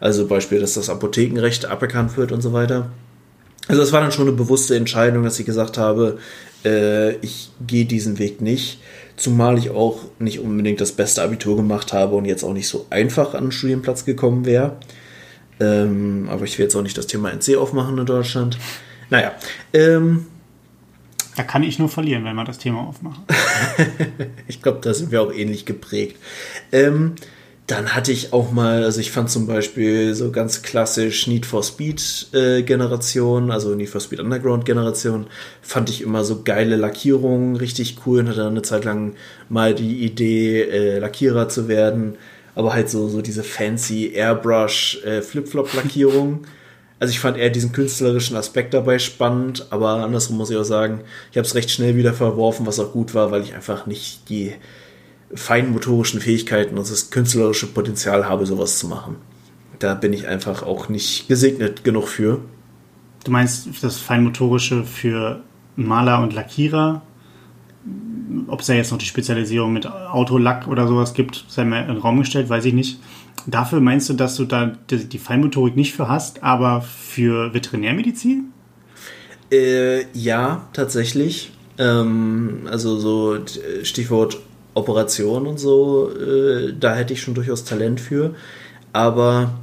[0.00, 2.90] Also Beispiel, dass das Apothekenrecht aberkannt wird und so weiter.
[3.68, 6.18] Also es war dann schon eine bewusste Entscheidung, dass ich gesagt habe,
[6.64, 8.80] äh, ich gehe diesen Weg nicht.
[9.16, 12.86] Zumal ich auch nicht unbedingt das beste Abitur gemacht habe und jetzt auch nicht so
[12.90, 14.76] einfach an den Studienplatz gekommen wäre.
[15.60, 18.58] Ähm, aber ich will jetzt auch nicht das Thema NC aufmachen in Deutschland.
[19.10, 19.32] Naja.
[19.72, 20.26] Ähm,
[21.36, 23.24] da kann ich nur verlieren, wenn wir das Thema aufmachen.
[24.48, 26.16] ich glaube, da sind wir auch ähnlich geprägt.
[26.72, 27.14] Ähm,
[27.66, 31.62] dann hatte ich auch mal, also ich fand zum Beispiel so ganz klassisch Need for
[31.62, 35.26] Speed äh, Generation, also Need for Speed Underground Generation,
[35.62, 39.14] fand ich immer so geile Lackierungen richtig cool und hatte dann eine Zeit lang
[39.48, 42.16] mal die Idee, äh, Lackierer zu werden,
[42.54, 46.44] aber halt so, so diese fancy Airbrush äh, Flip-Flop Lackierung.
[47.00, 51.00] also ich fand eher diesen künstlerischen Aspekt dabei spannend, aber andersrum muss ich auch sagen,
[51.30, 54.28] ich habe es recht schnell wieder verworfen, was auch gut war, weil ich einfach nicht
[54.28, 54.52] die
[55.34, 59.16] feinmotorischen Fähigkeiten und das künstlerische Potenzial habe, sowas zu machen.
[59.78, 62.40] Da bin ich einfach auch nicht gesegnet genug für.
[63.24, 65.42] Du meinst das feinmotorische für
[65.76, 67.02] Maler und Lackierer?
[68.46, 71.88] Ob es da jetzt noch die Spezialisierung mit Autolack oder sowas gibt, sei mir in
[71.88, 73.00] den Raum gestellt, weiß ich nicht.
[73.46, 78.52] Dafür meinst du, dass du da die Feinmotorik nicht für hast, aber für Veterinärmedizin?
[79.52, 81.52] Äh, ja, tatsächlich.
[81.78, 83.38] Ähm, also so
[83.82, 84.38] Stichwort
[84.74, 88.34] Operation und so, äh, da hätte ich schon durchaus Talent für.
[88.92, 89.54] Aber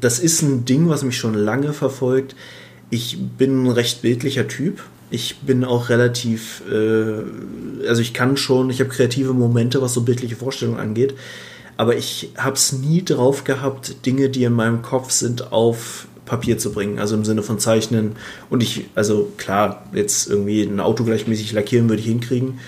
[0.00, 2.34] das ist ein Ding, was mich schon lange verfolgt.
[2.90, 4.82] Ich bin ein recht bildlicher Typ.
[5.10, 10.02] Ich bin auch relativ, äh, also ich kann schon, ich habe kreative Momente, was so
[10.02, 11.14] bildliche Vorstellungen angeht.
[11.76, 16.58] Aber ich habe es nie drauf gehabt, Dinge, die in meinem Kopf sind, auf Papier
[16.58, 16.98] zu bringen.
[16.98, 18.12] Also im Sinne von Zeichnen.
[18.50, 22.58] Und ich, also klar, jetzt irgendwie ein Auto gleichmäßig lackieren würde ich hinkriegen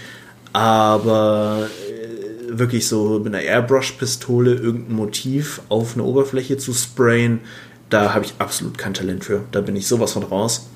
[0.52, 7.40] aber äh, wirklich so mit einer Airbrush-Pistole irgendein Motiv auf eine Oberfläche zu sprayen,
[7.88, 9.44] da habe ich absolut kein Talent für.
[9.52, 10.68] Da bin ich sowas von raus.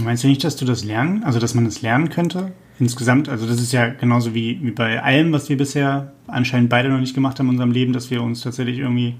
[0.00, 2.52] Meinst du nicht, dass du das lernen, also dass man das lernen könnte?
[2.78, 6.88] Insgesamt, also das ist ja genauso wie, wie bei allem, was wir bisher anscheinend beide
[6.88, 9.16] noch nicht gemacht haben in unserem Leben, dass wir uns tatsächlich irgendwie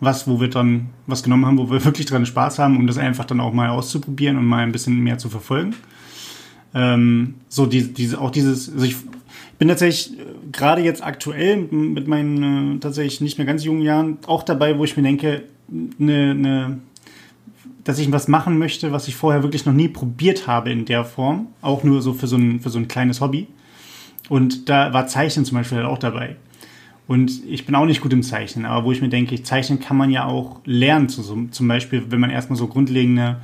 [0.00, 2.98] was, wo wir dann was genommen haben, wo wir wirklich dran Spaß haben, um das
[2.98, 5.74] einfach dann auch mal auszuprobieren und mal ein bisschen mehr zu verfolgen.
[6.76, 8.96] Ähm, so die, diese, auch dieses, also ich
[9.58, 14.18] bin tatsächlich äh, gerade jetzt aktuell mit meinen äh, tatsächlich nicht mehr ganz jungen Jahren
[14.26, 15.44] auch dabei, wo ich mir denke,
[15.98, 16.78] eine, eine,
[17.82, 21.06] dass ich was machen möchte, was ich vorher wirklich noch nie probiert habe in der
[21.06, 23.46] Form, auch nur so für so ein, für so ein kleines Hobby.
[24.28, 26.36] Und da war Zeichnen zum Beispiel halt auch dabei.
[27.06, 29.96] Und ich bin auch nicht gut im Zeichnen, aber wo ich mir denke, zeichnen kann
[29.96, 31.08] man ja auch lernen.
[31.08, 33.40] Zum Beispiel, wenn man erstmal so grundlegende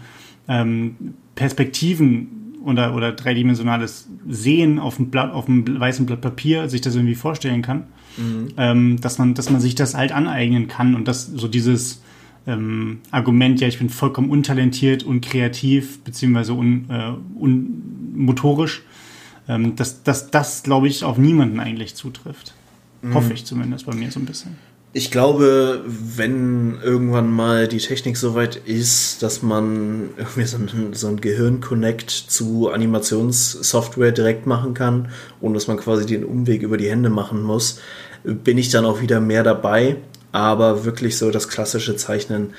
[0.49, 6.81] ähm, Perspektiven oder, oder dreidimensionales Sehen auf dem, Blatt, auf dem weißen Blatt Papier sich
[6.81, 7.85] das irgendwie vorstellen kann,
[8.17, 8.49] mhm.
[8.57, 12.03] ähm, dass, man, dass man sich das halt aneignen kann und dass so dieses
[12.47, 18.83] ähm, Argument, ja, ich bin vollkommen untalentiert und kreativ, beziehungsweise un, äh, unmotorisch,
[19.49, 22.55] ähm, dass, dass das, glaube ich, auf niemanden eigentlich zutrifft.
[23.03, 23.15] Mhm.
[23.15, 24.57] Hoffe ich zumindest bei mir so ein bisschen
[24.95, 30.93] ich glaube, wenn irgendwann mal die Technik so weit ist, dass man irgendwie so ein,
[30.93, 35.09] so ein Gehirn-Connect zu Animationssoftware direkt machen kann,
[35.41, 37.81] ohne dass man quasi den Umweg über die Hände machen muss,
[38.23, 39.97] bin ich dann auch wieder mehr dabei.
[40.31, 42.55] Aber wirklich so das klassische Zeichnen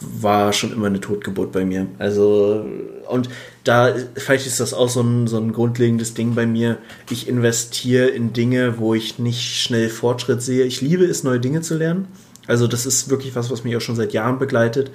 [0.00, 1.86] war schon immer eine Totgeburt bei mir.
[1.98, 2.64] Also,
[3.08, 3.28] und
[3.64, 6.78] da, vielleicht ist das auch so ein, so ein grundlegendes Ding bei mir.
[7.10, 10.64] Ich investiere in Dinge, wo ich nicht schnell Fortschritt sehe.
[10.64, 12.08] Ich liebe es, neue Dinge zu lernen.
[12.46, 14.90] Also, das ist wirklich was, was mich auch schon seit Jahren begleitet.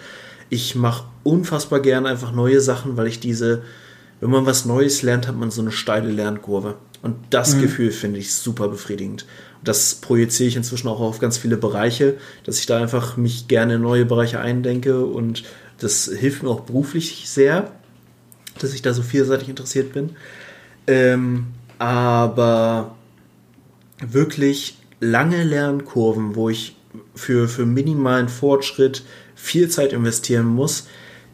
[0.49, 3.63] Ich mache unfassbar gern einfach neue Sachen, weil ich diese,
[4.21, 6.75] wenn man was Neues lernt, hat man so eine steile Lernkurve.
[7.01, 7.61] Und das mhm.
[7.61, 9.25] Gefühl finde ich super befriedigend
[9.63, 13.75] das projiziere ich inzwischen auch auf ganz viele Bereiche, dass ich da einfach mich gerne
[13.75, 15.43] in neue Bereiche eindenke und
[15.79, 17.71] das hilft mir auch beruflich sehr,
[18.59, 20.11] dass ich da so vielseitig interessiert bin.
[20.87, 21.47] Ähm,
[21.79, 22.95] aber
[23.99, 26.75] wirklich lange Lernkurven, wo ich
[27.15, 29.03] für, für minimalen Fortschritt
[29.35, 30.87] viel Zeit investieren muss,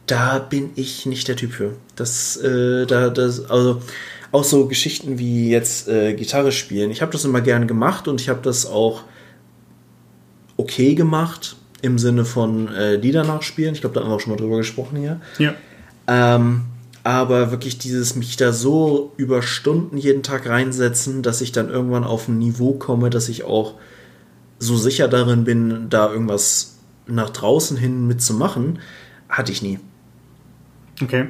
[0.05, 1.75] da bin ich nicht der Typ für.
[1.95, 3.81] Das, äh, da, das, also
[4.31, 6.91] auch so Geschichten wie jetzt äh, Gitarre spielen.
[6.91, 9.03] Ich habe das immer gern gemacht und ich habe das auch
[10.57, 13.73] okay gemacht im Sinne von äh, Lieder nachspielen.
[13.73, 15.21] Ich glaube, da haben wir auch schon mal drüber gesprochen hier.
[15.37, 15.55] Ja.
[16.07, 16.65] Ähm,
[17.03, 22.03] aber wirklich dieses mich da so über Stunden jeden Tag reinsetzen, dass ich dann irgendwann
[22.03, 23.75] auf ein Niveau komme, dass ich auch
[24.59, 26.77] so sicher darin bin, da irgendwas
[27.07, 28.79] nach draußen hin mitzumachen,
[29.29, 29.79] hatte ich nie.
[31.01, 31.27] Okay.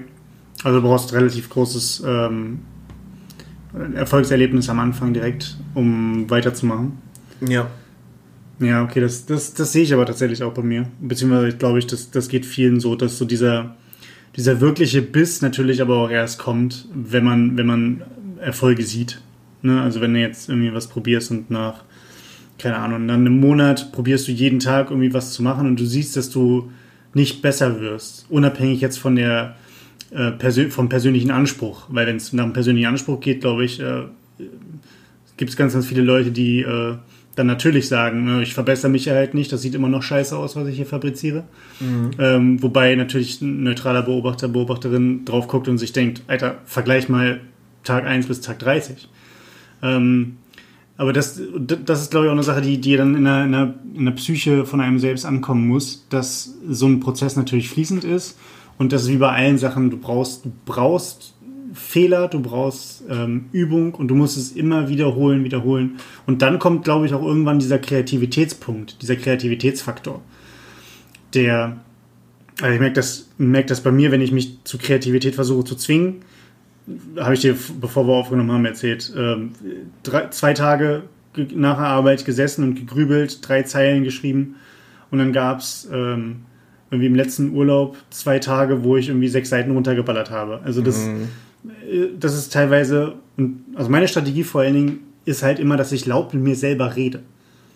[0.64, 2.62] Also du brauchst relativ großes ähm,
[3.96, 6.94] Erfolgserlebnis am Anfang direkt, um weiterzumachen.
[7.48, 7.70] Ja.
[8.60, 10.88] Ja, okay, das, das, das sehe ich aber tatsächlich auch bei mir.
[11.00, 13.76] Beziehungsweise glaube ich, das, das geht vielen so, dass so dieser,
[14.36, 18.02] dieser wirkliche Biss natürlich aber auch erst kommt, wenn man, wenn man
[18.42, 19.22] Erfolge sieht.
[19.62, 19.82] Ne?
[19.82, 21.84] Also wenn du jetzt irgendwie was probierst und nach,
[22.58, 25.86] keine Ahnung, dann einem Monat probierst du jeden Tag irgendwie was zu machen und du
[25.86, 26.70] siehst, dass du
[27.14, 29.56] nicht besser wirst, unabhängig jetzt von der
[30.12, 31.84] äh, persö vom persönlichen Anspruch.
[31.90, 34.04] Weil wenn es nach einem persönlichen Anspruch geht, glaube ich, äh,
[35.38, 36.96] gibt es ganz, ganz viele Leute, die äh,
[37.36, 40.36] dann natürlich sagen, ne, ich verbessere mich ja halt nicht, das sieht immer noch scheiße
[40.38, 41.46] aus, was ich hier fabriziere.
[41.80, 42.12] Mhm.
[42.20, 47.40] Ähm, wobei natürlich ein neutraler Beobachter, Beobachterin drauf guckt und sich denkt, Alter, vergleich mal
[47.84, 49.08] Tag 1 bis Tag 30.
[49.82, 50.38] Ähm,
[50.98, 53.52] aber das, das ist, glaube ich, auch eine Sache, die, die dann in der, in,
[53.54, 58.04] der, in der Psyche von einem selbst ankommen muss, dass so ein Prozess natürlich fließend
[58.04, 58.38] ist
[58.80, 61.36] und das ist wie bei allen Sachen, du brauchst, du brauchst
[61.74, 65.98] Fehler, du brauchst ähm, Übung und du musst es immer wiederholen, wiederholen.
[66.26, 70.22] Und dann kommt, glaube ich, auch irgendwann dieser Kreativitätspunkt, dieser Kreativitätsfaktor.
[71.34, 71.78] Der,
[72.62, 75.76] also ich merke das, merke das bei mir, wenn ich mich zu Kreativität versuche zu
[75.76, 76.22] zwingen,
[77.18, 79.52] habe ich dir, bevor wir aufgenommen haben, erzählt, ähm,
[80.04, 81.04] drei, zwei Tage
[81.36, 84.56] nach der Arbeit gesessen und gegrübelt, drei Zeilen geschrieben
[85.12, 86.46] und dann gab es ähm,
[86.92, 90.62] irgendwie im letzten Urlaub zwei Tage, wo ich irgendwie sechs Seiten runtergeballert habe.
[90.64, 91.30] Also das, mhm.
[91.90, 93.16] Äh, das ist teilweise,
[93.76, 96.96] also meine Strategie vor allen Dingen ist halt immer, dass ich laut mit mir selber
[96.96, 97.22] rede.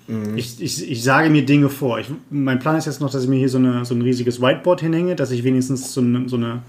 [0.07, 0.38] Mhm.
[0.38, 1.99] Ich, ich, ich sage mir Dinge vor.
[1.99, 4.41] Ich, mein Plan ist jetzt noch, dass ich mir hier so, eine, so ein riesiges
[4.41, 6.64] Whiteboard hinhänge, dass ich wenigstens so eine, so eine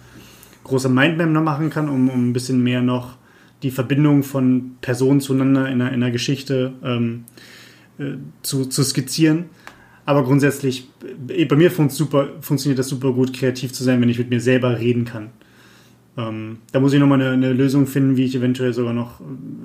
[0.65, 3.17] große Mindmap noch machen kann, um, um ein bisschen mehr noch
[3.63, 7.25] die Verbindung von Personen zueinander in einer, in einer Geschichte ähm,
[7.99, 9.47] äh, zu, zu skizzieren.
[10.07, 10.89] Aber grundsätzlich,
[11.29, 14.41] äh, bei mir super, funktioniert das super gut, kreativ zu sein, wenn ich mit mir
[14.41, 15.31] selber reden kann.
[16.17, 19.21] Ähm, da muss ich nochmal eine, eine Lösung finden, wie ich eventuell sogar noch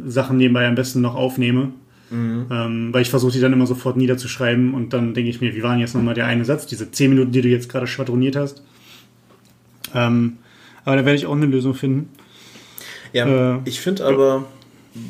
[0.07, 1.71] Sachen nebenbei am besten noch aufnehme.
[2.09, 2.47] Mhm.
[2.49, 5.61] Ähm, weil ich versuche die dann immer sofort niederzuschreiben und dann denke ich mir, wie
[5.61, 8.35] war denn jetzt nochmal der eine Satz, diese zehn Minuten, die du jetzt gerade schwadroniert
[8.35, 8.63] hast.
[9.93, 10.37] Ähm,
[10.85, 12.09] aber da werde ich auch eine Lösung finden.
[13.13, 14.45] Ja, äh, ich finde aber,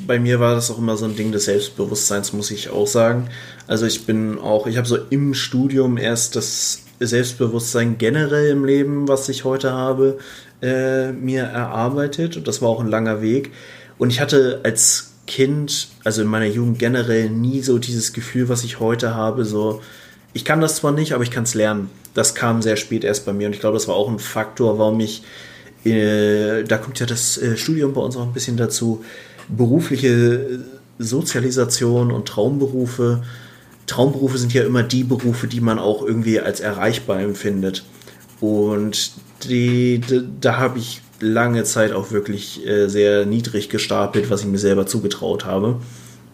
[0.06, 3.30] bei mir war das auch immer so ein Ding des Selbstbewusstseins, muss ich auch sagen.
[3.70, 9.08] Also ich bin auch, ich habe so im Studium erst das Selbstbewusstsein generell im Leben,
[9.08, 10.18] was ich heute habe,
[10.60, 12.36] äh, mir erarbeitet.
[12.36, 13.52] Und das war auch ein langer Weg.
[14.00, 18.64] Und ich hatte als Kind, also in meiner Jugend generell nie so dieses Gefühl, was
[18.64, 19.84] ich heute habe, so,
[20.34, 21.92] ich kann das zwar nicht, aber ich kann es lernen.
[22.16, 24.80] Das kam sehr spät erst bei mir und ich glaube, das war auch ein Faktor,
[24.80, 25.22] warum ich,
[25.86, 29.06] äh, da kommt ja das äh, Studium bei uns auch ein bisschen dazu,
[29.48, 30.62] berufliche
[30.98, 33.22] Sozialisation und Traumberufe.
[33.90, 37.84] Traumberufe sind ja immer die Berufe, die man auch irgendwie als erreichbar empfindet.
[38.40, 39.12] Und
[39.44, 44.48] die, die da habe ich lange Zeit auch wirklich äh, sehr niedrig gestapelt, was ich
[44.48, 45.80] mir selber zugetraut habe.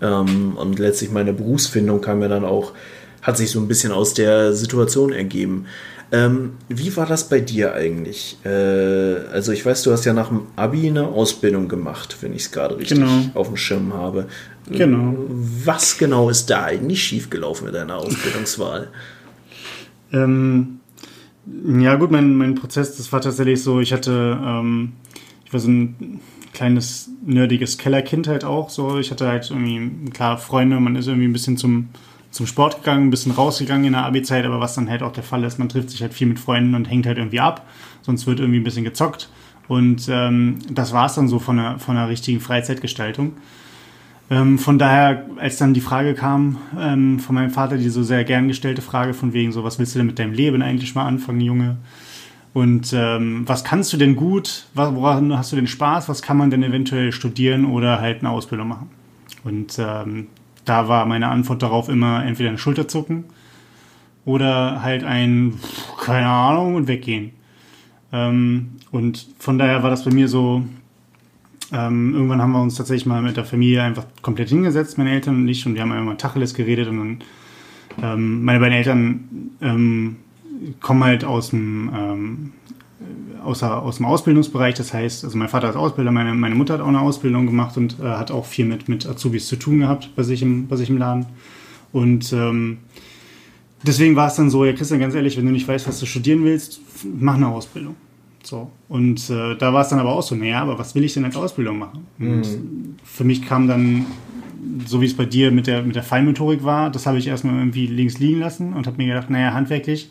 [0.01, 2.73] Ähm, und letztlich meine Berufsfindung kam mir dann auch,
[3.21, 5.65] hat sich so ein bisschen aus der Situation ergeben.
[6.11, 8.37] Ähm, wie war das bei dir eigentlich?
[8.45, 8.49] Äh,
[9.31, 12.51] also ich weiß, du hast ja nach dem Abi eine Ausbildung gemacht, wenn ich es
[12.51, 13.31] gerade richtig genau.
[13.33, 14.27] auf dem Schirm habe.
[14.69, 15.15] Genau.
[15.63, 18.89] Was genau ist da eigentlich schiefgelaufen mit deiner Ausbildungswahl?
[20.11, 20.79] ähm,
[21.79, 24.93] ja gut, mein, mein Prozess, das war tatsächlich so, ich hatte, ähm,
[25.45, 26.19] ich war so ein
[26.53, 28.97] kleines nerdiges Kellerkind halt auch so.
[28.97, 31.89] Ich hatte halt irgendwie, klar, Freunde, man ist irgendwie ein bisschen zum
[32.35, 35.23] zum Sport gegangen, ein bisschen rausgegangen in der Abi-Zeit, aber was dann halt auch der
[35.23, 37.65] Fall ist, man trifft sich halt viel mit Freunden und hängt halt irgendwie ab,
[38.01, 39.29] sonst wird irgendwie ein bisschen gezockt.
[39.69, 43.37] Und ähm, das war es dann so von einer, von einer richtigen Freizeitgestaltung.
[44.29, 48.25] Ähm, von daher, als dann die Frage kam ähm, von meinem Vater, die so sehr
[48.25, 51.05] gern gestellte Frage von wegen so, was willst du denn mit deinem Leben eigentlich mal
[51.05, 51.77] anfangen, Junge?
[52.53, 54.65] Und ähm, was kannst du denn gut?
[54.73, 56.09] Woran hast du denn Spaß?
[56.09, 58.89] Was kann man denn eventuell studieren oder halt eine Ausbildung machen?
[59.45, 60.27] Und ähm,
[60.65, 63.25] da war meine Antwort darauf immer entweder ein Schulterzucken
[64.25, 65.53] oder halt ein,
[65.99, 67.31] keine Ahnung, und weggehen.
[68.11, 70.63] Ähm, und von daher war das bei mir so,
[71.71, 75.35] ähm, irgendwann haben wir uns tatsächlich mal mit der Familie einfach komplett hingesetzt, meine Eltern
[75.35, 77.19] und ich, und wir haben einfach mal Tacheles geredet und dann,
[78.01, 80.15] ähm, meine beiden Eltern ähm,
[80.81, 82.53] kommen halt aus dem, ähm,
[83.43, 84.75] außer, aus dem Ausbildungsbereich.
[84.75, 87.77] Das heißt, also mein Vater ist Ausbilder, meine, meine Mutter hat auch eine Ausbildung gemacht
[87.77, 90.75] und äh, hat auch viel mit, mit Azubis zu tun gehabt bei sich im, bei
[90.75, 91.25] sich im Laden.
[91.91, 92.79] Und ähm,
[93.83, 96.05] deswegen war es dann so, ja Christian, ganz ehrlich, wenn du nicht weißt, was du
[96.05, 97.95] studieren willst, mach eine Ausbildung.
[98.43, 98.69] So.
[98.89, 101.25] Und äh, da war es dann aber auch so, naja, aber was will ich denn
[101.25, 102.05] als Ausbildung machen?
[102.19, 102.95] Und mhm.
[103.03, 104.05] für mich kam dann,
[104.85, 107.55] so wie es bei dir mit der, mit der Feinmotorik war, das habe ich erstmal
[107.55, 110.09] irgendwie links liegen lassen und habe mir gedacht, naja, handwerklich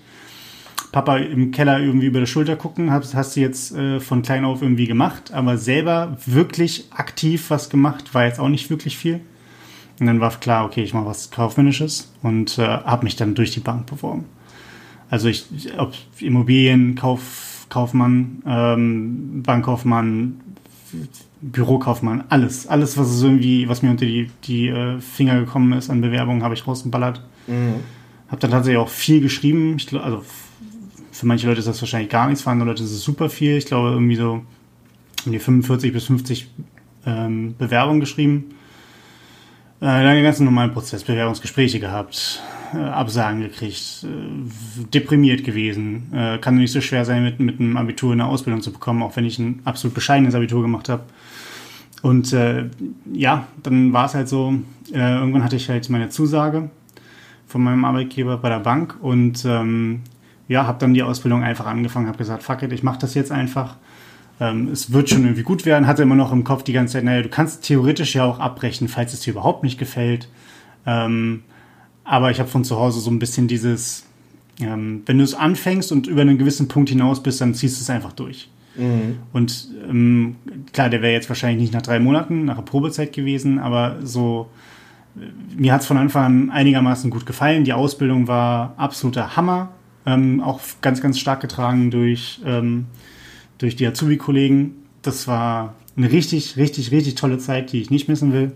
[0.94, 4.44] Papa im Keller irgendwie über der Schulter gucken, hast, hast du jetzt äh, von klein
[4.44, 9.18] auf irgendwie gemacht, aber selber wirklich aktiv was gemacht, war jetzt auch nicht wirklich viel.
[9.98, 13.50] Und dann war klar, okay, ich mache was Kaufmännisches und äh, habe mich dann durch
[13.50, 14.26] die Bank beworben.
[15.10, 15.46] Also ich,
[15.78, 20.40] ob Immobilienkauf, Kaufmann, ähm, Bankkaufmann,
[21.40, 22.68] Bürokaufmann, alles.
[22.68, 26.54] Alles, was irgendwie, was mir unter die, die äh, Finger gekommen ist an Bewerbungen, habe
[26.54, 27.20] ich rausgeballert.
[27.48, 27.80] Mhm.
[28.28, 29.74] Habe dann tatsächlich auch viel geschrieben.
[29.76, 30.22] Ich, also
[31.14, 33.56] für manche Leute ist das wahrscheinlich gar nichts, für andere Leute ist es super viel.
[33.56, 34.44] Ich glaube, irgendwie so
[35.24, 36.50] um die 45 bis 50
[37.06, 38.56] ähm, Bewerbungen geschrieben.
[39.80, 42.42] Äh, dann den ganzen normalen Prozess, Bewerbungsgespräche gehabt,
[42.74, 46.12] äh, Absagen gekriegt, äh, deprimiert gewesen.
[46.12, 49.14] Äh, kann nicht so schwer sein, mit, mit einem Abitur eine Ausbildung zu bekommen, auch
[49.14, 51.04] wenn ich ein absolut bescheidenes Abitur gemacht habe.
[52.02, 52.70] Und äh,
[53.12, 54.54] ja, dann war es halt so,
[54.92, 56.70] äh, irgendwann hatte ich halt meine Zusage
[57.46, 60.00] von meinem Arbeitgeber bei der Bank und ähm,
[60.48, 63.32] ja, habe dann die Ausbildung einfach angefangen, habe gesagt, fuck it, ich mache das jetzt
[63.32, 63.76] einfach
[64.40, 67.04] ähm, es wird schon irgendwie gut werden, hatte immer noch im Kopf die ganze Zeit,
[67.04, 70.28] naja, du kannst theoretisch ja auch abbrechen, falls es dir überhaupt nicht gefällt.
[70.86, 71.42] Ähm,
[72.02, 74.04] aber ich habe von zu Hause so ein bisschen dieses,
[74.60, 77.82] ähm, wenn du es anfängst und über einen gewissen Punkt hinaus bist, dann ziehst du
[77.82, 78.50] es einfach durch.
[78.76, 79.18] Mhm.
[79.32, 80.36] Und ähm,
[80.72, 84.48] klar, der wäre jetzt wahrscheinlich nicht nach drei Monaten, nach der Probezeit gewesen, aber so,
[85.56, 87.62] mir hat es von Anfang an einigermaßen gut gefallen.
[87.62, 89.70] Die Ausbildung war absoluter Hammer,
[90.06, 92.86] ähm, auch ganz, ganz stark getragen durch ähm,
[93.58, 94.74] durch die Azubi-Kollegen.
[95.02, 98.52] Das war eine richtig, richtig, richtig tolle Zeit, die ich nicht missen will.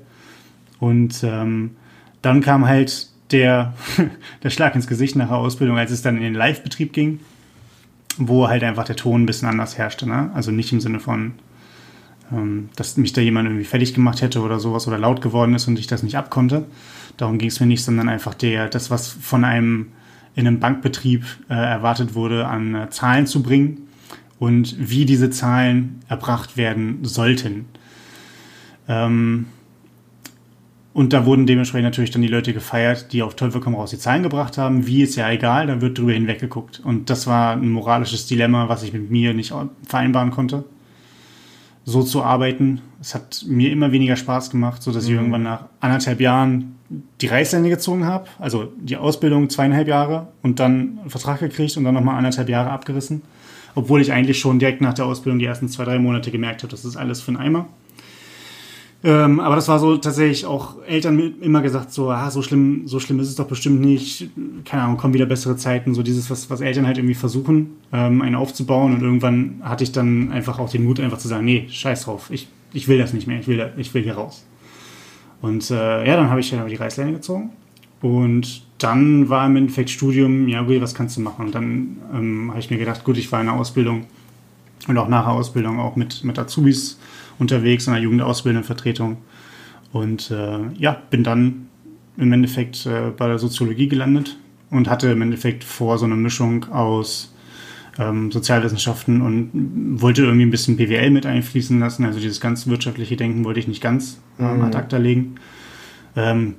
[0.80, 1.76] Und ähm,
[2.22, 3.74] dann kam halt der,
[4.42, 7.20] der Schlag ins Gesicht nach der Ausbildung, als es dann in den Live-Betrieb ging,
[8.16, 10.09] wo halt einfach der Ton ein bisschen anders herrschte.
[10.09, 10.30] Ne?
[10.34, 11.34] Also nicht im Sinne von,
[12.32, 15.68] ähm, dass mich da jemand irgendwie fertig gemacht hätte oder sowas oder laut geworden ist
[15.68, 16.66] und ich das nicht abkonnte.
[17.16, 19.88] Darum ging es mir nicht, sondern einfach der, das, was von einem
[20.39, 23.89] in einem Bankbetrieb äh, erwartet wurde, an äh, Zahlen zu bringen
[24.39, 27.64] und wie diese Zahlen erbracht werden sollten.
[28.86, 29.47] Ähm,
[30.93, 33.99] und da wurden dementsprechend natürlich dann die Leute gefeiert, die auf Teufel komm raus die
[33.99, 34.86] Zahlen gebracht haben.
[34.86, 36.78] Wie ist ja egal, da wird drüber hinweggeguckt.
[36.84, 39.53] Und das war ein moralisches Dilemma, was ich mit mir nicht
[39.89, 40.64] vereinbaren konnte.
[41.84, 42.80] So zu arbeiten.
[43.01, 45.11] Es hat mir immer weniger Spaß gemacht, sodass mhm.
[45.11, 48.26] ich irgendwann nach anderthalb Jahren die Reißleine gezogen habe.
[48.39, 52.70] Also die Ausbildung zweieinhalb Jahre und dann einen Vertrag gekriegt und dann nochmal anderthalb Jahre
[52.70, 53.22] abgerissen
[53.78, 56.70] obwohl ich eigentlich schon direkt nach der Ausbildung die ersten zwei, drei Monate gemerkt habe,
[56.70, 57.68] das ist alles für einen Eimer.
[59.05, 62.99] Ähm, aber das war so tatsächlich auch Eltern immer gesagt, so, ah, so schlimm, so
[62.99, 64.30] schlimm ist es doch bestimmt nicht.
[64.64, 65.95] Keine Ahnung, kommen wieder bessere Zeiten.
[65.95, 68.95] So dieses, was, was Eltern halt irgendwie versuchen, ähm, einen aufzubauen.
[68.95, 72.28] Und irgendwann hatte ich dann einfach auch den Mut, einfach zu sagen, nee, scheiß drauf,
[72.30, 74.45] ich, ich will das nicht mehr, ich will, ich will hier raus.
[75.41, 77.51] Und äh, ja, dann habe ich ja die Reißleine gezogen.
[78.01, 81.47] Und dann war im Endeffekt Studium, ja gut, was kannst du machen?
[81.47, 84.07] Und dann ähm, habe ich mir gedacht, gut, ich war in der Ausbildung
[84.86, 86.99] und auch nach der Ausbildung auch mit, mit Azubis
[87.39, 89.18] unterwegs in der Jugendausbildendenvertretung.
[89.93, 91.68] Und äh, ja, bin dann
[92.16, 94.36] im Endeffekt äh, bei der Soziologie gelandet
[94.70, 97.32] und hatte im Endeffekt vor, so eine Mischung aus
[97.99, 102.05] ähm, Sozialwissenschaften und wollte irgendwie ein bisschen BWL mit einfließen lassen.
[102.05, 105.36] Also dieses ganz wirtschaftliche Denken wollte ich nicht ganz ähm, ad acta legen.
[106.16, 106.55] Ähm,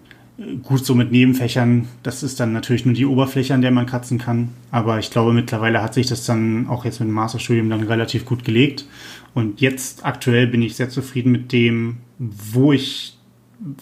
[0.63, 4.19] Gut, so mit Nebenfächern, das ist dann natürlich nur die Oberfläche, an der man kratzen
[4.19, 4.49] kann.
[4.71, 8.23] Aber ich glaube, mittlerweile hat sich das dann auch jetzt mit dem Masterstudium dann relativ
[8.23, 8.85] gut gelegt.
[9.33, 13.17] Und jetzt aktuell bin ich sehr zufrieden mit dem, wo ich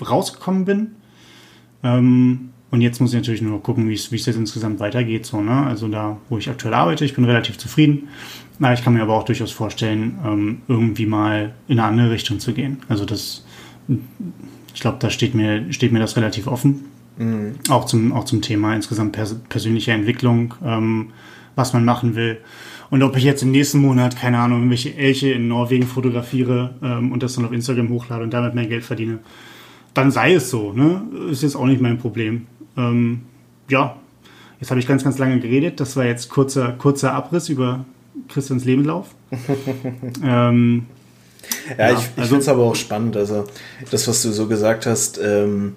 [0.02, 0.92] rausgekommen bin.
[1.84, 5.26] Ähm, und jetzt muss ich natürlich nur gucken, wie es jetzt insgesamt weitergeht.
[5.26, 5.66] So, ne?
[5.66, 8.10] Also da, wo ich aktuell arbeite, ich bin relativ zufrieden.
[8.60, 12.40] Na, ich kann mir aber auch durchaus vorstellen, ähm, irgendwie mal in eine andere Richtung
[12.40, 12.80] zu gehen.
[12.90, 13.44] Also das
[14.78, 16.86] ich glaube, da steht mir, steht mir das relativ offen.
[17.18, 17.54] Mhm.
[17.70, 21.10] Auch, zum, auch zum Thema insgesamt pers persönliche Entwicklung, ähm,
[21.56, 22.38] was man machen will.
[22.90, 27.12] Und ob ich jetzt im nächsten Monat, keine Ahnung, irgendwelche Elche in Norwegen fotografiere ähm,
[27.12, 29.20] und das dann auf Instagram hochlade und damit mehr Geld verdiene,
[29.94, 30.74] dann sei es so.
[30.74, 31.02] Ne?
[31.32, 32.46] Ist jetzt auch nicht mein Problem.
[32.78, 33.24] Ähm,
[33.70, 33.98] ja,
[34.60, 35.80] jetzt habe ich ganz, ganz lange geredet.
[35.80, 37.86] Das war jetzt kurzer, kurzer Abriss über
[38.30, 39.08] Christians Lebenslauf.
[40.24, 40.86] ähm,
[41.78, 43.18] ja, ja, ich, ich also, finde es aber auch spannend.
[43.18, 43.46] Also,
[43.92, 45.76] das, was du so gesagt hast, ähm,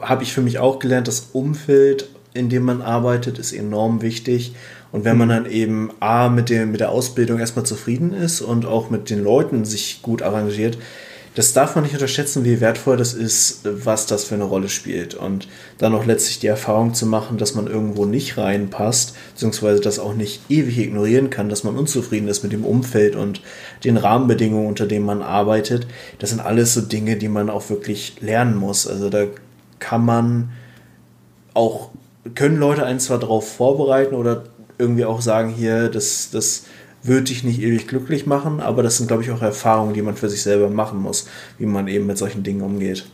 [0.00, 4.54] habe ich für mich auch gelernt, das Umfeld, in dem man arbeitet, ist enorm wichtig.
[4.90, 8.64] Und wenn man dann eben A, mit, dem, mit der Ausbildung erstmal zufrieden ist und
[8.64, 10.78] auch mit den Leuten sich gut arrangiert,
[11.34, 15.14] das darf man nicht unterschätzen, wie wertvoll das ist, was das für eine Rolle spielt.
[15.14, 15.48] Und
[15.78, 20.14] dann auch letztlich die Erfahrung zu machen, dass man irgendwo nicht reinpasst, beziehungsweise das auch
[20.14, 23.40] nicht ewig ignorieren kann, dass man unzufrieden ist mit dem Umfeld und
[23.84, 25.86] den Rahmenbedingungen, unter denen man arbeitet.
[26.18, 28.86] Das sind alles so Dinge, die man auch wirklich lernen muss.
[28.86, 29.26] Also da
[29.78, 30.50] kann man
[31.54, 31.90] auch,
[32.34, 34.44] können Leute einen zwar darauf vorbereiten oder
[34.78, 36.64] irgendwie auch sagen, hier, das, das
[37.02, 40.16] würde dich nicht ewig glücklich machen, aber das sind, glaube ich, auch Erfahrungen, die man
[40.16, 41.28] für sich selber machen muss,
[41.58, 43.06] wie man eben mit solchen Dingen umgeht.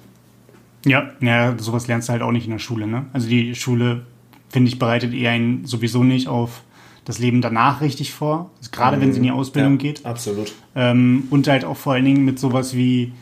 [0.86, 2.86] Ja, ja, sowas lernst du halt auch nicht in der Schule.
[2.86, 3.06] Ne?
[3.12, 4.02] Also die Schule,
[4.50, 6.62] finde ich, bereitet eher einen sowieso nicht auf
[7.04, 9.00] das Leben danach richtig vor, also gerade mhm.
[9.02, 10.06] wenn sie in die Ausbildung ja, geht.
[10.06, 10.52] Absolut.
[10.74, 13.12] Ähm, und halt auch vor allen Dingen mit sowas wie,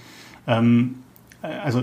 [0.46, 0.96] ähm,
[1.40, 1.82] also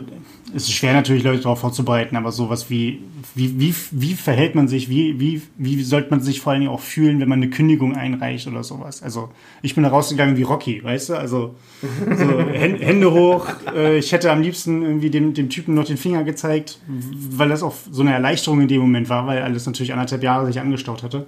[0.56, 3.02] es ist schwer natürlich, Leute darauf vorzubereiten, aber sowas wie,
[3.36, 6.72] wie, wie, wie verhält man sich, wie, wie, wie sollte man sich vor allen Dingen
[6.72, 9.04] auch fühlen, wenn man eine Kündigung einreicht oder sowas.
[9.04, 9.30] Also
[9.62, 11.16] ich bin da rausgegangen wie Rocky, weißt du?
[11.16, 13.48] Also so, Hände hoch.
[13.74, 17.64] Äh, ich hätte am liebsten irgendwie dem, dem Typen noch den Finger gezeigt, weil das
[17.64, 21.04] auch so eine Erleichterung in dem Moment war, weil alles natürlich anderthalb Jahre sich angestaut
[21.04, 21.28] hatte.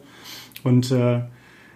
[0.64, 1.22] Und äh,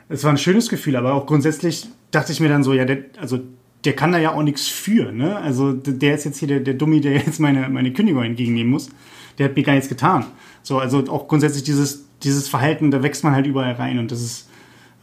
[0.09, 3.05] es war ein schönes Gefühl, aber auch grundsätzlich dachte ich mir dann so, ja, der,
[3.19, 3.39] also
[3.85, 5.37] der kann da ja auch nichts für, ne?
[5.37, 8.89] Also der ist jetzt hier der, der Dummi, der jetzt meine, meine Kündigung entgegennehmen muss.
[9.37, 10.25] Der hat mir gar nichts getan.
[10.63, 14.21] So, also auch grundsätzlich dieses, dieses Verhalten, da wächst man halt überall rein und das
[14.21, 14.49] ist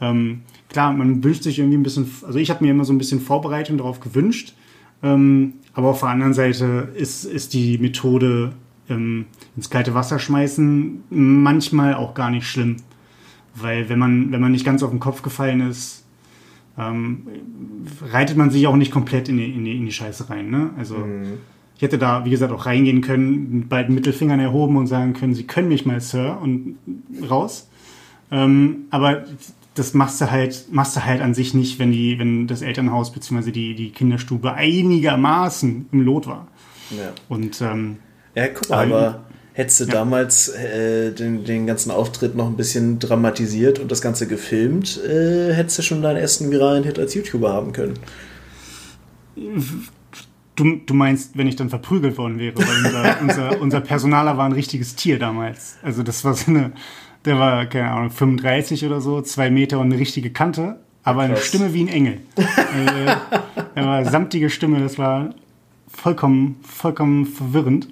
[0.01, 2.97] ähm, klar, man wünscht sich irgendwie ein bisschen, also ich habe mir immer so ein
[2.97, 4.55] bisschen Vorbereitung darauf gewünscht,
[5.01, 8.53] ähm, aber auf der anderen Seite ist, ist die Methode
[8.89, 9.25] ähm,
[9.55, 12.77] ins kalte Wasser schmeißen manchmal auch gar nicht schlimm.
[13.55, 16.02] Weil wenn man, wenn man nicht ganz auf den Kopf gefallen ist,
[16.77, 17.27] ähm,
[18.11, 20.49] reitet man sich auch nicht komplett in die, in die, in die Scheiße rein.
[20.49, 20.71] Ne?
[20.77, 21.39] Also mhm.
[21.75, 25.35] ich hätte da, wie gesagt, auch reingehen können, mit beiden Mittelfingern erhoben und sagen können,
[25.35, 26.77] Sie können mich mal, Sir, und
[27.29, 27.69] raus.
[28.31, 29.25] Ähm, aber
[29.75, 33.11] das machst du halt, machst du halt an sich nicht, wenn die, wenn das Elternhaus
[33.11, 33.51] bzw.
[33.51, 36.47] die, die Kinderstube einigermaßen im Lot war.
[36.91, 37.11] Ja.
[37.27, 37.97] Und ähm,
[38.35, 39.23] ja, guck mal, aber
[39.53, 39.91] hättest du ja.
[39.91, 45.53] damals äh, den, den ganzen Auftritt noch ein bisschen dramatisiert und das Ganze gefilmt, äh,
[45.53, 47.93] hättest du schon deinen ersten viralen Hit als YouTuber haben können.
[50.55, 54.45] Du, du meinst, wenn ich dann verprügelt worden wäre, weil unser, unser, unser Personaler war
[54.45, 55.77] ein richtiges Tier damals.
[55.81, 56.71] Also das war so eine,
[57.25, 61.29] der war, keine Ahnung, 35 oder so, zwei Meter und eine richtige Kante, aber Krass.
[61.29, 62.19] eine Stimme wie ein Engel.
[62.35, 63.15] äh,
[63.75, 65.33] er war samtige Stimme, das war
[65.87, 67.87] vollkommen, vollkommen verwirrend.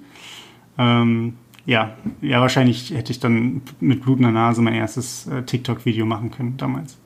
[0.78, 1.34] Ähm,
[1.66, 6.56] ja, ja, wahrscheinlich hätte ich dann mit blutender Nase mein erstes äh, TikTok-Video machen können
[6.56, 6.98] damals.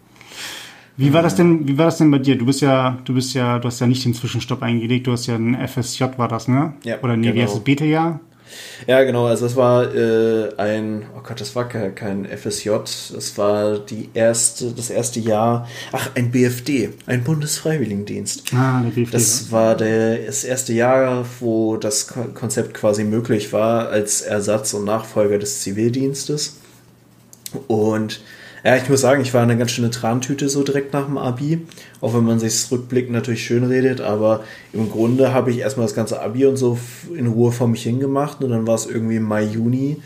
[0.97, 2.39] Wie war das denn, wie war das denn bei dir?
[2.39, 5.27] Du bist ja, du bist ja, du hast ja nicht den Zwischenstopp eingelegt, du hast
[5.27, 6.73] ja ein FSJ, war das, ne?
[6.85, 7.01] Ja.
[7.03, 7.37] Oder nee, genau.
[7.37, 8.21] wie heißt es, Beta-Jahr?
[8.87, 9.27] Ja, genau.
[9.27, 12.71] Also es war äh, ein, oh Gott, das war kein FSJ.
[13.15, 15.69] Das war die erste, das erste Jahr.
[15.93, 18.53] Ach, ein BFD, ein Bundesfreiwilligendienst.
[18.55, 19.13] Ah, der BFD.
[19.13, 24.85] Das war der, das erste Jahr, wo das Konzept quasi möglich war als Ersatz und
[24.85, 26.57] Nachfolger des Zivildienstes.
[27.69, 28.21] Und
[28.67, 31.61] ja, ich muss sagen, ich war eine ganz schöne Trantüte so direkt nach dem Abi.
[32.01, 34.43] Auch wenn man sich rückblickend natürlich schön redet, aber
[34.73, 36.77] im Grunde habe ich erstmal das ganze Abi und so
[37.17, 39.99] in Ruhe vor mich hingemacht und dann war es irgendwie Mai, Juni.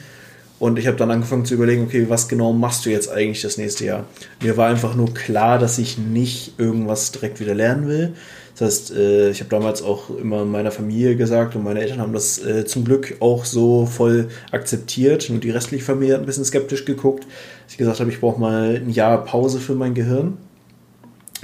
[0.58, 3.56] Und ich habe dann angefangen zu überlegen, okay, was genau machst du jetzt eigentlich das
[3.56, 4.04] nächste Jahr?
[4.42, 8.12] Mir war einfach nur klar, dass ich nicht irgendwas direkt wieder lernen will,
[8.60, 12.12] das heißt, äh, ich habe damals auch immer meiner Familie gesagt und meine Eltern haben
[12.12, 15.30] das äh, zum Glück auch so voll akzeptiert.
[15.30, 17.24] Nur die restliche Familie hat ein bisschen skeptisch geguckt.
[17.24, 20.36] Dass ich gesagt habe, ich brauche mal ein Jahr Pause für mein Gehirn.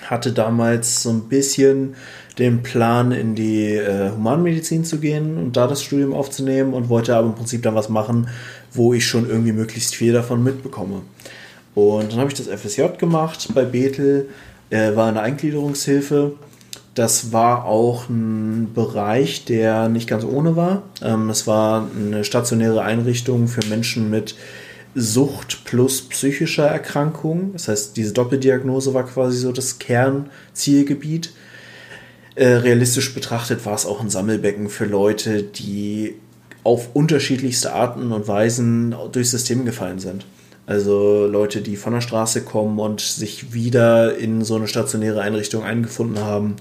[0.02, 1.94] Hatte damals so ein bisschen
[2.38, 7.16] den Plan, in die äh, Humanmedizin zu gehen und da das Studium aufzunehmen und wollte
[7.16, 8.28] aber im Prinzip dann was machen,
[8.72, 11.00] wo ich schon irgendwie möglichst viel davon mitbekomme.
[11.74, 14.28] Und dann habe ich das FSJ gemacht bei Bethel,
[14.68, 16.34] äh, war eine Eingliederungshilfe
[16.96, 20.82] das war auch ein Bereich, der nicht ganz ohne war.
[21.02, 24.34] Ähm, es war eine stationäre Einrichtung für Menschen mit
[24.94, 27.52] Sucht plus psychischer Erkrankung.
[27.52, 31.34] Das heißt, diese Doppeldiagnose war quasi so das Kernzielgebiet.
[32.34, 36.14] Äh, realistisch betrachtet war es auch ein Sammelbecken für Leute, die
[36.64, 40.24] auf unterschiedlichste Arten und Weisen durchs System gefallen sind.
[40.66, 45.62] Also Leute, die von der Straße kommen und sich wieder in so eine stationäre Einrichtung
[45.62, 46.56] eingefunden haben.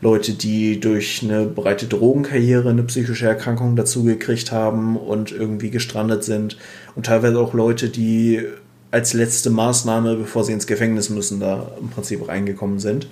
[0.00, 6.56] Leute, die durch eine breite Drogenkarriere eine psychische Erkrankung dazugekriegt haben und irgendwie gestrandet sind.
[6.94, 8.40] Und teilweise auch Leute, die
[8.92, 13.08] als letzte Maßnahme, bevor sie ins Gefängnis müssen, da im Prinzip reingekommen sind.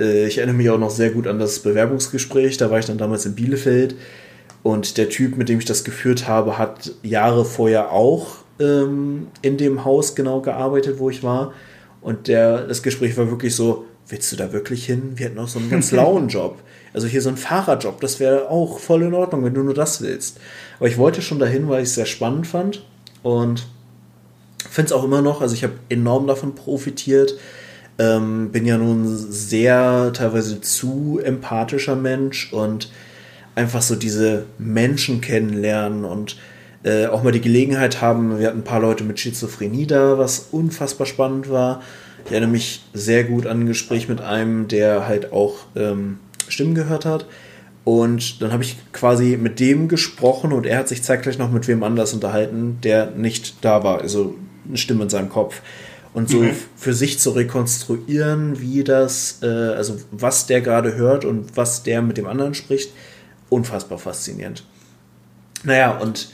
[0.00, 2.56] Äh, ich erinnere mich auch noch sehr gut an das Bewerbungsgespräch.
[2.56, 3.94] Da war ich dann damals in Bielefeld.
[4.62, 9.56] Und der Typ, mit dem ich das geführt habe, hat Jahre vorher auch ähm, in
[9.56, 11.52] dem Haus genau gearbeitet, wo ich war.
[12.00, 15.12] Und der, das Gespräch war wirklich so, willst du da wirklich hin?
[15.16, 16.58] Wir hätten auch so einen ganz lauen Job.
[16.92, 20.00] Also hier so ein Fahrerjob, das wäre auch voll in Ordnung, wenn du nur das
[20.00, 20.38] willst.
[20.78, 22.84] Aber ich wollte schon dahin, weil ich es sehr spannend fand.
[23.22, 23.66] Und
[24.76, 27.34] finde es auch immer noch, also ich habe enorm davon profitiert.
[27.98, 32.90] Ähm, bin ja nun sehr teilweise zu empathischer Mensch und
[33.54, 36.36] einfach so diese Menschen kennenlernen und
[36.86, 40.48] äh, auch mal die Gelegenheit haben, wir hatten ein paar Leute mit Schizophrenie da, was
[40.52, 41.82] unfassbar spannend war.
[42.24, 46.76] Ich erinnere mich sehr gut an ein Gespräch mit einem, der halt auch ähm, Stimmen
[46.76, 47.26] gehört hat.
[47.82, 51.66] Und dann habe ich quasi mit dem gesprochen und er hat sich zeitgleich noch mit
[51.66, 54.36] wem anders unterhalten, der nicht da war, also
[54.68, 55.62] eine Stimme in seinem Kopf.
[56.14, 56.54] und so okay.
[56.76, 62.00] für sich zu rekonstruieren, wie das, äh, also was der gerade hört und was der
[62.00, 62.92] mit dem anderen spricht,
[63.50, 64.64] unfassbar faszinierend.
[65.64, 66.28] Naja, und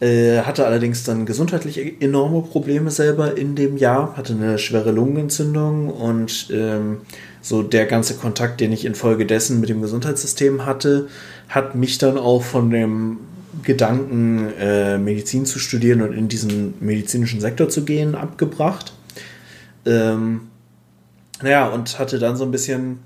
[0.00, 5.90] äh, hatte allerdings dann gesundheitlich enorme Probleme selber in dem Jahr, hatte eine schwere Lungenentzündung
[5.90, 7.02] und ähm,
[7.42, 11.08] so der ganze Kontakt, den ich infolgedessen mit dem Gesundheitssystem hatte,
[11.48, 13.18] hat mich dann auch von dem
[13.62, 18.92] Gedanken, äh, Medizin zu studieren und in diesen medizinischen Sektor zu gehen, abgebracht.
[19.84, 20.42] Ähm,
[21.42, 23.00] naja, und hatte dann so ein bisschen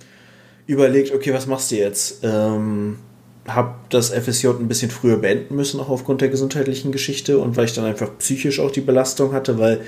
[0.66, 2.20] überlegt, okay, was machst du jetzt?
[2.22, 2.98] Ähm,
[3.46, 7.66] hab das FSJ ein bisschen früher beenden müssen, auch aufgrund der gesundheitlichen Geschichte und weil
[7.66, 9.80] ich dann einfach psychisch auch die Belastung hatte, weil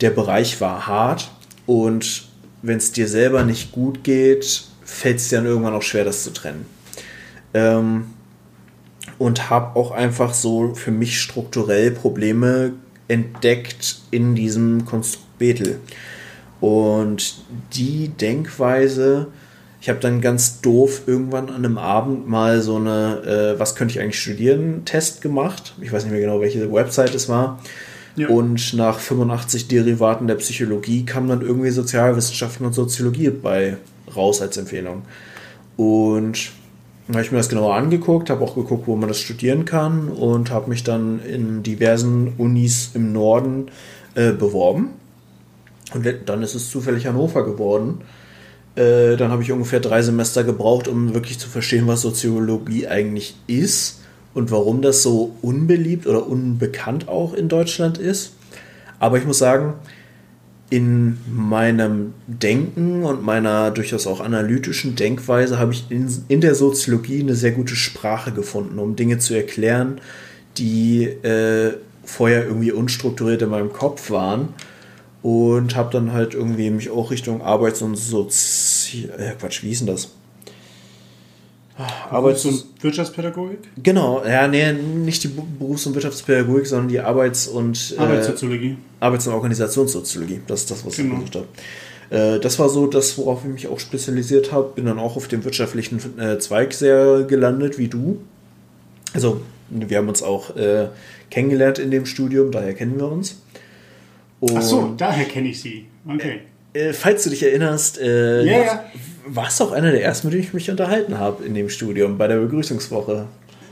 [0.00, 1.30] der Bereich war hart
[1.66, 2.28] und
[2.62, 6.24] wenn es dir selber nicht gut geht, fällt es dir dann irgendwann auch schwer, das
[6.24, 6.66] zu trennen.
[7.54, 8.06] Ähm,
[9.18, 12.72] und habe auch einfach so für mich strukturell Probleme
[13.08, 15.80] entdeckt in diesem Konstrukt Bethel.
[16.60, 19.26] Und die Denkweise,
[19.80, 23.92] ich habe dann ganz doof irgendwann an einem Abend mal so eine, äh, was könnte
[23.92, 25.74] ich eigentlich studieren, Test gemacht.
[25.80, 27.60] Ich weiß nicht mehr genau, welche Website es war.
[28.16, 28.28] Ja.
[28.28, 33.78] Und nach 85 Derivaten der Psychologie kam dann irgendwie Sozialwissenschaften und Soziologie bei
[34.14, 35.02] raus als Empfehlung.
[35.76, 36.50] Und
[37.06, 40.08] dann habe ich mir das genauer angeguckt, habe auch geguckt, wo man das studieren kann
[40.08, 43.70] und habe mich dann in diversen Unis im Norden
[44.14, 44.90] äh, beworben.
[45.94, 48.02] Und dann ist es zufällig Hannover geworden.
[48.76, 53.36] Äh, dann habe ich ungefähr drei Semester gebraucht, um wirklich zu verstehen, was Soziologie eigentlich
[53.46, 54.00] ist
[54.34, 58.34] und warum das so unbeliebt oder unbekannt auch in Deutschland ist.
[58.98, 59.74] Aber ich muss sagen,
[60.70, 67.20] in meinem Denken und meiner durchaus auch analytischen Denkweise habe ich in, in der Soziologie
[67.20, 70.00] eine sehr gute Sprache gefunden, um Dinge zu erklären,
[70.58, 74.50] die äh, vorher irgendwie unstrukturiert in meinem Kopf waren.
[75.22, 79.08] Und habe dann halt irgendwie mich auch Richtung Arbeits- und Sozi...
[79.16, 80.08] Äh, Quatsch, wie hieß denn das?
[82.10, 83.58] Arbeits- und Wirtschaftspädagogik?
[83.82, 88.76] Genau, ja, nee, nicht die Berufs- und Wirtschaftspädagogik, sondern die Arbeits- und äh, Arbeitssoziologie.
[89.00, 90.40] Arbeits- und Organisationssoziologie.
[90.46, 91.14] Das ist das, was genau.
[91.14, 91.46] ich gesucht habe.
[92.36, 94.72] Äh, das war so das, worauf ich mich auch spezialisiert habe.
[94.74, 98.20] Bin dann auch auf dem wirtschaftlichen äh, Zweig sehr gelandet, wie du.
[99.14, 99.40] Also,
[99.70, 100.88] wir haben uns auch äh,
[101.30, 103.36] kennengelernt in dem Studium, daher kennen wir uns.
[104.40, 105.86] Und Ach so, daher kenne ich sie.
[106.08, 106.40] Okay.
[106.72, 108.84] Äh, falls du dich erinnerst, äh, ja, ja
[109.26, 112.26] warst auch einer der ersten, mit denen ich mich unterhalten habe in dem Studium, bei
[112.26, 113.26] der Begrüßungswoche.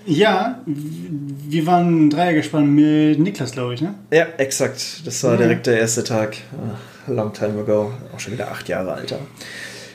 [0.06, 3.94] Ja, wir waren Dreiergespann mit Niklas, glaube ich, ne?
[4.10, 5.06] Ja, exakt.
[5.06, 5.38] Das war ja.
[5.38, 6.36] direkt der erste Tag.
[6.52, 7.92] Ah, long time ago.
[8.14, 9.18] Auch schon wieder acht Jahre alter.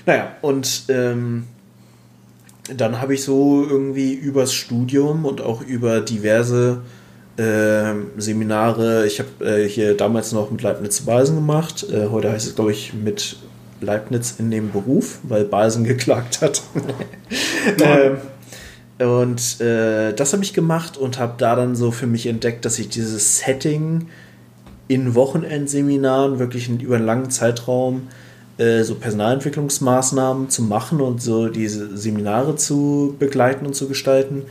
[0.06, 1.46] Naja, und ähm,
[2.76, 7.03] dann habe ich so irgendwie übers Studium und auch über diverse äh,
[7.38, 11.86] Seminare, ich habe äh, hier damals noch mit Leibniz Basen gemacht.
[11.92, 13.38] Äh, heute heißt es, glaube ich, mit
[13.82, 16.62] Leibniz in dem Beruf, weil Balsen geklagt hat.
[17.82, 18.18] ähm,
[19.00, 22.80] und äh, das habe ich gemacht und habe da dann so für mich entdeckt, dass
[22.80, 24.08] ich dieses Setting
[24.88, 28.10] in Wochenendseminaren wirklich über einen langen Zeitraum
[28.58, 34.44] äh, so Personalentwicklungsmaßnahmen zu machen und so diese Seminare zu begleiten und zu gestalten.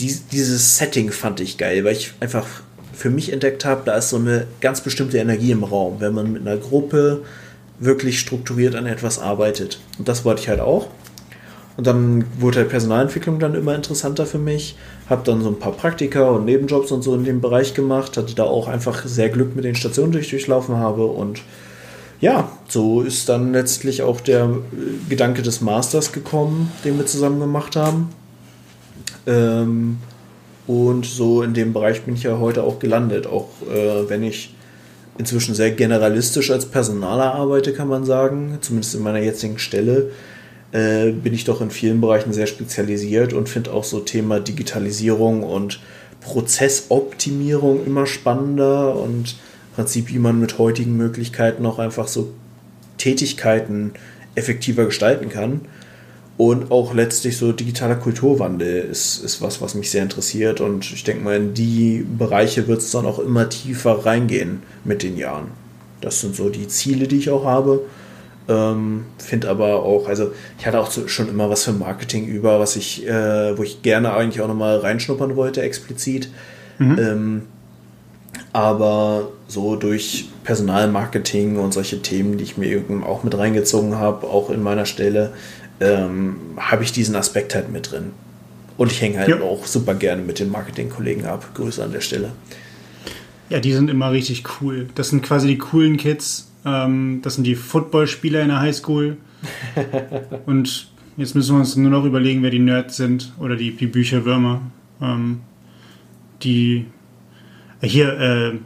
[0.00, 2.46] Dies, dieses Setting fand ich geil, weil ich einfach
[2.92, 6.32] für mich entdeckt habe, da ist so eine ganz bestimmte Energie im Raum, wenn man
[6.32, 7.22] mit einer Gruppe
[7.78, 9.80] wirklich strukturiert an etwas arbeitet.
[9.98, 10.88] Und das wollte ich halt auch.
[11.76, 14.76] Und dann wurde halt Personalentwicklung dann immer interessanter für mich.
[15.08, 18.18] Habe dann so ein paar Praktika und Nebenjobs und so in dem Bereich gemacht.
[18.18, 21.06] Hatte da auch einfach sehr Glück mit den Stationen, die ich durchlaufen habe.
[21.06, 21.40] Und
[22.20, 24.58] ja, so ist dann letztlich auch der
[25.08, 28.10] Gedanke des Masters gekommen, den wir zusammen gemacht haben.
[29.26, 29.98] Ähm,
[30.66, 34.54] und so in dem Bereich bin ich ja heute auch gelandet, auch äh, wenn ich
[35.18, 38.58] inzwischen sehr generalistisch als Personaler arbeite, kann man sagen.
[38.60, 40.10] Zumindest in meiner jetzigen Stelle
[40.72, 45.42] äh, bin ich doch in vielen Bereichen sehr spezialisiert und finde auch so Thema Digitalisierung
[45.42, 45.80] und
[46.20, 49.36] Prozessoptimierung immer spannender und
[49.70, 52.32] im Prinzip, wie man mit heutigen Möglichkeiten auch einfach so
[52.98, 53.92] Tätigkeiten
[54.34, 55.62] effektiver gestalten kann.
[56.40, 60.62] Und auch letztlich so digitaler Kulturwandel ist, ist was, was mich sehr interessiert.
[60.62, 65.02] Und ich denke mal, in die Bereiche wird es dann auch immer tiefer reingehen mit
[65.02, 65.48] den Jahren.
[66.00, 67.82] Das sind so die Ziele, die ich auch habe.
[68.48, 72.74] Ähm, Finde aber auch, also ich hatte auch schon immer was für Marketing über, was
[72.74, 76.30] ich, äh, wo ich gerne eigentlich auch nochmal reinschnuppern wollte, explizit.
[76.78, 76.98] Mhm.
[76.98, 77.42] Ähm,
[78.54, 84.26] aber so durch Personalmarketing und solche Themen, die ich mir eben auch mit reingezogen habe,
[84.26, 85.32] auch in meiner Stelle,
[85.80, 88.12] ähm, habe ich diesen Aspekt halt mit drin.
[88.76, 89.40] Und ich hänge halt ja.
[89.40, 91.50] auch super gerne mit den Marketingkollegen ab.
[91.54, 92.32] Grüße an der Stelle.
[93.50, 94.88] Ja, die sind immer richtig cool.
[94.94, 96.50] Das sind quasi die coolen Kids.
[96.64, 99.16] Ähm, das sind die Footballspieler in der Highschool.
[100.46, 103.86] Und jetzt müssen wir uns nur noch überlegen, wer die Nerds sind oder die, die
[103.86, 104.62] Bücherwürmer.
[105.02, 105.40] Ähm,
[106.42, 106.86] die
[107.80, 108.58] äh, hier äh,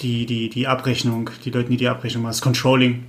[0.00, 3.04] die, die, die Abrechnung, die Leute, die die Abrechnung machen, das Controlling.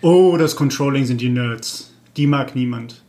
[0.00, 1.91] Oh, das Controlling sind die Nerds.
[2.16, 3.02] Die mag niemand.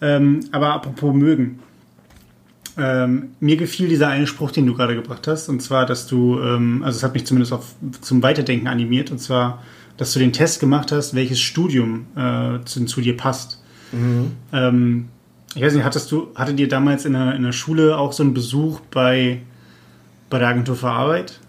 [0.00, 1.60] Ähm, aber apropos mögen.
[2.78, 6.38] Ähm, mir gefiel dieser eine Spruch, den du gerade gebracht hast, und zwar, dass du,
[6.40, 9.62] ähm, also es hat mich zumindest auf, zum Weiterdenken animiert, und zwar,
[9.96, 13.62] dass du den Test gemacht hast, welches Studium äh, zu, zu, dir passt.
[13.92, 14.32] Mhm.
[14.52, 15.08] Ähm,
[15.54, 18.22] ich weiß nicht, hattest du, hattet ihr damals in der, in der Schule auch so
[18.22, 19.40] einen Besuch bei,
[20.28, 21.40] bei der Agentur für Arbeit?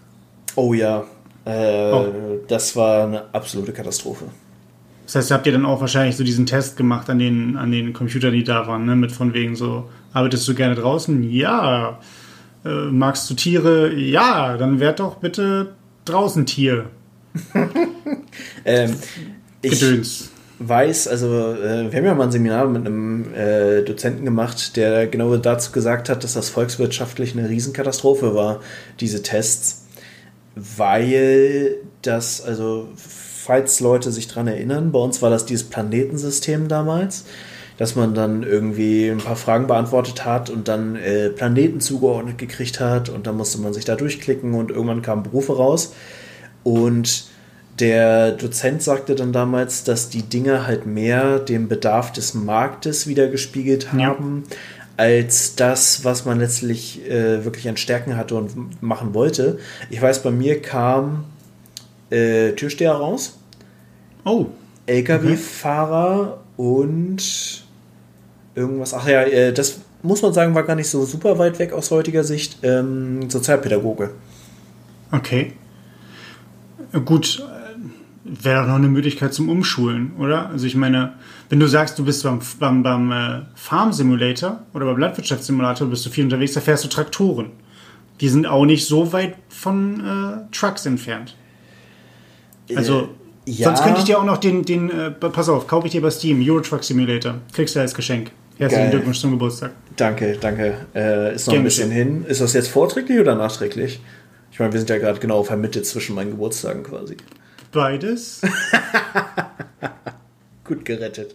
[0.54, 1.04] Oh ja,
[1.44, 2.06] äh, oh.
[2.48, 4.24] das war eine absolute Katastrophe.
[5.08, 7.94] Das heißt, habt ihr dann auch wahrscheinlich so diesen Test gemacht an den, an den
[7.94, 8.94] Computern, die da waren, ne?
[8.94, 11.22] mit von wegen so, arbeitest du gerne draußen?
[11.22, 11.98] Ja.
[12.62, 13.94] Äh, magst du Tiere?
[13.94, 15.72] Ja, dann werd doch bitte
[16.04, 16.90] draußen Tier.
[18.66, 18.96] ähm,
[19.62, 19.82] ich
[20.58, 25.06] weiß, also äh, wir haben ja mal ein Seminar mit einem äh, Dozenten gemacht, der
[25.06, 28.60] genau dazu gesagt hat, dass das volkswirtschaftlich eine Riesenkatastrophe war,
[29.00, 29.86] diese Tests,
[30.54, 32.90] weil das, also
[33.48, 37.24] falls Leute sich daran erinnern, bei uns war das dieses Planetensystem damals,
[37.78, 42.78] dass man dann irgendwie ein paar Fragen beantwortet hat und dann äh, Planeten zugeordnet gekriegt
[42.78, 45.94] hat und dann musste man sich da durchklicken und irgendwann kamen Berufe raus.
[46.62, 47.24] Und
[47.78, 53.94] der Dozent sagte dann damals, dass die Dinge halt mehr dem Bedarf des Marktes wiedergespiegelt
[53.94, 54.56] haben, ja.
[54.98, 59.58] als das, was man letztlich äh, wirklich an Stärken hatte und machen wollte.
[59.88, 61.24] Ich weiß, bei mir kam
[62.10, 63.38] äh, Türsteher raus.
[64.24, 64.46] Oh.
[64.86, 66.62] LKW-Fahrer okay.
[66.62, 67.64] und
[68.54, 68.94] irgendwas.
[68.94, 71.90] Ach ja, äh, das muss man sagen, war gar nicht so super weit weg aus
[71.90, 72.58] heutiger Sicht.
[72.62, 74.10] Ähm, Sozialpädagoge.
[75.10, 75.52] Okay.
[77.04, 80.48] Gut, äh, wäre doch noch eine Möglichkeit zum Umschulen, oder?
[80.50, 81.14] Also ich meine,
[81.48, 86.04] wenn du sagst, du bist beim, beim, beim äh, Farm Simulator oder beim Landwirtschaftssimulator, bist
[86.06, 87.50] du viel unterwegs, da fährst du Traktoren.
[88.20, 91.36] Die sind auch nicht so weit von äh, Trucks entfernt.
[92.74, 93.08] Also
[93.48, 93.64] ja.
[93.64, 96.10] Sonst könnte ich dir auch noch den, den äh, pass auf, kaufe ich dir bei
[96.10, 97.36] Steam, Euro Truck Simulator.
[97.54, 98.30] Kriegst du als Geschenk.
[98.58, 99.70] Herzlichen Glückwunsch zum Geburtstag.
[99.96, 100.74] Danke, danke.
[100.94, 102.24] Äh, ist noch Gerne ein bisschen hin.
[102.26, 104.00] Ist das jetzt vorträglich oder nachträglich?
[104.52, 107.16] Ich meine, wir sind ja gerade genau vermittelt zwischen meinen Geburtstagen quasi.
[107.72, 108.42] Beides.
[110.64, 111.34] Gut gerettet.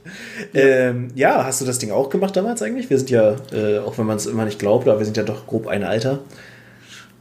[0.51, 0.61] Ja.
[0.61, 1.45] Ähm, ja.
[1.45, 2.89] hast du das Ding auch gemacht damals eigentlich?
[2.89, 5.23] Wir sind ja, äh, auch wenn man es immer nicht glaubt, aber wir sind ja
[5.23, 6.19] doch grob ein Alter.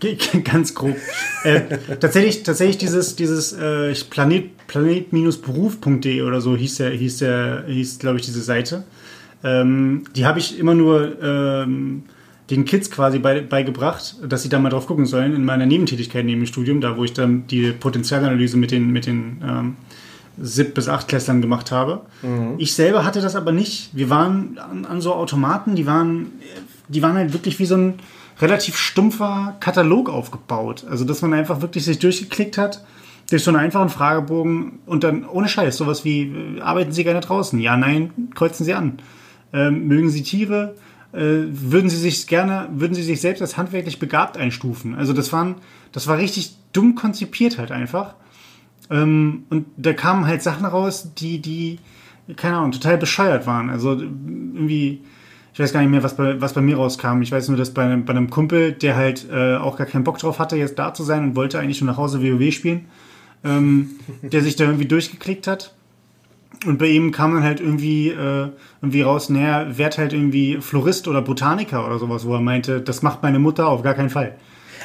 [0.44, 0.96] Ganz grob.
[1.44, 1.60] äh,
[2.00, 8.18] tatsächlich, tatsächlich dieses, dieses äh, Planet, planet-beruf.de oder so hieß der, hieß der, hieß, glaube
[8.18, 8.84] ich, diese Seite.
[9.44, 12.04] Ähm, die habe ich immer nur ähm,
[12.50, 16.24] den Kids quasi bei, beigebracht, dass sie da mal drauf gucken sollen in meiner Nebentätigkeit
[16.24, 19.76] neben dem Studium, da wo ich dann die Potenzialanalyse mit den, mit den ähm,
[20.40, 22.02] Sieb- bis Achtklässlern gemacht habe.
[22.22, 22.54] Mhm.
[22.58, 23.90] Ich selber hatte das aber nicht.
[23.92, 26.32] Wir waren an, an so Automaten, die waren,
[26.88, 27.94] die waren halt wirklich wie so ein
[28.40, 30.84] relativ stumpfer Katalog aufgebaut.
[30.88, 32.84] Also, dass man einfach wirklich sich durchgeklickt hat
[33.30, 37.20] durch so einen einfachen Fragebogen und dann ohne Scheiß sowas wie, äh, arbeiten Sie gerne
[37.20, 37.58] draußen?
[37.60, 38.98] Ja, nein, kreuzen Sie an.
[39.52, 40.74] Ähm, mögen Sie Tiere?
[41.12, 44.94] Äh, würden Sie sich gerne, würden Sie sich selbst als handwerklich begabt einstufen?
[44.94, 45.56] Also das waren,
[45.92, 48.14] das war richtig dumm konzipiert halt einfach.
[48.90, 51.78] Ähm, und da kamen halt Sachen raus, die, die,
[52.36, 53.70] keine Ahnung, total bescheuert waren.
[53.70, 55.02] Also irgendwie,
[55.54, 57.20] ich weiß gar nicht mehr, was bei, was bei mir rauskam.
[57.20, 60.18] Ich weiß nur, dass bei, bei einem Kumpel, der halt äh, auch gar keinen Bock
[60.18, 62.86] drauf hatte, jetzt da zu sein und wollte eigentlich schon nach Hause WoW spielen,
[63.44, 63.90] ähm,
[64.22, 65.74] der sich da irgendwie durchgeklickt hat.
[66.64, 68.48] Und bei ihm kam dann halt irgendwie, äh,
[68.80, 73.02] irgendwie raus, naja, werd halt irgendwie Florist oder Botaniker oder sowas, wo er meinte, das
[73.02, 74.36] macht meine Mutter auf gar keinen Fall.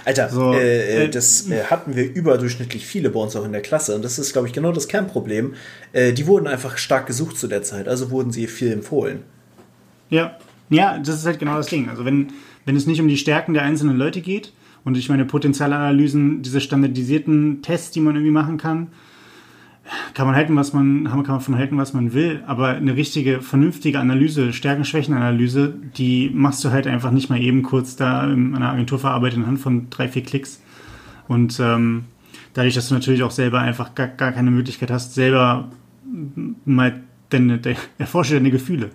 [0.04, 3.62] Alter, so, äh, äh, das äh, hatten wir überdurchschnittlich viele bei uns auch in der
[3.62, 3.96] Klasse.
[3.96, 5.54] Und das ist, glaube ich, genau das Kernproblem.
[5.94, 9.24] Äh, die wurden einfach stark gesucht zu der Zeit, also wurden sie viel empfohlen.
[10.10, 10.38] Ja,
[10.69, 11.89] ja, das ist halt genau das Ding.
[11.89, 12.27] Also wenn,
[12.65, 14.53] wenn es nicht um die Stärken der einzelnen Leute geht
[14.84, 18.88] und ich meine Potenzialanalysen, diese standardisierten Tests, die man irgendwie machen kann,
[20.14, 23.41] kann man halten, was man, kann man davon halten, was man will, aber eine richtige,
[23.41, 28.72] vernünftige Analyse, Stärken-Schwächen-Analyse, die machst du halt einfach nicht mal eben kurz da in einer
[28.72, 30.61] Agentur verarbeitet anhand von drei, vier Klicks.
[31.30, 32.06] Und ähm,
[32.53, 35.69] dadurch, dass du natürlich auch selber einfach gar, gar keine Möglichkeit hast, selber
[36.65, 38.91] mal deine, deine, erforsche deine Gefühle.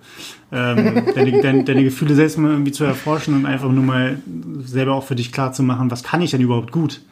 [0.51, 4.19] Ähm, deine, deine, deine, Gefühle selbst mal irgendwie zu erforschen und einfach nur mal
[4.65, 7.03] selber auch für dich klar zu machen, was kann ich denn überhaupt gut?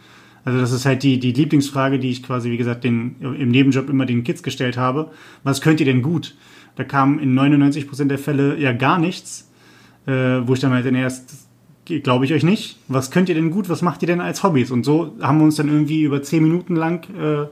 [0.45, 3.91] Also das ist halt die, die Lieblingsfrage, die ich quasi, wie gesagt, den, im Nebenjob
[3.91, 5.11] immer den Kids gestellt habe.
[5.45, 6.35] Was könnt ihr denn gut?
[6.77, 9.51] Da kam in 99% der Fälle ja gar nichts,
[10.07, 11.51] äh, wo ich dann halt erst
[11.85, 12.79] glaube ich euch nicht.
[12.89, 13.69] Was könnt ihr denn gut?
[13.69, 14.71] Was macht ihr denn als Hobbys?
[14.71, 17.47] Und so haben wir uns dann irgendwie über zehn Minuten lang, äh,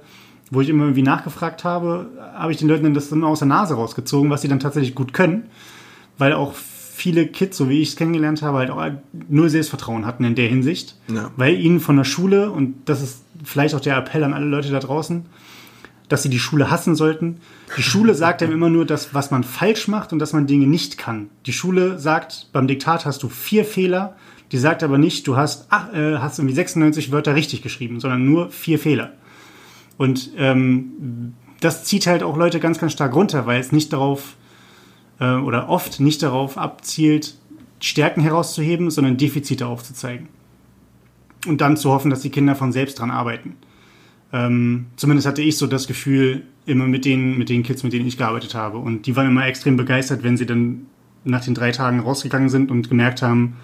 [0.50, 3.48] wo ich immer irgendwie nachgefragt habe, habe ich den Leuten dann das dann aus der
[3.48, 5.44] Nase rausgezogen, was sie dann tatsächlich gut können.
[6.16, 8.84] Weil auch viele Kids, so wie ich es kennengelernt habe, halt auch
[9.28, 10.96] nur Selbstvertrauen hatten in der Hinsicht.
[11.08, 11.30] Ja.
[11.36, 14.70] Weil ihnen von der Schule, und das ist vielleicht auch der Appell an alle Leute
[14.70, 15.26] da draußen,
[16.08, 17.36] dass sie die Schule hassen sollten.
[17.76, 20.66] Die Schule sagt einem immer nur das, was man falsch macht und dass man Dinge
[20.66, 21.28] nicht kann.
[21.46, 24.16] Die Schule sagt, beim Diktat hast du vier Fehler.
[24.50, 28.24] Die sagt aber nicht, du hast, ach, äh, hast irgendwie 96 Wörter richtig geschrieben, sondern
[28.24, 29.12] nur vier Fehler.
[29.98, 34.36] Und ähm, das zieht halt auch Leute ganz, ganz stark runter, weil es nicht darauf
[35.20, 37.34] äh, oder oft nicht darauf abzielt,
[37.80, 40.28] Stärken herauszuheben, sondern Defizite aufzuzeigen.
[41.46, 43.56] Und dann zu hoffen, dass die Kinder von selbst dran arbeiten.
[44.32, 48.06] Ähm, zumindest hatte ich so das Gefühl, immer mit den, mit den Kids, mit denen
[48.06, 48.78] ich gearbeitet habe.
[48.78, 50.86] Und die waren immer extrem begeistert, wenn sie dann
[51.24, 53.56] nach den drei Tagen rausgegangen sind und gemerkt haben,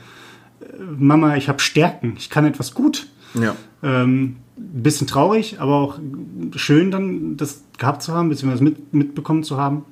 [0.60, 3.08] äh, Mama, ich habe Stärken, ich kann etwas gut.
[3.34, 3.56] Ja.
[3.82, 5.98] Ähm, bisschen traurig, aber auch
[6.56, 9.84] schön dann das gehabt zu haben, beziehungsweise mit, mitbekommen zu haben.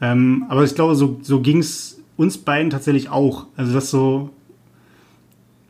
[0.00, 3.46] Ähm, aber ich glaube, so, so ging es uns beiden tatsächlich auch.
[3.56, 4.30] Also dass so,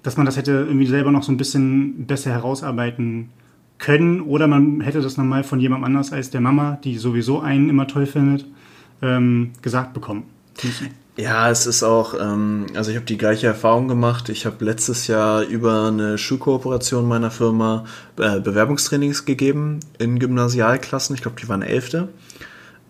[0.03, 3.31] dass man das hätte irgendwie selber noch so ein bisschen besser herausarbeiten
[3.79, 7.69] können oder man hätte das nochmal von jemand anders als der Mama, die sowieso einen
[7.69, 8.47] immer toll findet,
[9.03, 10.25] ähm, gesagt bekommen.
[11.16, 14.28] Ja, es ist auch, ähm, also ich habe die gleiche Erfahrung gemacht.
[14.31, 17.85] Ich habe letztes Jahr über eine Schulkooperation meiner Firma
[18.19, 21.15] äh, Bewerbungstrainings gegeben in Gymnasialklassen.
[21.15, 22.09] Ich glaube, die waren Elfte.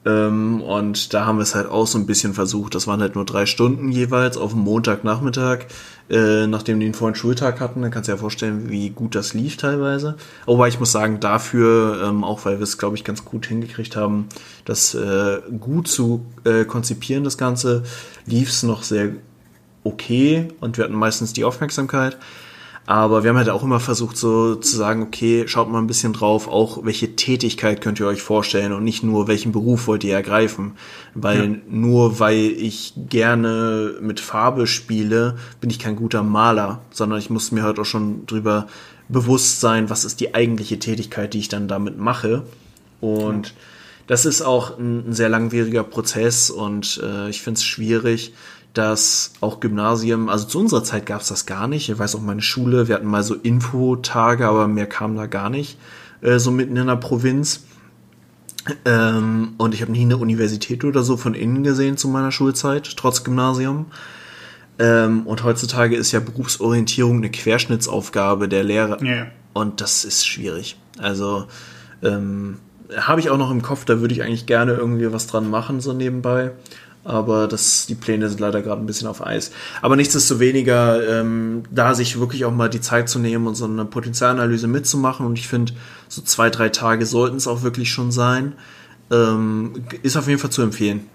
[0.06, 2.74] Ähm, und da haben wir es halt auch so ein bisschen versucht.
[2.74, 5.66] Das waren halt nur drei Stunden jeweils auf dem Montagnachmittag,
[6.10, 7.82] äh, nachdem die einen vollen Schultag hatten.
[7.82, 10.16] Dann kannst du dir ja vorstellen, wie gut das lief teilweise.
[10.46, 13.96] Aber ich muss sagen, dafür, ähm, auch weil wir es, glaube ich, ganz gut hingekriegt
[13.96, 14.28] haben,
[14.64, 17.84] das äh, gut zu äh, konzipieren, das Ganze,
[18.26, 19.10] lief es noch sehr
[19.84, 22.18] okay und wir hatten meistens die Aufmerksamkeit.
[22.86, 26.12] Aber wir haben halt auch immer versucht, so zu sagen, okay, schaut mal ein bisschen
[26.12, 30.14] drauf, auch welche Tätigkeit könnt ihr euch vorstellen und nicht nur, welchen Beruf wollt ihr
[30.14, 30.72] ergreifen.
[31.14, 31.56] Weil ja.
[31.68, 37.52] nur weil ich gerne mit Farbe spiele, bin ich kein guter Maler, sondern ich muss
[37.52, 38.66] mir halt auch schon drüber
[39.08, 42.42] bewusst sein, was ist die eigentliche Tätigkeit, die ich dann damit mache.
[43.00, 43.52] Und ja.
[44.08, 48.34] das ist auch ein, ein sehr langwieriger Prozess und äh, ich finde es schwierig,
[48.74, 51.88] dass auch Gymnasien, also zu unserer Zeit gab es das gar nicht.
[51.88, 55.48] Ich weiß auch meine Schule, wir hatten mal so Infotage, aber mehr kam da gar
[55.48, 55.78] nicht,
[56.20, 57.64] äh, so mitten in der Provinz.
[58.84, 62.96] Ähm, und ich habe nie eine Universität oder so von innen gesehen zu meiner Schulzeit,
[62.96, 63.86] trotz Gymnasium.
[64.80, 69.00] Ähm, und heutzutage ist ja Berufsorientierung eine Querschnittsaufgabe der Lehrer.
[69.00, 69.26] Yeah.
[69.52, 70.76] Und das ist schwierig.
[70.98, 71.46] Also
[72.02, 72.56] ähm,
[72.96, 75.80] habe ich auch noch im Kopf, da würde ich eigentlich gerne irgendwie was dran machen,
[75.80, 76.50] so nebenbei
[77.04, 79.50] aber das, die Pläne sind leider gerade ein bisschen auf Eis.
[79.82, 83.84] Aber nichtsdestoweniger, ähm, da sich wirklich auch mal die Zeit zu nehmen und so eine
[83.84, 85.74] Potenzialanalyse mitzumachen und ich finde,
[86.08, 88.54] so zwei, drei Tage sollten es auch wirklich schon sein,
[89.10, 91.06] ähm, ist auf jeden Fall zu empfehlen.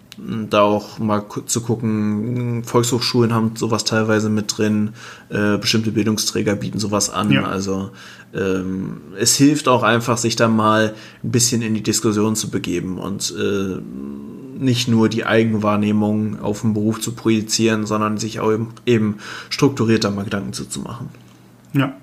[0.50, 4.90] Da auch mal zu gucken, Volkshochschulen haben sowas teilweise mit drin,
[5.30, 7.32] äh, bestimmte Bildungsträger bieten sowas an.
[7.32, 7.44] Ja.
[7.46, 7.92] Also
[8.34, 10.94] ähm, es hilft auch einfach, sich da mal
[11.24, 13.80] ein bisschen in die Diskussion zu begeben und äh,
[14.60, 18.52] nicht nur die Eigenwahrnehmung auf den Beruf zu projizieren, sondern sich auch
[18.86, 19.18] eben,
[19.50, 21.10] strukturierter mal Gedanken zu, zu machen.
[21.74, 21.96] Ja.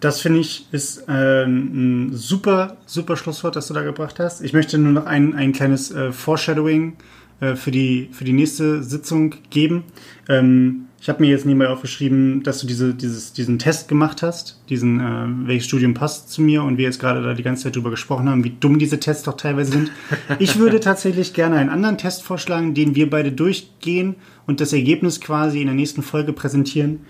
[0.00, 4.42] Das finde ich ist äh, ein super, super Schlusswort, das du da gebracht hast.
[4.42, 6.96] Ich möchte nur noch ein, ein kleines äh, Foreshadowing
[7.40, 9.84] äh, für, die, für die nächste Sitzung geben.
[10.28, 14.60] Ähm, ich habe mir jetzt nebenbei aufgeschrieben, dass du diese, dieses, diesen Test gemacht hast,
[14.68, 17.76] diesen, äh, welches Studium passt zu mir und wir jetzt gerade da die ganze Zeit
[17.76, 19.92] drüber gesprochen haben, wie dumm diese Tests doch teilweise sind.
[20.40, 24.16] Ich würde tatsächlich gerne einen anderen Test vorschlagen, den wir beide durchgehen
[24.46, 27.00] und das Ergebnis quasi in der nächsten Folge präsentieren.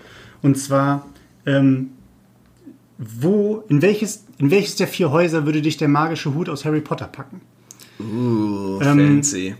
[0.41, 1.07] Und zwar,
[1.45, 1.89] ähm,
[2.97, 6.81] wo, in welches, in welches der vier Häuser würde dich der magische Hut aus Harry
[6.81, 7.41] Potter packen?
[7.99, 9.55] Uh, ähm, fancy.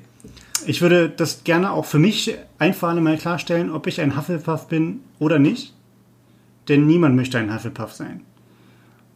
[0.66, 5.02] Ich würde das gerne auch für mich einfach einmal klarstellen, ob ich ein Hufflepuff bin
[5.20, 5.74] oder nicht.
[6.68, 8.22] Denn niemand möchte ein Hufflepuff sein.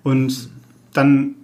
[0.03, 0.49] Und
[0.93, 1.35] dann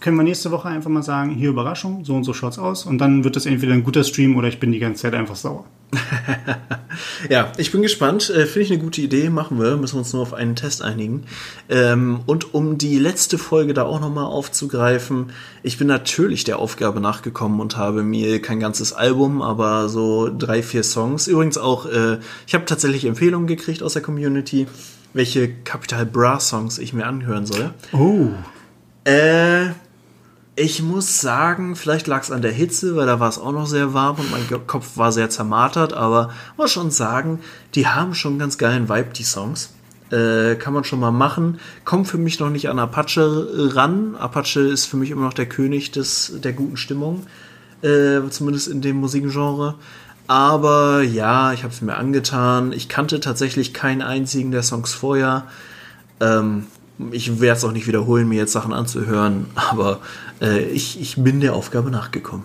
[0.00, 2.86] können wir nächste Woche einfach mal sagen, hier Überraschung, so und so schaut's aus.
[2.86, 5.36] Und dann wird das entweder ein guter Stream oder ich bin die ganze Zeit einfach
[5.36, 5.64] sauer.
[7.28, 8.30] ja, ich bin gespannt.
[8.30, 9.28] Äh, Finde ich eine gute Idee.
[9.28, 9.76] Machen wir.
[9.76, 11.24] Müssen wir uns nur auf einen Test einigen.
[11.68, 15.32] Ähm, und um die letzte Folge da auch nochmal aufzugreifen,
[15.62, 20.62] ich bin natürlich der Aufgabe nachgekommen und habe mir kein ganzes Album, aber so drei,
[20.62, 21.26] vier Songs.
[21.26, 24.66] Übrigens auch, äh, ich habe tatsächlich Empfehlungen gekriegt aus der Community,
[25.12, 27.74] welche Capital Bra Songs ich mir anhören soll.
[27.92, 28.30] Oh.
[29.04, 29.70] Äh,
[30.56, 33.66] ich muss sagen, vielleicht lag es an der Hitze, weil da war es auch noch
[33.66, 37.40] sehr warm und mein Kopf war sehr zermartert, aber muss schon sagen,
[37.74, 39.70] die haben schon einen ganz geilen Vibe, die Songs.
[40.10, 41.58] Äh, kann man schon mal machen.
[41.84, 44.14] Kommt für mich noch nicht an Apache ran.
[44.16, 47.26] Apache ist für mich immer noch der König des, der guten Stimmung.
[47.82, 49.74] Äh, zumindest in dem Musikgenre.
[50.26, 52.72] Aber ja, ich habe es mir angetan.
[52.72, 55.48] Ich kannte tatsächlich keinen einzigen der Songs vorher.
[56.20, 56.66] Ähm,
[57.10, 60.00] ich werde es auch nicht wiederholen, mir jetzt Sachen anzuhören, aber
[60.40, 62.44] äh, ich, ich bin der Aufgabe nachgekommen.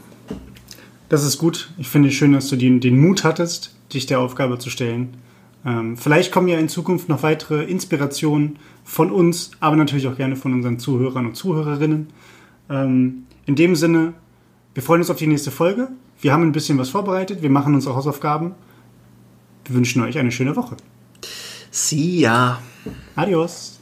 [1.08, 1.72] Das ist gut.
[1.78, 5.16] Ich finde es schön, dass du den, den Mut hattest, dich der Aufgabe zu stellen.
[5.66, 10.36] Ähm, vielleicht kommen ja in Zukunft noch weitere Inspirationen von uns, aber natürlich auch gerne
[10.36, 12.08] von unseren Zuhörern und Zuhörerinnen.
[12.70, 14.14] Ähm, in dem Sinne,
[14.74, 15.90] wir freuen uns auf die nächste Folge.
[16.22, 17.42] Wir haben ein bisschen was vorbereitet.
[17.42, 18.54] Wir machen unsere Hausaufgaben.
[19.66, 20.78] Wir wünschen euch eine schöne Woche.
[21.72, 22.60] See ya.
[23.16, 23.78] Adios.